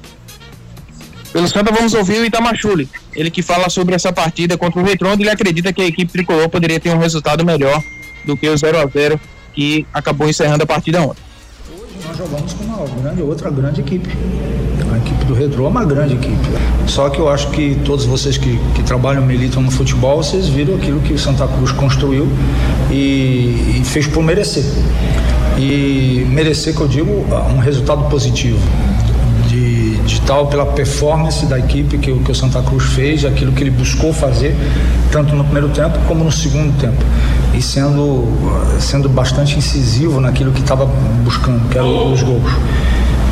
Pelo 1.31 1.47
Santa, 1.47 1.71
vamos 1.71 1.93
ouvir 1.93 2.19
o 2.19 2.25
Itamachule. 2.25 2.89
Ele 3.15 3.31
que 3.31 3.41
fala 3.41 3.69
sobre 3.69 3.95
essa 3.95 4.11
partida 4.11 4.57
contra 4.57 4.81
o 4.81 4.83
Retrô, 4.83 5.09
onde 5.09 5.23
ele 5.23 5.29
acredita 5.29 5.71
que 5.71 5.81
a 5.81 5.85
equipe 5.85 6.11
tricolor 6.11 6.49
poderia 6.49 6.79
ter 6.79 6.89
um 6.93 6.97
resultado 6.97 7.45
melhor 7.45 7.81
do 8.25 8.35
que 8.35 8.47
o 8.49 8.57
0 8.57 8.77
a 8.77 8.85
0 8.85 9.19
que 9.53 9.85
acabou 9.93 10.27
encerrando 10.27 10.63
a 10.63 10.65
partida 10.67 11.01
ontem. 11.01 11.21
Nós 12.05 12.17
jogamos 12.17 12.53
com 12.53 12.63
uma 12.63 12.85
grande, 13.01 13.21
outra 13.21 13.49
grande 13.49 13.81
equipe. 13.81 14.09
A 14.91 14.97
equipe 14.97 15.23
do 15.25 15.33
Retro 15.33 15.65
é 15.65 15.67
uma 15.67 15.85
grande 15.85 16.15
equipe. 16.15 16.35
Só 16.87 17.09
que 17.09 17.19
eu 17.19 17.29
acho 17.29 17.49
que 17.51 17.75
todos 17.85 18.05
vocês 18.05 18.37
que, 18.37 18.59
que 18.75 18.83
trabalham, 18.83 19.25
militam 19.25 19.61
no 19.61 19.71
futebol, 19.71 20.21
vocês 20.21 20.47
viram 20.47 20.75
aquilo 20.75 20.99
que 21.01 21.13
o 21.13 21.19
Santa 21.19 21.47
Cruz 21.47 21.71
construiu 21.71 22.27
e, 22.89 23.79
e 23.79 23.81
fez 23.85 24.07
por 24.07 24.23
merecer. 24.23 24.63
E 25.57 26.25
merecer, 26.29 26.75
que 26.75 26.81
eu 26.81 26.87
digo, 26.87 27.25
um 27.55 27.59
resultado 27.59 28.09
positivo. 28.09 28.59
De, 29.47 29.97
de 29.97 30.21
tal 30.21 30.47
pela 30.47 30.65
performance 30.65 31.45
da 31.45 31.59
equipe 31.59 31.97
que, 31.97 32.13
que 32.13 32.31
o 32.31 32.35
Santa 32.35 32.61
Cruz 32.61 32.85
fez, 32.93 33.25
aquilo 33.25 33.51
que 33.51 33.61
ele 33.61 33.71
buscou 33.71 34.13
fazer, 34.13 34.55
tanto 35.11 35.35
no 35.35 35.43
primeiro 35.43 35.69
tempo 35.69 35.99
como 36.07 36.23
no 36.23 36.31
segundo 36.31 36.71
tempo 36.79 37.03
e 37.53 37.61
sendo, 37.61 38.27
sendo 38.79 39.09
bastante 39.09 39.57
incisivo 39.57 40.19
naquilo 40.19 40.51
que 40.51 40.61
estava 40.61 40.85
buscando, 41.23 41.67
que 41.69 41.77
eram 41.77 42.13
os 42.13 42.21
gols. 42.23 42.51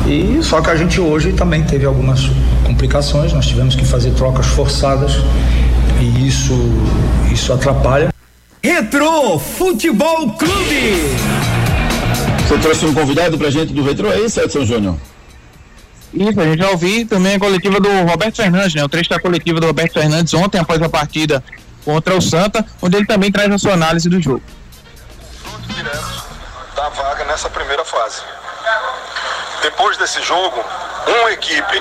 E 0.06 0.40
só 0.42 0.60
que 0.60 0.70
a 0.70 0.76
gente 0.76 1.00
hoje 1.00 1.32
também 1.32 1.62
teve 1.62 1.86
algumas 1.86 2.30
complicações, 2.64 3.32
nós 3.32 3.46
tivemos 3.46 3.74
que 3.74 3.84
fazer 3.84 4.10
trocas 4.10 4.46
forçadas 4.46 5.18
e 6.00 6.26
isso, 6.26 6.54
isso 7.32 7.52
atrapalha. 7.52 8.12
Retro 8.62 9.38
Futebol 9.38 10.32
Clube. 10.32 11.49
Você 12.50 12.58
trouxe 12.58 12.84
um 12.84 12.92
convidado 12.92 13.38
pra 13.38 13.48
gente 13.48 13.72
do 13.72 13.80
Retro, 13.80 14.10
é 14.10 14.18
isso, 14.22 14.40
Edson 14.40 14.64
Júnior? 14.64 14.96
Isso, 16.12 16.40
a 16.40 16.44
gente 16.44 16.58
já 16.58 16.70
ouviu 16.70 17.06
também 17.06 17.36
a 17.36 17.38
coletiva 17.38 17.78
do 17.78 17.88
Roberto 18.02 18.38
Fernandes, 18.38 18.74
né? 18.74 18.82
O 18.82 18.88
trecho 18.88 19.08
da 19.08 19.20
coletiva 19.20 19.60
do 19.60 19.68
Roberto 19.68 19.92
Fernandes 19.92 20.34
ontem, 20.34 20.58
após 20.58 20.82
a 20.82 20.88
partida 20.88 21.44
contra 21.84 22.12
o 22.12 22.20
Santa, 22.20 22.66
onde 22.82 22.96
ele 22.96 23.06
também 23.06 23.30
traz 23.30 23.48
a 23.52 23.56
sua 23.56 23.74
análise 23.74 24.08
do 24.08 24.20
jogo. 24.20 24.42
Da 26.74 26.88
vaga 26.88 27.24
nessa 27.26 27.48
primeira 27.48 27.84
fase. 27.84 28.20
Depois 29.62 29.96
desse 29.96 30.20
jogo, 30.20 30.58
uma 31.06 31.30
equipe 31.30 31.80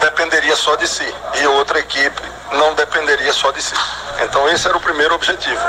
dependeria 0.00 0.56
só 0.56 0.74
de 0.74 0.88
si 0.88 1.06
e 1.40 1.46
outra 1.46 1.78
equipe 1.78 2.22
não 2.50 2.74
dependeria 2.74 3.32
só 3.32 3.52
de 3.52 3.62
si. 3.62 3.76
Então 4.20 4.48
esse 4.48 4.66
era 4.66 4.76
o 4.76 4.80
primeiro 4.80 5.14
objetivo. 5.14 5.60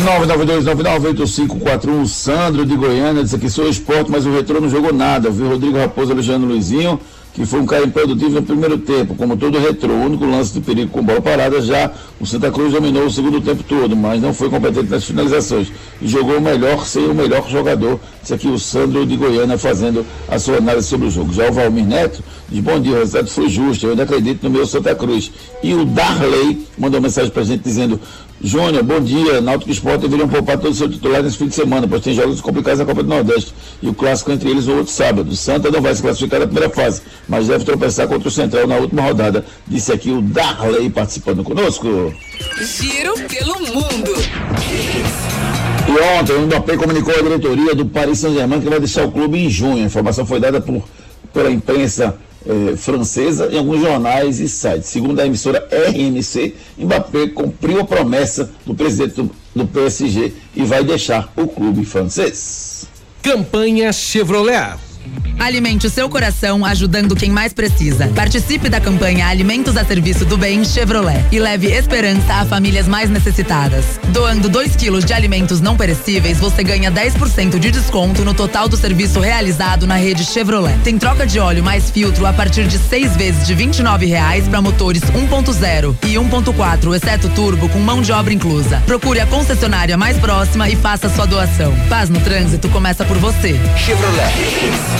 992998541. 0.00 2.06
Sandro 2.06 2.64
de 2.64 2.76
Goiânia 2.76 3.22
disse 3.22 3.36
aqui: 3.36 3.50
sou 3.50 3.68
esporte, 3.68 4.10
mas 4.10 4.26
o 4.26 4.32
retrô 4.32 4.60
não 4.60 4.68
jogou 4.68 4.92
nada. 4.92 5.28
Eu 5.28 5.32
vi 5.32 5.44
Rodrigo 5.44 5.78
Raposo 5.78 6.12
Alexandre 6.12 6.46
Luizinho 6.46 6.98
que 7.32 7.46
foi 7.46 7.60
um 7.60 7.66
cara 7.66 7.84
improdutivo 7.84 8.30
no 8.30 8.42
primeiro 8.42 8.78
tempo, 8.78 9.14
como 9.14 9.36
todo 9.36 9.58
retrô, 9.58 9.94
o 9.94 10.04
único 10.04 10.24
lance 10.26 10.52
de 10.52 10.60
perigo 10.60 10.90
com 10.90 11.02
bola 11.02 11.20
parada, 11.20 11.60
já 11.62 11.90
o 12.20 12.26
Santa 12.26 12.50
Cruz 12.50 12.72
dominou 12.72 13.06
o 13.06 13.10
segundo 13.10 13.40
tempo 13.40 13.62
todo, 13.62 13.96
mas 13.96 14.20
não 14.20 14.34
foi 14.34 14.50
competente 14.50 14.90
nas 14.90 15.04
finalizações 15.04 15.72
e 16.00 16.06
jogou 16.06 16.40
melhor 16.40 16.86
sem 16.86 17.06
o 17.06 17.14
melhor 17.14 17.48
jogador. 17.48 17.98
Isso 18.22 18.34
aqui 18.34 18.48
o 18.48 18.58
Sandro 18.58 19.06
de 19.06 19.16
Goiânia 19.16 19.56
fazendo 19.56 20.04
a 20.28 20.38
sua 20.38 20.58
análise 20.58 20.86
sobre 20.86 21.08
o 21.08 21.10
jogo. 21.10 21.32
Já 21.32 21.48
o 21.48 21.52
Valmir 21.52 21.86
Neto 21.86 22.22
diz, 22.50 22.60
bom 22.60 22.78
dia, 22.78 22.92
o 22.92 22.98
resultado 22.98 23.28
foi 23.28 23.48
justo, 23.48 23.86
eu 23.86 23.90
ainda 23.90 24.02
acredito 24.02 24.42
no 24.42 24.50
meu 24.50 24.66
Santa 24.66 24.94
Cruz. 24.94 25.32
E 25.62 25.72
o 25.72 25.86
Darley 25.86 26.66
mandou 26.76 27.00
mensagem 27.00 27.30
pra 27.30 27.42
gente 27.42 27.62
dizendo, 27.62 27.98
Júnior, 28.44 28.82
bom 28.82 29.00
dia. 29.00 29.40
Náutico 29.40 29.70
Esporte 29.70 30.00
deveriam 30.00 30.28
poupar 30.28 30.58
todo 30.58 30.72
o 30.72 30.74
seu 30.74 30.88
titular 30.88 31.22
nesse 31.22 31.38
fim 31.38 31.46
de 31.46 31.54
semana, 31.54 31.86
pois 31.86 32.02
tem 32.02 32.12
jogos 32.12 32.40
complicados 32.40 32.80
na 32.80 32.84
Copa 32.84 33.02
do 33.02 33.08
Nordeste. 33.08 33.54
E 33.80 33.88
o 33.88 33.94
clássico 33.94 34.32
entre 34.32 34.50
eles 34.50 34.66
o 34.66 34.72
outro 34.72 34.92
sábado. 34.92 35.34
Santa 35.36 35.70
não 35.70 35.80
vai 35.80 35.94
se 35.94 36.02
classificar 36.02 36.40
na 36.40 36.46
primeira 36.46 36.68
fase, 36.68 37.02
mas 37.28 37.46
deve 37.46 37.64
tropeçar 37.64 38.08
contra 38.08 38.26
o 38.26 38.30
Central 38.30 38.66
na 38.66 38.76
última 38.76 39.02
rodada. 39.02 39.44
Disse 39.66 39.92
aqui 39.92 40.10
o 40.10 40.20
Darley 40.20 40.90
participando 40.90 41.44
conosco. 41.44 42.12
Giro 42.60 43.14
pelo 43.28 43.60
mundo. 43.60 44.10
E 45.88 46.20
ontem 46.20 46.32
o 46.32 46.46
Mbappé 46.46 46.76
comunicou 46.76 47.14
à 47.14 47.22
diretoria 47.22 47.74
do 47.76 47.86
Paris 47.86 48.18
Saint-Germain 48.18 48.60
que 48.60 48.68
vai 48.68 48.80
deixar 48.80 49.04
o 49.04 49.12
clube 49.12 49.38
em 49.38 49.48
junho. 49.48 49.84
A 49.84 49.86
informação 49.86 50.26
foi 50.26 50.40
dada 50.40 50.60
por, 50.60 50.82
pela 51.32 51.50
imprensa 51.50 52.18
eh, 52.46 52.76
francesa 52.76 53.48
em 53.52 53.58
alguns 53.58 53.80
jornais 53.80 54.40
e 54.40 54.48
sites. 54.48 54.88
Segundo 54.88 55.20
a 55.20 55.26
emissora 55.26 55.68
RMC, 55.70 56.54
Mbappé 56.78 57.28
cumpriu 57.28 57.80
a 57.80 57.84
promessa 57.84 58.50
do 58.64 58.74
presidente 58.74 59.14
do, 59.14 59.30
do 59.54 59.66
PSG 59.66 60.32
e 60.54 60.64
vai 60.64 60.84
deixar 60.84 61.32
o 61.36 61.46
clube 61.46 61.84
francês. 61.84 62.86
Campanha 63.22 63.92
Chevrolet. 63.92 64.91
Alimente 65.38 65.86
o 65.86 65.90
seu 65.90 66.08
coração 66.08 66.64
ajudando 66.64 67.16
quem 67.16 67.30
mais 67.30 67.52
precisa. 67.52 68.06
Participe 68.14 68.68
da 68.68 68.80
campanha 68.80 69.26
Alimentos 69.26 69.76
a 69.76 69.84
Serviço 69.84 70.24
do 70.24 70.38
Bem 70.38 70.64
Chevrolet 70.64 71.24
e 71.32 71.38
leve 71.38 71.66
esperança 71.66 72.34
a 72.34 72.44
famílias 72.44 72.86
mais 72.86 73.10
necessitadas. 73.10 73.98
Doando 74.10 74.48
2 74.48 74.76
quilos 74.76 75.04
de 75.04 75.12
alimentos 75.12 75.60
não 75.60 75.76
perecíveis, 75.76 76.38
você 76.38 76.62
ganha 76.62 76.92
10% 76.92 77.58
de 77.58 77.70
desconto 77.72 78.24
no 78.24 78.34
total 78.34 78.68
do 78.68 78.76
serviço 78.76 79.18
realizado 79.18 79.86
na 79.86 79.96
rede 79.96 80.24
Chevrolet. 80.24 80.78
Tem 80.84 80.96
troca 80.96 81.26
de 81.26 81.40
óleo 81.40 81.64
mais 81.64 81.90
filtro 81.90 82.24
a 82.24 82.32
partir 82.32 82.68
de 82.68 82.78
seis 82.78 83.16
vezes 83.16 83.46
de 83.46 83.54
R$ 83.54 83.66
29,00 83.66 84.48
para 84.48 84.62
motores 84.62 85.02
1.0 85.02 85.96
e 86.04 86.14
1.4, 86.14 86.94
exceto 86.94 87.28
turbo, 87.30 87.68
com 87.68 87.80
mão 87.80 88.00
de 88.00 88.12
obra 88.12 88.32
inclusa. 88.32 88.80
Procure 88.86 89.18
a 89.18 89.26
concessionária 89.26 89.96
mais 89.96 90.16
próxima 90.18 90.68
e 90.68 90.76
faça 90.76 91.08
sua 91.08 91.26
doação. 91.26 91.74
Paz 91.88 92.08
no 92.08 92.20
trânsito 92.20 92.68
começa 92.68 93.04
por 93.04 93.18
você. 93.18 93.58
Chevrolet. 93.76 94.91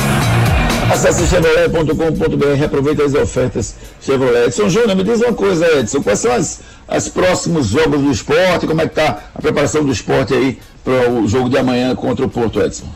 Acesse 0.92 1.26
chevrolet.com.br, 1.26 2.64
aproveita 2.64 3.02
as 3.02 3.14
ofertas 3.14 3.74
Chevrolet. 4.00 4.46
Edson 4.46 4.68
Júnior, 4.68 4.94
me 4.94 5.02
diz 5.02 5.20
uma 5.20 5.32
coisa, 5.32 5.66
Edson, 5.78 6.02
quais 6.02 6.18
são 6.18 6.30
as, 6.32 6.60
as 6.86 7.08
próximos 7.08 7.68
jogos 7.68 8.00
do 8.00 8.10
esporte? 8.10 8.66
Como 8.66 8.80
é 8.80 8.84
que 8.84 8.92
está 8.92 9.20
a 9.34 9.40
preparação 9.40 9.82
do 9.82 9.90
esporte 9.90 10.34
aí 10.34 10.58
para 10.84 11.10
o 11.10 11.26
jogo 11.26 11.48
de 11.48 11.56
amanhã 11.56 11.94
contra 11.94 12.24
o 12.24 12.28
Porto, 12.28 12.60
Edson? 12.60 12.86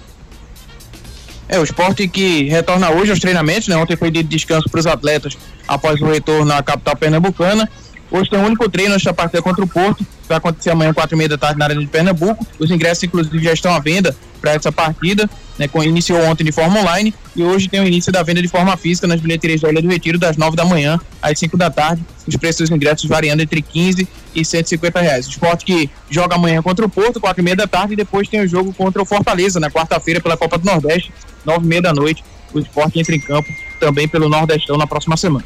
É, 1.48 1.58
o 1.58 1.64
esporte 1.64 2.06
que 2.06 2.48
retorna 2.48 2.90
hoje 2.90 3.12
aos 3.12 3.20
treinamentos, 3.20 3.68
né? 3.68 3.76
Ontem 3.76 3.96
foi 3.96 4.10
de 4.10 4.22
descanso 4.22 4.68
para 4.68 4.80
os 4.80 4.86
atletas 4.86 5.38
após 5.66 6.00
o 6.00 6.06
retorno 6.06 6.52
à 6.52 6.62
capital 6.62 6.96
pernambucana. 6.96 7.68
Hoje 8.10 8.28
tem 8.28 8.38
um 8.38 8.44
único 8.44 8.68
treino 8.68 8.94
antes 8.94 9.04
da 9.04 9.14
partida 9.14 9.40
contra 9.40 9.64
o 9.64 9.68
Porto, 9.68 10.04
vai 10.28 10.38
acontecer 10.38 10.70
amanhã, 10.70 10.92
quatro 10.92 11.14
e 11.14 11.18
meia 11.18 11.28
da 11.28 11.38
tarde, 11.38 11.58
na 11.58 11.64
Arena 11.64 11.80
de 11.80 11.86
Pernambuco. 11.86 12.46
Os 12.58 12.70
ingressos, 12.70 13.04
inclusive, 13.04 13.38
já 13.42 13.52
estão 13.52 13.74
à 13.74 13.78
venda 13.78 14.16
para 14.40 14.52
essa 14.52 14.70
partida, 14.70 15.28
né? 15.58 15.68
Iniciou 15.84 16.22
ontem 16.24 16.44
de 16.44 16.52
forma 16.52 16.80
online 16.80 17.12
e 17.34 17.42
hoje 17.42 17.68
tem 17.68 17.80
o 17.80 17.86
início 17.86 18.12
da 18.12 18.22
venda 18.22 18.40
de 18.40 18.48
forma 18.48 18.76
física 18.76 19.06
nas 19.06 19.20
bilheterias 19.20 19.60
da 19.60 19.70
Ilha 19.70 19.82
do 19.82 19.88
Retiro, 19.88 20.18
das 20.18 20.36
nove 20.36 20.56
da 20.56 20.64
manhã 20.64 21.00
às 21.20 21.38
cinco 21.38 21.56
da 21.56 21.70
tarde. 21.70 22.04
Os 22.26 22.36
preços 22.36 22.68
dos 22.68 22.70
ingressos 22.70 23.08
variando 23.08 23.40
entre 23.40 23.62
15 23.62 24.06
e 24.34 24.44
150 24.44 25.00
reais. 25.00 25.26
O 25.26 25.30
esporte 25.30 25.64
que 25.64 25.90
joga 26.10 26.36
amanhã 26.36 26.62
contra 26.62 26.84
o 26.84 26.88
Porto, 26.88 27.20
quatro 27.20 27.40
e 27.40 27.44
meia 27.44 27.56
da 27.56 27.66
tarde, 27.66 27.94
e 27.94 27.96
depois 27.96 28.28
tem 28.28 28.40
o 28.40 28.48
jogo 28.48 28.72
contra 28.72 29.02
o 29.02 29.06
Fortaleza, 29.06 29.58
na 29.58 29.70
quarta-feira, 29.70 30.20
pela 30.20 30.36
Copa 30.36 30.58
do 30.58 30.64
Nordeste, 30.64 31.12
nove 31.44 31.64
e 31.64 31.68
meia 31.68 31.82
da 31.82 31.92
noite. 31.92 32.22
O 32.52 32.58
esporte 32.58 32.98
entra 32.98 33.14
em 33.14 33.20
campo 33.20 33.48
também 33.80 34.06
pelo 34.06 34.28
Nordestão 34.28 34.76
na 34.76 34.86
próxima 34.86 35.16
semana. 35.16 35.44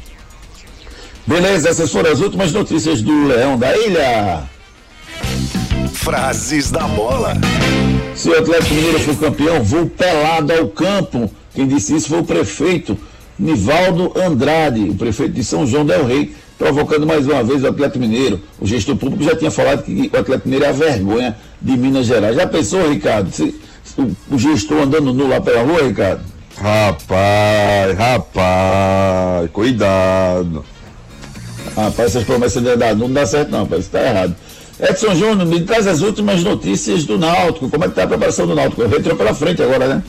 Beleza, 1.25 1.69
essas 1.69 1.91
foram 1.91 2.11
as 2.11 2.19
últimas 2.19 2.51
notícias 2.51 3.01
do 3.01 3.27
Leão 3.27 3.57
da 3.57 3.75
Ilha. 3.77 4.49
Frases 5.93 6.71
da 6.71 6.87
bola. 6.87 7.33
Se 8.15 8.29
o 8.29 8.37
Atlético 8.37 8.73
Mineiro 8.75 8.99
for 8.99 9.17
campeão, 9.17 9.63
vou 9.63 9.85
pelado 9.85 10.53
ao 10.53 10.67
campo. 10.67 11.29
Quem 11.53 11.67
disse 11.67 11.95
isso 11.95 12.09
foi 12.09 12.19
o 12.19 12.23
prefeito 12.23 12.97
Nivaldo 13.37 14.13
Andrade, 14.15 14.81
o 14.81 14.95
prefeito 14.95 15.33
de 15.33 15.43
São 15.43 15.65
João 15.65 15.85
del 15.85 16.05
Rei, 16.05 16.33
provocando 16.57 17.07
mais 17.07 17.25
uma 17.25 17.43
vez 17.43 17.63
o 17.63 17.67
Atlético 17.67 17.99
Mineiro. 17.99 18.39
O 18.59 18.67
gestor 18.67 18.95
público 18.95 19.23
já 19.23 19.35
tinha 19.35 19.49
falado 19.49 19.83
que 19.83 20.11
o 20.13 20.19
Atlético 20.19 20.47
Mineiro 20.47 20.65
é 20.65 20.69
a 20.69 20.71
vergonha 20.71 21.37
de 21.61 21.77
Minas 21.77 22.05
Gerais. 22.05 22.35
Já 22.35 22.47
pensou, 22.47 22.89
Ricardo, 22.89 23.31
se, 23.31 23.59
o, 23.97 24.35
o 24.35 24.37
gestor 24.37 24.81
andando 24.81 25.13
nu 25.13 25.27
lá 25.27 25.41
pela 25.41 25.63
rua, 25.63 25.83
Ricardo? 25.83 26.21
Rapaz, 26.57 27.97
rapaz, 27.97 29.49
cuidado. 29.51 30.63
Rapaz, 31.75 32.09
essas 32.09 32.23
promessas 32.23 32.61
de 32.61 32.75
dar 32.75 32.95
não 32.95 33.11
dá 33.11 33.25
certo 33.25 33.49
não, 33.49 33.63
rapaz, 33.63 33.85
está 33.85 34.01
errado. 34.01 34.35
Edson 34.81 35.13
Júnior, 35.13 35.45
me 35.45 35.61
traz 35.61 35.85
as 35.85 36.01
últimas 36.01 36.43
notícias 36.43 37.05
do 37.05 37.17
Náutico. 37.17 37.69
Como 37.69 37.83
é 37.83 37.87
que 37.87 37.91
está 37.91 38.03
a 38.03 38.07
preparação 38.07 38.47
do 38.47 38.55
Náutico? 38.55 38.85
Retrou 38.87 39.15
pela 39.15 39.33
frente 39.33 39.61
agora, 39.61 39.87
né? 39.87 40.03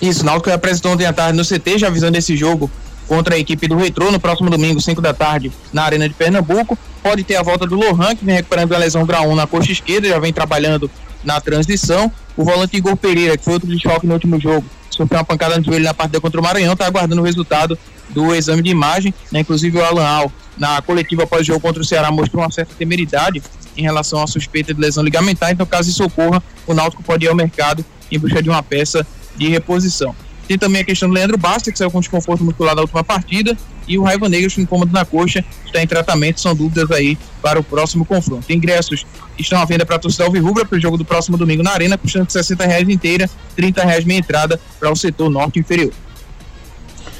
Isso, 0.00 0.22
o 0.22 0.24
Náutico 0.24 0.50
apresentou 0.50 0.92
ontem 0.92 1.06
à 1.06 1.12
tarde 1.12 1.36
no 1.36 1.44
CT, 1.44 1.78
já 1.78 1.88
avisando 1.88 2.16
esse 2.16 2.36
jogo 2.36 2.70
contra 3.08 3.34
a 3.34 3.38
equipe 3.38 3.66
do 3.66 3.76
Retrô 3.76 4.12
no 4.12 4.20
próximo 4.20 4.48
domingo, 4.48 4.80
5 4.80 5.00
da 5.00 5.12
tarde, 5.12 5.50
na 5.72 5.82
Arena 5.82 6.08
de 6.08 6.14
Pernambuco. 6.14 6.78
Pode 7.02 7.24
ter 7.24 7.36
a 7.36 7.42
volta 7.42 7.66
do 7.66 7.74
Lohan, 7.74 8.14
que 8.14 8.24
vem 8.24 8.36
recuperando 8.36 8.72
a 8.74 8.78
lesão 8.78 9.04
grau 9.04 9.28
1 9.30 9.34
na 9.34 9.46
coxa 9.46 9.72
esquerda, 9.72 10.08
já 10.08 10.18
vem 10.20 10.32
trabalhando 10.32 10.88
na 11.24 11.40
transição. 11.40 12.10
O 12.36 12.44
volante 12.44 12.76
Igor 12.76 12.96
Pereira, 12.96 13.36
que 13.36 13.44
foi 13.44 13.54
outro 13.54 13.68
desfalque 13.68 14.06
no 14.06 14.14
último 14.14 14.40
jogo, 14.40 14.64
sofreu 14.90 15.18
uma 15.18 15.24
pancada 15.24 15.56
no 15.58 15.64
joelho 15.64 15.84
na 15.84 15.94
partida 15.94 16.20
contra 16.20 16.40
o 16.40 16.44
Maranhão, 16.44 16.74
está 16.74 16.86
aguardando 16.86 17.20
o 17.20 17.24
resultado 17.24 17.76
do 18.10 18.34
exame 18.34 18.62
de 18.62 18.70
imagem. 18.70 19.12
Né? 19.32 19.40
Inclusive 19.40 19.78
o 19.78 19.84
Alan 19.84 20.06
Al, 20.06 20.32
na 20.56 20.80
coletiva 20.82 21.24
após 21.24 21.42
o 21.42 21.44
jogo 21.44 21.60
contra 21.60 21.82
o 21.82 21.84
Ceará, 21.84 22.10
mostrou 22.10 22.42
uma 22.42 22.50
certa 22.50 22.74
temeridade 22.74 23.42
em 23.76 23.82
relação 23.82 24.22
à 24.22 24.26
suspeita 24.26 24.72
de 24.72 24.80
lesão 24.80 25.04
ligamentar. 25.04 25.50
Então, 25.50 25.66
caso 25.66 25.90
isso 25.90 26.04
ocorra, 26.04 26.42
o 26.66 26.74
Náutico 26.74 27.02
pode 27.02 27.24
ir 27.24 27.28
ao 27.28 27.34
mercado 27.34 27.84
em 28.10 28.18
busca 28.18 28.42
de 28.42 28.48
uma 28.48 28.62
peça 28.62 29.06
de 29.36 29.48
reposição. 29.48 30.14
Tem 30.48 30.56
também 30.56 30.82
a 30.82 30.84
questão 30.84 31.08
do 31.08 31.14
Leandro 31.14 31.36
Basta, 31.36 31.72
que 31.72 31.78
saiu 31.78 31.90
com 31.90 31.98
desconforto 32.00 32.44
muscular 32.44 32.74
da 32.74 32.82
última 32.82 33.02
partida, 33.02 33.56
e 33.88 33.98
o 33.98 34.02
Raiva 34.02 34.28
Negro 34.28 34.52
com 34.52 34.60
incômodo 34.60 34.92
na 34.92 35.04
coxa, 35.04 35.44
está 35.64 35.82
em 35.82 35.86
tratamento, 35.86 36.40
são 36.40 36.54
dúvidas 36.54 36.90
aí 36.90 37.18
para 37.42 37.58
o 37.58 37.64
próximo 37.64 38.04
confronto. 38.04 38.50
Ingressos 38.52 39.04
estão 39.38 39.60
à 39.60 39.64
venda 39.64 39.84
para 39.84 39.96
a 39.96 39.98
torcida 39.98 40.24
Alvirrubra 40.24 40.64
para 40.64 40.78
o 40.78 40.80
jogo 40.80 40.96
do 40.96 41.04
próximo 41.04 41.36
domingo 41.36 41.62
na 41.62 41.72
Arena, 41.72 41.98
custando 41.98 42.30
60 42.30 42.64
reais 42.64 42.88
inteira, 42.88 43.28
30 43.56 43.84
reais 43.84 44.04
meia 44.04 44.18
entrada 44.18 44.60
para 44.78 44.90
o 44.90 44.96
setor 44.96 45.28
norte 45.30 45.58
inferior. 45.58 45.92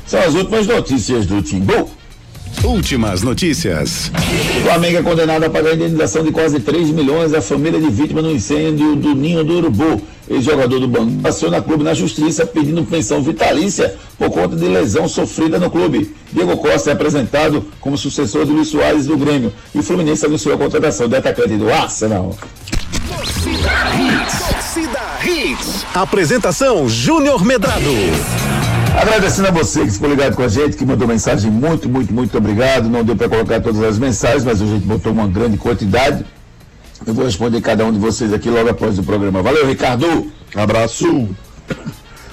São 0.07 0.21
as 0.21 0.35
últimas 0.35 0.67
notícias 0.67 1.27
do 1.27 1.43
Timbu. 1.43 1.91
Últimas 2.65 3.23
notícias. 3.23 4.11
O 4.59 4.61
Flamengo 4.63 4.99
é 4.99 5.03
condenado 5.03 5.45
a 5.45 5.51
pagar 5.51 5.71
a 5.71 5.75
indenização 5.75 6.25
de 6.25 6.33
quase 6.33 6.61
3 6.61 6.91
milhões 6.91 7.33
à 7.33 7.41
família 7.41 7.81
de 7.81 7.89
vítima 7.91 8.21
no 8.21 8.31
incêndio 8.31 8.97
do 8.97 9.15
Ninho 9.15 9.45
do 9.45 9.55
Urubu. 9.55 10.03
Ex-jogador 10.29 10.81
do 10.81 10.89
banco 10.89 11.27
aciona 11.27 11.63
clube 11.63 11.85
na 11.85 11.95
justiça 11.95 12.45
pedindo 12.45 12.85
pensão 12.85 13.23
vitalícia 13.23 13.95
por 14.19 14.31
conta 14.31 14.57
de 14.57 14.67
lesão 14.67 15.07
sofrida 15.07 15.59
no 15.59 15.71
clube. 15.71 16.15
Diego 16.33 16.57
Costa 16.57 16.91
é 16.91 16.93
apresentado 16.93 17.65
como 17.81 17.97
sucessor 17.97 18.45
de 18.45 18.53
Luiz 18.53 18.69
Soares 18.69 19.07
do 19.07 19.17
Grêmio 19.17 19.53
e 19.75 19.79
o 19.79 19.83
Fluminense 19.83 20.27
anunciou 20.27 20.55
a 20.55 20.59
contratação 20.59 21.09
do 21.09 21.17
atacante 21.17 21.57
do 21.57 21.73
Arsenal. 21.73 22.37
Torcida 23.09 23.71
Hits. 23.95 24.49
Torcida 24.49 25.01
Hits. 25.25 25.87
Apresentação 25.95 26.89
Júnior 26.89 27.45
Medrado. 27.45 27.93
Agradecendo 28.97 29.49
a 29.49 29.51
você 29.51 29.85
que 29.85 29.91
ficou 29.91 30.09
ligado 30.09 30.35
com 30.35 30.43
a 30.43 30.49
gente, 30.49 30.75
que 30.75 30.85
mandou 30.87 31.07
mensagem, 31.07 31.51
muito, 31.51 31.87
muito, 31.87 32.15
muito 32.15 32.39
obrigado. 32.39 32.89
Não 32.89 33.05
deu 33.05 33.15
para 33.15 33.29
colocar 33.29 33.61
todas 33.61 33.83
as 33.83 33.99
mensagens, 33.99 34.43
mas 34.43 34.63
a 34.63 34.65
gente 34.65 34.87
botou 34.87 35.13
uma 35.13 35.29
grande 35.29 35.59
quantidade. 35.59 36.25
Eu 37.07 37.13
vou 37.13 37.27
responder 37.27 37.61
cada 37.61 37.85
um 37.85 37.93
de 37.93 37.99
vocês 37.99 38.33
aqui 38.33 38.49
logo 38.49 38.71
após 38.71 38.99
o 38.99 39.03
programa. 39.03 39.43
Valeu, 39.43 39.67
Ricardo. 39.67 40.33
Abraço. 40.55 41.29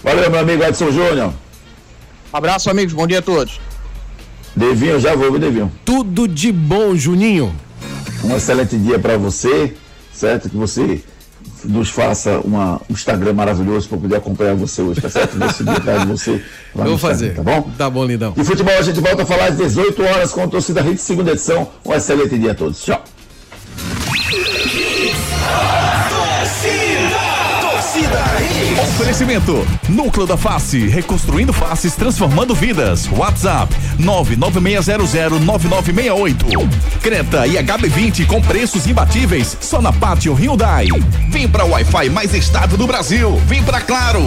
Valeu, 0.01 0.31
meu 0.31 0.39
amigo 0.39 0.63
Edson 0.63 0.89
Júnior. 0.89 1.33
Abraço, 2.31 2.69
amigos. 2.69 2.93
Bom 2.93 3.05
dia 3.05 3.19
a 3.19 3.21
todos. 3.21 3.59
Devinho, 4.55 5.01
já 5.01 5.15
vou, 5.15 5.37
Devinho. 5.37 5.69
Tudo 5.83 6.29
de 6.29 6.49
bom, 6.49 6.95
Juninho. 6.95 7.53
Um 8.23 8.37
excelente 8.37 8.77
dia 8.77 8.97
para 8.97 9.17
você, 9.17 9.75
certo? 10.13 10.49
Que 10.49 10.55
você 10.55 11.03
nos 11.65 11.89
faça 11.89 12.39
uma, 12.43 12.75
um 12.89 12.93
Instagram 12.93 13.33
maravilhoso 13.33 13.87
para 13.89 13.97
poder 13.97 14.15
acompanhar 14.17 14.55
você 14.55 14.81
hoje, 14.81 15.01
tá 15.01 15.09
certo? 15.09 15.37
Vou 15.37 15.49
seguir 15.51 15.71
atrás 15.71 16.01
de 16.01 16.07
você 16.07 16.31
lá 16.75 16.83
Eu 16.85 16.89
vou 16.89 16.97
fazer. 16.97 17.35
tá 17.35 17.43
bom? 17.43 17.69
Tá 17.77 17.89
bom, 17.89 18.05
lindão. 18.05 18.33
E 18.37 18.43
futebol 18.43 18.73
a 18.77 18.81
gente 18.81 18.99
volta 18.99 19.23
a 19.23 19.25
falar 19.25 19.45
às 19.47 19.57
18 19.57 20.03
horas 20.03 20.31
com 20.31 20.41
a 20.41 20.47
Torcida 20.47 20.81
Hits, 20.81 21.01
segunda 21.01 21.31
edição. 21.31 21.69
Um 21.85 21.93
excelente 21.93 22.37
dia 22.37 22.51
a 22.51 22.55
todos. 22.55 22.83
Tchau. 22.83 23.03
Oferecimento: 28.93 29.67
Núcleo 29.89 30.27
da 30.27 30.37
Face, 30.37 30.87
reconstruindo 30.87 31.51
faces, 31.51 31.95
transformando 31.95 32.53
vidas. 32.53 33.09
WhatsApp: 33.11 33.75
996009968. 33.99 36.69
Creta 37.01 37.47
e 37.47 37.55
HB20 37.55 38.27
com 38.27 38.39
preços 38.39 38.85
imbatíveis 38.85 39.57
só 39.59 39.81
na 39.81 39.91
Pátio 39.91 40.35
Hyundai. 40.35 40.89
Vem 41.27 41.47
pra 41.47 41.65
Wi-Fi 41.65 42.07
mais 42.09 42.35
estável 42.35 42.77
do 42.77 42.85
Brasil. 42.85 43.41
Vem 43.47 43.63
pra 43.63 43.81
Claro. 43.81 44.21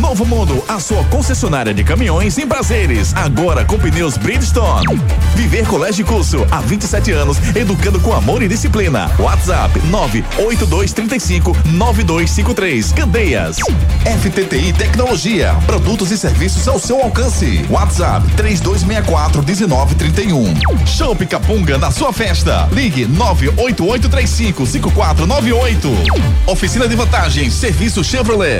Novo 0.00 0.26
Mundo, 0.26 0.60
a 0.68 0.80
sua 0.80 1.04
concessionária 1.04 1.72
de 1.72 1.84
caminhões 1.84 2.36
em 2.36 2.48
prazeres. 2.48 3.14
Agora 3.14 3.64
com 3.64 3.78
pneus 3.78 4.16
Bridgestone. 4.16 5.00
Viver 5.36 5.64
Colégio 5.68 6.02
e 6.02 6.04
Curso 6.04 6.44
há 6.50 6.60
27 6.60 7.12
anos, 7.12 7.36
educando 7.54 8.00
com 8.00 8.12
amor 8.12 8.42
e 8.42 8.48
disciplina. 8.48 9.08
WhatsApp 9.20 9.78
98235 9.86 11.56
9253. 11.66 12.90
Candeias. 12.92 13.56
FTTI 14.04 14.72
Tecnologia. 14.72 15.54
Produtos 15.66 16.10
e 16.10 16.16
serviços 16.16 16.66
ao 16.66 16.78
seu 16.78 17.00
alcance. 17.02 17.64
WhatsApp 17.68 18.26
3264 18.34 19.42
1931. 19.42 20.54
Show 20.86 21.14
na 21.78 21.90
sua 21.90 22.10
festa. 22.10 22.66
Ligue 22.72 23.04
98835 23.04 24.66
5498. 24.66 25.88
Oficina 26.46 26.88
de 26.88 26.96
vantagens. 26.96 27.52
Serviço 27.52 28.02
Chevrolet. 28.02 28.58